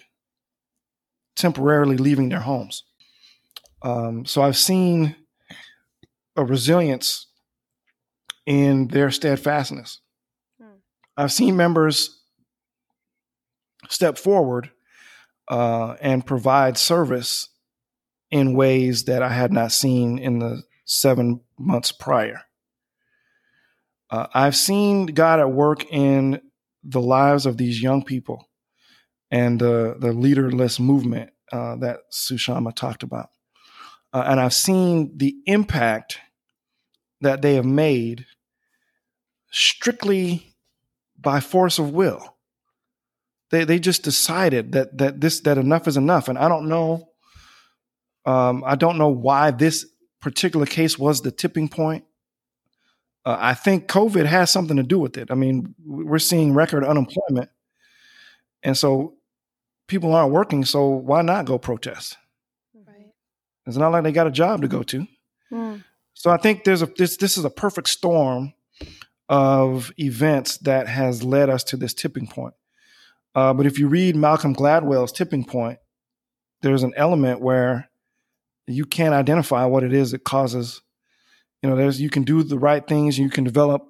temporarily 1.37 1.97
leaving 1.97 2.29
their 2.29 2.41
homes. 2.41 2.85
Um, 3.83 4.27
so 4.27 4.43
I've 4.43 4.59
seen 4.59 5.17
a 6.37 6.45
resilience 6.45 7.27
in 8.47 8.89
their 8.89 9.11
steadfastness. 9.11 10.01
Hmm. 10.61 10.77
I've 11.17 11.33
seen 11.33 11.57
members 11.57 12.21
step 13.89 14.19
forward 14.19 14.71
uh, 15.49 15.97
and 16.01 16.27
provide 16.27 16.77
service 16.77 17.49
in 18.31 18.55
ways 18.55 19.05
that 19.05 19.23
I 19.23 19.31
had 19.31 19.53
not 19.53 19.73
seen 19.73 20.19
in 20.19 20.41
the 20.41 20.63
seven 20.85 21.41
months 21.59 21.91
prior. 21.91 22.43
Uh, 24.11 24.27
I've 24.35 24.57
seen 24.57 25.07
God 25.07 25.41
at 25.41 25.51
work 25.51 25.91
in 25.91 26.41
the 26.85 27.01
lives 27.01 27.47
of 27.47 27.57
these 27.57 27.83
young 27.83 28.05
people 28.05 28.49
and 29.31 29.61
the, 29.61 29.97
the 29.99 30.13
leaderless 30.13 30.79
movement 30.79 31.31
uh, 31.53 31.77
that 31.77 32.01
Sushama 32.13 32.75
talked 32.75 33.03
about. 33.03 33.31
Uh, 34.13 34.25
and 34.27 34.39
I've 34.39 34.55
seen 34.55 35.17
the 35.17 35.35
impact 35.47 36.19
that 37.21 37.43
they 37.43 37.55
have 37.55 37.65
made 37.65 38.27
strictly 39.51 40.55
by 41.19 41.41
force 41.41 41.79
of 41.79 41.91
will. 41.91 42.37
They, 43.51 43.65
they 43.65 43.79
just 43.79 44.03
decided 44.03 44.73
that 44.73 44.99
that 44.99 45.21
this 45.21 45.41
that 45.41 45.59
enough 45.59 45.87
is 45.87 45.97
enough, 45.97 46.29
and 46.29 46.39
I 46.39 46.49
don't 46.49 46.69
know 46.69 47.09
um, 48.25 48.65
I 48.67 48.75
don't 48.75 48.99
know 48.99 49.09
why 49.09 49.51
this 49.51 49.87
particular 50.21 50.67
case 50.67 50.99
was 50.99 51.21
the 51.21 51.31
tipping 51.31 51.69
point. 51.69 52.05
Uh, 53.25 53.37
I 53.41 53.55
think 53.55 53.89
COVID 53.89 54.27
has 54.27 54.51
something 54.51 54.77
to 54.77 54.83
do 54.83 54.99
with 54.99 55.17
it. 55.17 55.31
I 55.31 55.35
mean, 55.35 55.75
we're 55.85 56.19
seeing 56.19 56.53
record 56.53 56.85
unemployment, 56.85 57.51
and 58.63 58.77
so 58.77 59.15
people 59.87 60.15
aren't 60.15 60.33
working. 60.33 60.65
So 60.65 60.89
why 60.89 61.23
not 61.23 61.47
go 61.47 61.59
protest? 61.59 62.17
Right. 62.75 63.13
It's 63.67 63.77
not 63.77 63.93
like 63.93 64.05
they 64.05 64.13
got 64.13 64.27
a 64.27 64.33
job 64.33 64.63
to 64.63 64.69
go 64.69 64.83
to. 64.83 65.07
Mm. 65.51 65.85
So 66.13 66.31
I 66.31 66.37
think 66.37 66.65
there's 66.65 66.83
a 66.83 66.87
this 66.87 67.17
this 67.17 67.37
is 67.39 67.45
a 67.45 67.51
perfect 67.51 67.89
storm 67.89 68.53
of 69.29 69.91
events 69.99 70.59
that 70.59 70.87
has 70.87 71.23
led 71.23 71.49
us 71.49 71.65
to 71.65 71.77
this 71.77 71.95
tipping 71.95 72.27
point. 72.27 72.55
Uh, 73.35 73.53
but 73.53 73.67
if 73.67 73.79
you 73.79 73.89
read 73.89 74.15
Malcolm 74.15 74.55
Gladwell's 74.55 75.13
tipping 75.13 75.45
point, 75.45 75.79
there's 76.63 76.83
an 76.83 76.93
element 76.97 77.41
where 77.41 77.91
you 78.67 78.85
can't 78.85 79.15
identify 79.15 79.65
what 79.65 79.83
it 79.83 79.93
is 79.93 80.13
that 80.13 80.25
causes 80.25 80.81
you 81.65 81.71
know 81.71 81.77
there's 81.77 81.99
you 81.99 82.11
can 82.11 82.25
do 82.25 82.43
the 82.43 82.59
right 82.59 82.87
things 82.87 83.19
you 83.19 83.31
can 83.31 83.43
develop 83.43 83.83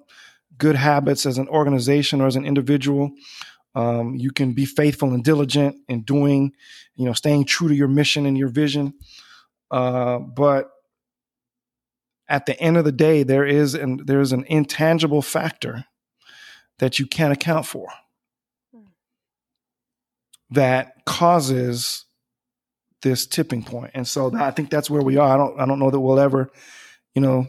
good 0.57 0.77
habits 0.77 1.25
as 1.25 1.37
an 1.37 1.49
organization 1.49 2.21
or 2.21 2.27
as 2.27 2.37
an 2.37 2.45
individual 2.45 3.11
um, 3.75 4.15
you 4.15 4.31
can 4.31 4.53
be 4.53 4.63
faithful 4.63 5.13
and 5.13 5.25
diligent 5.25 5.75
in 5.89 6.01
doing 6.03 6.53
you 6.95 7.05
know 7.05 7.11
staying 7.11 7.43
true 7.43 7.67
to 7.67 7.75
your 7.75 7.89
mission 7.89 8.25
and 8.25 8.37
your 8.37 8.47
vision 8.47 8.93
uh, 9.71 10.19
but 10.19 10.71
at 12.29 12.45
the 12.45 12.57
end 12.61 12.77
of 12.77 12.85
the 12.85 12.93
day 12.93 13.23
there 13.23 13.45
is 13.45 13.73
and 13.73 14.07
there 14.07 14.21
is 14.21 14.31
an 14.31 14.45
intangible 14.47 15.21
factor 15.21 15.83
that 16.79 16.97
you 16.97 17.05
can't 17.05 17.33
account 17.33 17.65
for 17.65 17.89
that 20.49 20.93
causes 21.05 22.05
this 23.01 23.25
tipping 23.27 23.63
point. 23.63 23.91
And 23.93 24.07
so 24.07 24.33
I 24.35 24.51
think 24.51 24.69
that's 24.69 24.89
where 24.89 25.01
we 25.01 25.17
are. 25.17 25.33
I 25.33 25.37
don't 25.37 25.59
I 25.59 25.65
don't 25.65 25.79
know 25.79 25.91
that 25.91 25.99
we'll 25.99 26.19
ever, 26.19 26.49
you 27.13 27.21
know, 27.21 27.47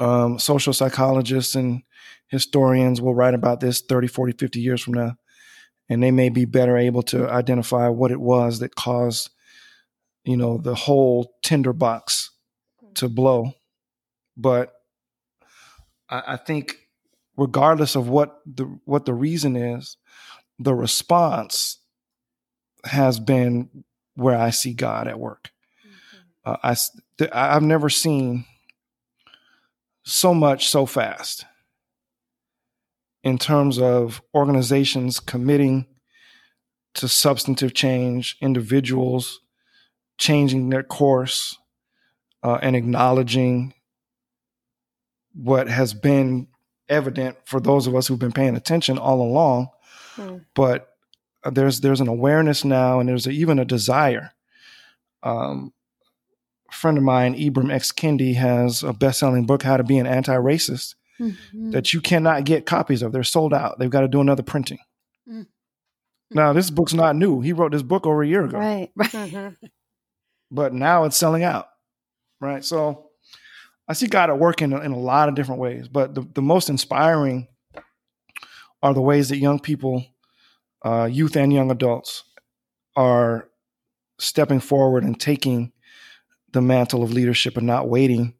um, 0.00 0.38
social 0.38 0.72
psychologists 0.72 1.54
and 1.54 1.82
historians 2.28 3.00
will 3.00 3.14
write 3.14 3.34
about 3.34 3.60
this 3.60 3.82
30, 3.82 4.08
40, 4.08 4.32
50 4.32 4.60
years 4.60 4.80
from 4.80 4.94
now. 4.94 5.16
And 5.88 6.02
they 6.02 6.10
may 6.10 6.30
be 6.30 6.46
better 6.46 6.76
able 6.76 7.02
to 7.04 7.28
identify 7.28 7.88
what 7.88 8.10
it 8.10 8.20
was 8.20 8.60
that 8.60 8.74
caused, 8.74 9.30
you 10.24 10.36
know, 10.36 10.56
the 10.56 10.74
whole 10.74 11.34
tinderbox 11.42 12.30
to 12.94 13.08
blow. 13.08 13.52
But 14.36 14.72
I, 16.08 16.22
I 16.28 16.36
think 16.36 16.76
regardless 17.36 17.94
of 17.94 18.08
what 18.08 18.40
the 18.46 18.64
what 18.84 19.04
the 19.04 19.14
reason 19.14 19.56
is, 19.56 19.96
the 20.58 20.74
response 20.74 21.78
has 22.84 23.18
been 23.18 23.84
where 24.14 24.36
I 24.36 24.50
see 24.50 24.72
God 24.72 25.08
at 25.08 25.18
work. 25.18 25.50
Mm-hmm. 25.84 26.52
Uh, 26.52 26.74
I, 27.32 27.56
I've 27.56 27.62
never 27.62 27.90
seen 27.90 28.46
so 30.04 30.34
much 30.34 30.68
so 30.68 30.86
fast 30.86 31.44
in 33.22 33.38
terms 33.38 33.78
of 33.78 34.22
organizations 34.34 35.20
committing 35.20 35.86
to 36.94 37.06
substantive 37.06 37.74
change, 37.74 38.36
individuals 38.40 39.40
changing 40.18 40.70
their 40.70 40.82
course, 40.82 41.56
uh, 42.42 42.58
and 42.62 42.74
acknowledging 42.74 43.74
what 45.34 45.68
has 45.68 45.94
been 45.94 46.48
evident 46.88 47.36
for 47.44 47.60
those 47.60 47.86
of 47.86 47.94
us 47.94 48.06
who've 48.06 48.18
been 48.18 48.32
paying 48.32 48.56
attention 48.56 48.98
all 48.98 49.22
along, 49.22 49.68
mm. 50.16 50.44
but 50.54 50.88
there's 51.52 51.80
there's 51.80 52.00
an 52.00 52.08
awareness 52.08 52.64
now, 52.64 53.00
and 53.00 53.08
there's 53.08 53.26
a, 53.26 53.30
even 53.30 53.58
a 53.58 53.64
desire. 53.64 54.32
Um, 55.22 55.72
friend 56.72 56.98
of 56.98 57.04
mine, 57.04 57.34
Ibram 57.34 57.72
X. 57.72 57.92
Kendi, 57.92 58.34
has 58.34 58.82
a 58.82 58.92
best-selling 58.92 59.46
book, 59.46 59.62
"How 59.62 59.76
to 59.76 59.84
Be 59.84 59.98
an 59.98 60.06
Anti-Racist," 60.06 60.94
mm-hmm. 61.20 61.70
that 61.70 61.92
you 61.92 62.00
cannot 62.00 62.44
get 62.44 62.66
copies 62.66 63.02
of. 63.02 63.12
They're 63.12 63.24
sold 63.24 63.54
out. 63.54 63.78
They've 63.78 63.90
got 63.90 64.00
to 64.02 64.08
do 64.08 64.20
another 64.20 64.42
printing. 64.42 64.78
Mm-hmm. 65.28 65.42
Now, 66.32 66.52
this 66.52 66.70
book's 66.70 66.94
not 66.94 67.16
new. 67.16 67.40
He 67.40 67.52
wrote 67.52 67.72
this 67.72 67.82
book 67.82 68.06
over 68.06 68.22
a 68.22 68.26
year 68.26 68.44
ago. 68.44 68.58
Right, 68.58 68.90
right. 68.96 69.10
Mm-hmm. 69.10 69.66
But 70.50 70.72
now 70.74 71.04
it's 71.04 71.16
selling 71.16 71.42
out. 71.42 71.68
Right. 72.40 72.64
So 72.64 73.10
I 73.86 73.92
see 73.92 74.06
God 74.06 74.30
at 74.30 74.38
work 74.38 74.62
in, 74.62 74.72
in 74.72 74.92
a 74.92 74.98
lot 74.98 75.28
of 75.28 75.34
different 75.34 75.60
ways. 75.60 75.88
But 75.88 76.14
the, 76.14 76.26
the 76.34 76.42
most 76.42 76.70
inspiring 76.70 77.48
are 78.82 78.94
the 78.94 79.02
ways 79.02 79.28
that 79.28 79.38
young 79.38 79.58
people 79.58 80.04
uh, 80.84 81.04
youth 81.10 81.36
and 81.36 81.52
young 81.52 81.70
adults 81.70 82.24
are 82.96 83.48
stepping 84.18 84.60
forward 84.60 85.04
and 85.04 85.18
taking 85.20 85.72
the 86.52 86.60
mantle 86.60 87.02
of 87.02 87.12
leadership 87.12 87.56
and 87.56 87.66
not 87.66 87.88
waiting 87.88 88.34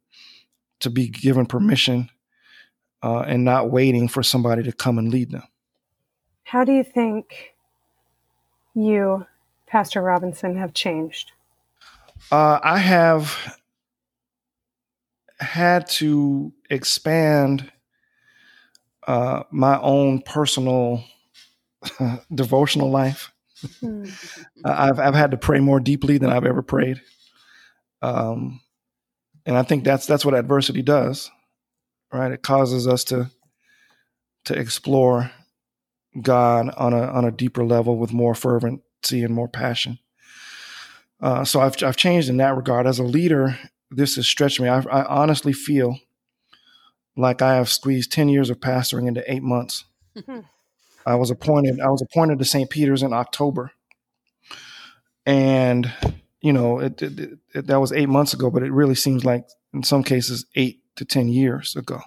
to 0.79 0.89
be 0.89 1.07
given 1.07 1.45
permission 1.45 2.09
uh, 3.03 3.21
and 3.21 3.43
not 3.43 3.71
waiting 3.71 4.07
for 4.07 4.23
somebody 4.23 4.63
to 4.63 4.71
come 4.71 4.97
and 4.97 5.11
lead 5.11 5.31
them. 5.31 5.43
How 6.43 6.63
do 6.63 6.71
you 6.71 6.83
think 6.83 7.53
you, 8.73 9.25
Pastor 9.67 10.01
Robinson, 10.01 10.57
have 10.57 10.73
changed? 10.73 11.31
Uh, 12.31 12.59
I 12.61 12.77
have 12.77 13.57
had 15.39 15.87
to 15.87 16.53
expand 16.69 17.71
uh, 19.07 19.43
my 19.51 19.79
own 19.79 20.21
personal 20.21 21.03
devotional 22.33 22.91
life. 22.91 23.31
Hmm. 23.79 24.05
I've 24.65 24.99
I've 24.99 25.15
had 25.15 25.31
to 25.31 25.37
pray 25.37 25.59
more 25.59 25.79
deeply 25.79 26.17
than 26.17 26.31
I've 26.31 26.45
ever 26.45 26.61
prayed, 26.61 27.01
um, 28.01 28.61
and 29.45 29.57
I 29.57 29.63
think 29.63 29.83
that's 29.83 30.05
that's 30.05 30.25
what 30.25 30.35
adversity 30.35 30.81
does, 30.81 31.31
right? 32.11 32.31
It 32.31 32.43
causes 32.43 32.87
us 32.87 33.03
to 33.05 33.31
to 34.45 34.53
explore 34.57 35.31
God 36.19 36.73
on 36.75 36.93
a 36.93 37.01
on 37.01 37.25
a 37.25 37.31
deeper 37.31 37.63
level 37.63 37.97
with 37.97 38.13
more 38.13 38.35
fervency 38.35 39.23
and 39.23 39.33
more 39.33 39.47
passion. 39.47 39.99
Uh, 41.21 41.45
so 41.45 41.61
I've 41.61 41.81
I've 41.83 41.97
changed 41.97 42.29
in 42.29 42.37
that 42.37 42.55
regard. 42.55 42.87
As 42.87 42.99
a 42.99 43.03
leader, 43.03 43.57
this 43.89 44.15
has 44.15 44.27
stretched 44.27 44.59
me. 44.59 44.67
I, 44.67 44.81
I 44.81 45.05
honestly 45.05 45.53
feel 45.53 45.99
like 47.15 47.41
I 47.41 47.55
have 47.55 47.69
squeezed 47.69 48.11
ten 48.11 48.29
years 48.29 48.49
of 48.49 48.59
pastoring 48.59 49.07
into 49.07 49.29
eight 49.31 49.43
months. 49.43 49.85
I 51.05 51.15
was 51.15 51.31
appointed. 51.31 51.79
I 51.79 51.89
was 51.89 52.01
appointed 52.01 52.39
to 52.39 52.45
St. 52.45 52.69
Peter's 52.69 53.03
in 53.03 53.13
October, 53.13 53.71
and 55.25 55.91
you 56.41 56.53
know 56.53 56.79
it, 56.79 57.01
it, 57.01 57.39
it, 57.53 57.67
that 57.67 57.79
was 57.79 57.91
eight 57.91 58.09
months 58.09 58.33
ago. 58.33 58.49
But 58.49 58.63
it 58.63 58.71
really 58.71 58.95
seems 58.95 59.23
like 59.23 59.47
in 59.73 59.83
some 59.83 60.03
cases 60.03 60.45
eight 60.55 60.81
to 60.95 61.05
ten 61.05 61.29
years 61.29 61.75
ago, 61.75 62.01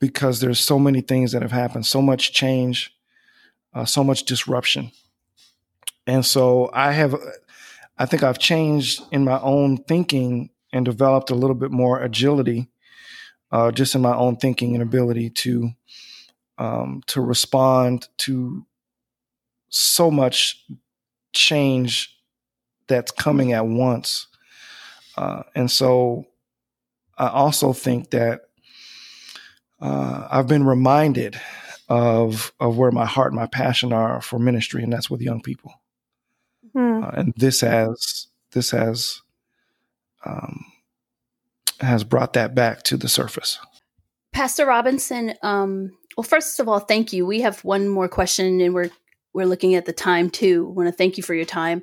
because 0.00 0.40
there's 0.40 0.60
so 0.60 0.78
many 0.78 1.00
things 1.00 1.32
that 1.32 1.42
have 1.42 1.52
happened, 1.52 1.86
so 1.86 2.02
much 2.02 2.32
change, 2.32 2.94
uh, 3.72 3.84
so 3.84 4.02
much 4.02 4.24
disruption, 4.24 4.90
and 6.06 6.24
so 6.24 6.70
I 6.72 6.92
have. 6.92 7.14
I 7.96 8.06
think 8.06 8.24
I've 8.24 8.40
changed 8.40 9.02
in 9.12 9.24
my 9.24 9.38
own 9.40 9.76
thinking 9.76 10.50
and 10.72 10.84
developed 10.84 11.30
a 11.30 11.36
little 11.36 11.54
bit 11.54 11.70
more 11.70 12.02
agility, 12.02 12.68
uh, 13.52 13.70
just 13.70 13.94
in 13.94 14.00
my 14.00 14.16
own 14.16 14.36
thinking 14.36 14.74
and 14.74 14.82
ability 14.82 15.30
to 15.30 15.70
um, 16.58 17.02
to 17.06 17.20
respond 17.20 18.08
to 18.18 18.66
so 19.68 20.10
much 20.10 20.64
change 21.32 22.13
that's 22.88 23.10
coming 23.10 23.52
at 23.52 23.66
once. 23.66 24.26
Uh, 25.16 25.42
and 25.54 25.70
so 25.70 26.26
I 27.16 27.28
also 27.28 27.72
think 27.72 28.10
that 28.10 28.42
uh, 29.80 30.28
I've 30.30 30.48
been 30.48 30.64
reminded 30.64 31.40
of 31.88 32.52
of 32.60 32.78
where 32.78 32.90
my 32.90 33.04
heart 33.04 33.32
and 33.32 33.40
my 33.40 33.46
passion 33.46 33.92
are 33.92 34.20
for 34.20 34.38
ministry, 34.38 34.82
and 34.82 34.92
that's 34.92 35.10
with 35.10 35.20
young 35.20 35.42
people. 35.42 35.72
Mm. 36.74 37.04
Uh, 37.04 37.10
and 37.14 37.34
this 37.36 37.60
has 37.60 38.28
this 38.52 38.70
has 38.70 39.20
um, 40.24 40.64
has 41.80 42.04
brought 42.04 42.32
that 42.32 42.54
back 42.54 42.82
to 42.84 42.96
the 42.96 43.08
surface. 43.08 43.58
Pastor 44.32 44.66
Robinson, 44.66 45.34
um, 45.42 45.96
well, 46.16 46.24
first 46.24 46.58
of 46.58 46.68
all, 46.68 46.80
thank 46.80 47.12
you. 47.12 47.26
We 47.26 47.42
have 47.42 47.62
one 47.62 47.88
more 47.88 48.08
question, 48.08 48.60
and 48.60 48.74
we're 48.74 48.90
we're 49.34 49.46
looking 49.46 49.74
at 49.74 49.84
the 49.84 49.92
time 49.92 50.30
too. 50.30 50.64
Want 50.68 50.88
to 50.88 50.92
thank 50.92 51.16
you 51.16 51.22
for 51.24 51.34
your 51.34 51.44
time. 51.44 51.82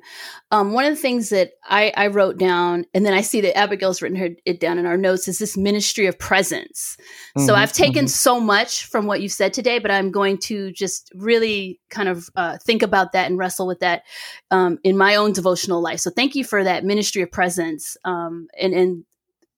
Um, 0.50 0.72
one 0.72 0.86
of 0.86 0.90
the 0.90 1.00
things 1.00 1.28
that 1.28 1.52
I, 1.62 1.92
I, 1.94 2.06
wrote 2.06 2.38
down, 2.38 2.86
and 2.94 3.04
then 3.04 3.12
I 3.12 3.20
see 3.20 3.42
that 3.42 3.56
Abigail's 3.56 4.00
written 4.00 4.16
her, 4.16 4.30
it 4.46 4.58
down 4.58 4.78
in 4.78 4.86
our 4.86 4.96
notes, 4.96 5.28
is 5.28 5.38
this 5.38 5.56
ministry 5.56 6.06
of 6.06 6.18
presence. 6.18 6.96
Mm-hmm, 7.36 7.46
so 7.46 7.54
I've 7.54 7.72
taken 7.72 8.06
mm-hmm. 8.06 8.08
so 8.08 8.40
much 8.40 8.86
from 8.86 9.06
what 9.06 9.20
you've 9.20 9.32
said 9.32 9.52
today, 9.52 9.78
but 9.78 9.90
I'm 9.90 10.10
going 10.10 10.38
to 10.38 10.72
just 10.72 11.12
really 11.14 11.78
kind 11.90 12.08
of 12.08 12.28
uh, 12.36 12.56
think 12.64 12.82
about 12.82 13.12
that 13.12 13.26
and 13.28 13.38
wrestle 13.38 13.66
with 13.66 13.80
that 13.80 14.02
um, 14.50 14.78
in 14.82 14.96
my 14.96 15.16
own 15.16 15.32
devotional 15.32 15.82
life. 15.82 16.00
So 16.00 16.10
thank 16.10 16.34
you 16.34 16.44
for 16.44 16.64
that 16.64 16.84
ministry 16.84 17.20
of 17.20 17.30
presence 17.30 17.98
um, 18.04 18.48
and, 18.58 18.72
and 18.72 19.04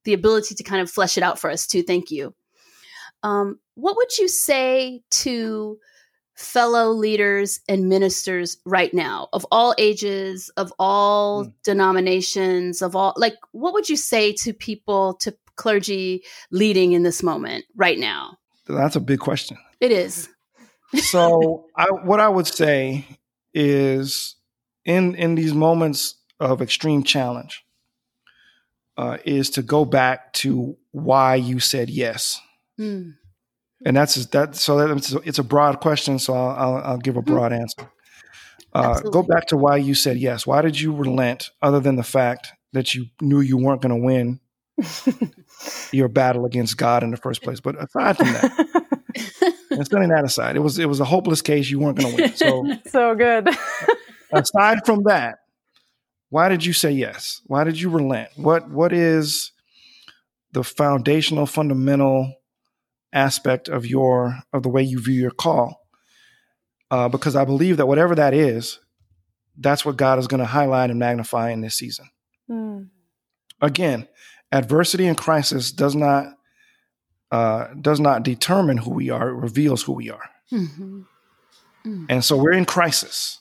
the 0.03 0.13
ability 0.13 0.55
to 0.55 0.63
kind 0.63 0.81
of 0.81 0.91
flesh 0.91 1.17
it 1.17 1.23
out 1.23 1.39
for 1.39 1.49
us 1.49 1.65
too. 1.65 1.81
Thank 1.81 2.11
you. 2.11 2.35
Um, 3.23 3.59
what 3.75 3.95
would 3.95 4.17
you 4.17 4.27
say 4.27 5.01
to 5.11 5.79
fellow 6.35 6.91
leaders 6.91 7.61
and 7.67 7.87
ministers 7.87 8.57
right 8.65 8.93
now 8.93 9.29
of 9.33 9.45
all 9.51 9.73
ages, 9.77 10.49
of 10.57 10.73
all 10.77 11.45
mm. 11.45 11.53
denominations, 11.63 12.81
of 12.81 12.95
all 12.95 13.13
like 13.17 13.35
what 13.51 13.73
would 13.73 13.89
you 13.89 13.95
say 13.95 14.33
to 14.33 14.53
people, 14.53 15.15
to 15.15 15.35
clergy 15.55 16.23
leading 16.51 16.91
in 16.91 17.03
this 17.03 17.23
moment 17.23 17.65
right 17.75 17.97
now? 17.97 18.37
That's 18.67 18.95
a 18.95 18.99
big 19.01 19.19
question. 19.19 19.57
It 19.79 19.91
is. 19.91 20.29
so, 20.95 21.65
I, 21.75 21.85
what 22.03 22.19
I 22.19 22.29
would 22.29 22.47
say 22.47 23.05
is 23.53 24.35
in 24.83 25.15
in 25.15 25.35
these 25.35 25.53
moments 25.53 26.15
of 26.39 26.61
extreme 26.61 27.03
challenge 27.03 27.65
uh, 28.97 29.17
is 29.25 29.49
to 29.51 29.61
go 29.61 29.85
back 29.85 30.33
to 30.33 30.77
why 30.91 31.35
you 31.35 31.59
said 31.59 31.89
yes. 31.89 32.41
Mm. 32.79 33.15
And 33.85 33.95
that's 33.95 34.25
that. 34.27 34.55
So 34.55 34.77
that, 34.77 35.21
it's 35.25 35.39
a 35.39 35.43
broad 35.43 35.79
question. 35.79 36.17
So 36.19 36.33
I'll, 36.33 36.49
I'll, 36.49 36.83
I'll 36.83 36.97
give 36.97 37.15
a 37.15 37.21
mm-hmm. 37.21 37.33
broad 37.33 37.53
answer. 37.53 37.89
Uh, 38.73 38.99
go 38.99 39.23
back 39.23 39.47
to 39.47 39.55
why 39.55 39.77
you 39.77 39.93
said 39.93 40.17
yes. 40.17 40.45
Why 40.45 40.61
did 40.61 40.77
you 40.77 40.93
relent, 40.93 41.51
other 41.61 41.79
than 41.79 41.95
the 41.95 42.03
fact 42.03 42.51
that 42.73 42.93
you 42.93 43.05
knew 43.21 43.39
you 43.39 43.57
weren't 43.57 43.81
going 43.81 43.95
to 43.95 44.05
win 44.05 44.41
your 45.93 46.09
battle 46.09 46.45
against 46.45 46.75
God 46.75 47.01
in 47.01 47.11
the 47.11 47.17
first 47.17 47.41
place? 47.41 47.61
But 47.61 47.81
aside 47.81 48.17
from 48.17 48.33
that, 48.33 48.95
and 49.71 49.87
setting 49.87 50.09
that 50.09 50.25
aside, 50.25 50.57
it 50.57 50.59
was 50.59 50.77
it 50.77 50.89
was 50.89 50.99
a 50.99 51.05
hopeless 51.05 51.41
case. 51.41 51.69
You 51.69 51.79
weren't 51.79 51.97
going 51.97 52.15
to 52.15 52.21
win. 52.21 52.35
So 52.35 52.65
so 52.87 53.15
good. 53.15 53.47
aside 54.33 54.85
from 54.85 55.03
that, 55.03 55.37
why 56.29 56.49
did 56.49 56.65
you 56.65 56.73
say 56.73 56.91
yes? 56.91 57.39
Why 57.45 57.63
did 57.63 57.79
you 57.79 57.89
relent? 57.89 58.29
What 58.35 58.69
what 58.69 58.91
is 58.91 59.53
the 60.51 60.65
foundational, 60.65 61.45
fundamental 61.45 62.33
aspect 63.15 63.69
of 63.69 63.85
your 63.85 64.37
of 64.53 64.61
the 64.61 64.69
way 64.69 64.83
you 64.83 65.01
view 65.01 65.19
your 65.19 65.31
call 65.31 65.81
uh, 66.91 67.07
because 67.07 67.35
i 67.35 67.45
believe 67.45 67.77
that 67.77 67.87
whatever 67.87 68.13
that 68.13 68.33
is 68.33 68.79
that's 69.57 69.85
what 69.85 69.97
god 69.97 70.19
is 70.19 70.27
going 70.27 70.41
to 70.41 70.45
highlight 70.45 70.89
and 70.89 70.99
magnify 70.99 71.49
in 71.49 71.61
this 71.61 71.75
season 71.75 72.05
mm. 72.51 72.87
again 73.61 74.07
adversity 74.51 75.07
and 75.07 75.17
crisis 75.17 75.71
does 75.71 75.95
not 75.95 76.27
uh, 77.31 77.67
does 77.81 77.99
not 77.99 78.23
determine 78.23 78.77
who 78.77 78.91
we 78.91 79.09
are 79.09 79.29
it 79.29 79.33
reveals 79.33 79.81
who 79.81 79.93
we 79.93 80.11
are 80.11 80.29
mm-hmm. 80.51 81.01
mm. 81.85 82.05
and 82.09 82.23
so 82.23 82.37
we're 82.37 82.51
in 82.51 82.65
crisis 82.65 83.39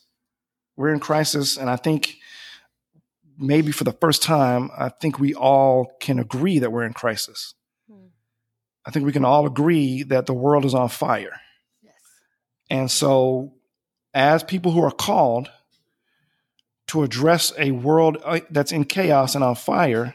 we're 0.76 0.92
in 0.92 1.00
crisis 1.00 1.56
and 1.56 1.68
i 1.68 1.76
think 1.76 2.16
maybe 3.36 3.72
for 3.72 3.84
the 3.84 3.92
first 3.92 4.22
time 4.22 4.70
i 4.78 4.88
think 4.88 5.18
we 5.18 5.34
all 5.34 5.92
can 6.00 6.20
agree 6.20 6.60
that 6.60 6.70
we're 6.70 6.86
in 6.86 6.92
crisis 6.92 7.54
I 8.86 8.90
think 8.90 9.06
we 9.06 9.12
can 9.12 9.24
all 9.24 9.46
agree 9.46 10.02
that 10.04 10.26
the 10.26 10.34
world 10.34 10.64
is 10.64 10.74
on 10.74 10.88
fire. 10.88 11.40
Yes. 11.82 11.94
And 12.70 12.90
so, 12.90 13.54
as 14.12 14.42
people 14.42 14.72
who 14.72 14.82
are 14.82 14.90
called 14.90 15.50
to 16.88 17.02
address 17.02 17.52
a 17.58 17.70
world 17.70 18.18
uh, 18.24 18.40
that's 18.50 18.72
in 18.72 18.84
chaos 18.84 19.34
and 19.34 19.42
on 19.42 19.54
fire, 19.54 20.14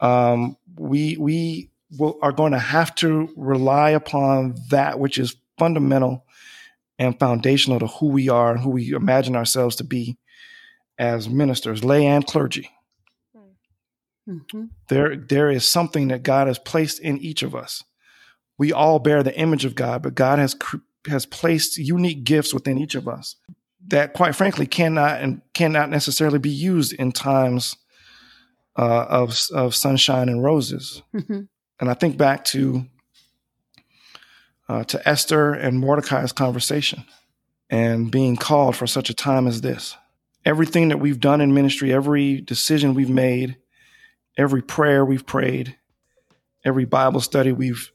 um, 0.00 0.56
we 0.76 1.16
we 1.16 1.70
will, 1.98 2.18
are 2.22 2.32
going 2.32 2.52
to 2.52 2.58
have 2.58 2.94
to 2.96 3.32
rely 3.36 3.90
upon 3.90 4.54
that 4.70 4.98
which 4.98 5.18
is 5.18 5.36
fundamental 5.58 6.24
and 6.98 7.18
foundational 7.18 7.80
to 7.80 7.86
who 7.86 8.06
we 8.06 8.28
are 8.28 8.52
and 8.52 8.60
who 8.60 8.70
we 8.70 8.90
imagine 8.92 9.36
ourselves 9.36 9.76
to 9.76 9.84
be 9.84 10.16
as 10.98 11.28
ministers, 11.28 11.84
lay 11.84 12.06
and 12.06 12.26
clergy. 12.26 12.70
Mm-hmm. 14.28 14.64
There, 14.88 15.16
there 15.16 15.50
is 15.50 15.66
something 15.66 16.08
that 16.08 16.22
God 16.22 16.46
has 16.46 16.58
placed 16.58 17.00
in 17.00 17.18
each 17.18 17.42
of 17.42 17.54
us. 17.54 17.82
We 18.58 18.72
all 18.72 18.98
bear 18.98 19.22
the 19.22 19.36
image 19.36 19.64
of 19.64 19.74
God, 19.74 20.02
but 20.02 20.14
God 20.14 20.38
has 20.38 20.56
has 21.08 21.26
placed 21.26 21.78
unique 21.78 22.22
gifts 22.22 22.54
within 22.54 22.78
each 22.78 22.94
of 22.94 23.08
us 23.08 23.34
that, 23.88 24.12
quite 24.12 24.36
frankly, 24.36 24.66
cannot 24.66 25.20
and 25.20 25.42
cannot 25.52 25.90
necessarily 25.90 26.38
be 26.38 26.50
used 26.50 26.92
in 26.92 27.10
times 27.12 27.76
uh, 28.76 29.06
of 29.08 29.36
of 29.52 29.74
sunshine 29.74 30.28
and 30.28 30.44
roses. 30.44 31.02
Mm-hmm. 31.14 31.40
And 31.80 31.90
I 31.90 31.94
think 31.94 32.16
back 32.16 32.44
to 32.46 32.86
uh, 34.68 34.84
to 34.84 35.08
Esther 35.08 35.52
and 35.52 35.80
Mordecai's 35.80 36.32
conversation 36.32 37.04
and 37.68 38.10
being 38.10 38.36
called 38.36 38.76
for 38.76 38.86
such 38.86 39.10
a 39.10 39.14
time 39.14 39.46
as 39.46 39.62
this. 39.62 39.96
Everything 40.44 40.88
that 40.88 40.98
we've 40.98 41.20
done 41.20 41.40
in 41.40 41.54
ministry, 41.54 41.92
every 41.92 42.40
decision 42.40 42.94
we've 42.94 43.10
made, 43.10 43.56
every 44.36 44.62
prayer 44.62 45.04
we've 45.04 45.26
prayed, 45.26 45.76
every 46.64 46.84
Bible 46.84 47.20
study 47.20 47.52
we've 47.52 47.90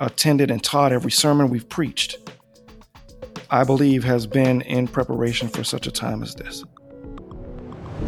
attended 0.00 0.50
and 0.50 0.62
taught, 0.62 0.92
every 0.92 1.10
sermon 1.10 1.48
we've 1.48 1.68
preached, 1.68 2.16
I 3.50 3.64
believe 3.64 4.04
has 4.04 4.26
been 4.26 4.62
in 4.62 4.88
preparation 4.88 5.48
for 5.48 5.62
such 5.62 5.86
a 5.86 5.90
time 5.90 6.22
as 6.22 6.34
this. 6.34 6.64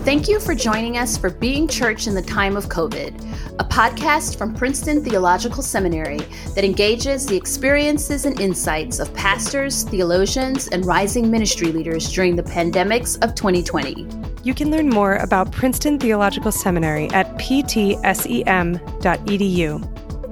Thank 0.02 0.28
you 0.28 0.38
for 0.38 0.54
joining 0.54 0.98
us 0.98 1.16
for 1.16 1.30
Being 1.30 1.66
Church 1.66 2.06
in 2.06 2.14
the 2.14 2.22
Time 2.22 2.56
of 2.56 2.66
COVID, 2.66 3.58
a 3.58 3.64
podcast 3.64 4.36
from 4.36 4.54
Princeton 4.54 5.02
Theological 5.02 5.62
Seminary 5.62 6.18
that 6.54 6.64
engages 6.64 7.24
the 7.26 7.36
experiences 7.36 8.26
and 8.26 8.38
insights 8.38 8.98
of 8.98 9.14
pastors, 9.14 9.84
theologians, 9.84 10.68
and 10.68 10.84
rising 10.84 11.30
ministry 11.30 11.72
leaders 11.72 12.12
during 12.12 12.36
the 12.36 12.42
pandemics 12.42 13.16
of 13.24 13.34
2020. 13.34 14.06
You 14.42 14.52
can 14.52 14.70
learn 14.70 14.90
more 14.90 15.16
about 15.16 15.52
Princeton 15.52 15.98
Theological 15.98 16.52
Seminary 16.52 17.08
at 17.10 17.34
ptsem.edu. 17.38 18.02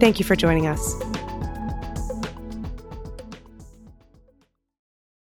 Thank 0.01 0.19
you 0.19 0.25
for 0.25 0.37
joining 0.37 0.67
us. 0.67 0.95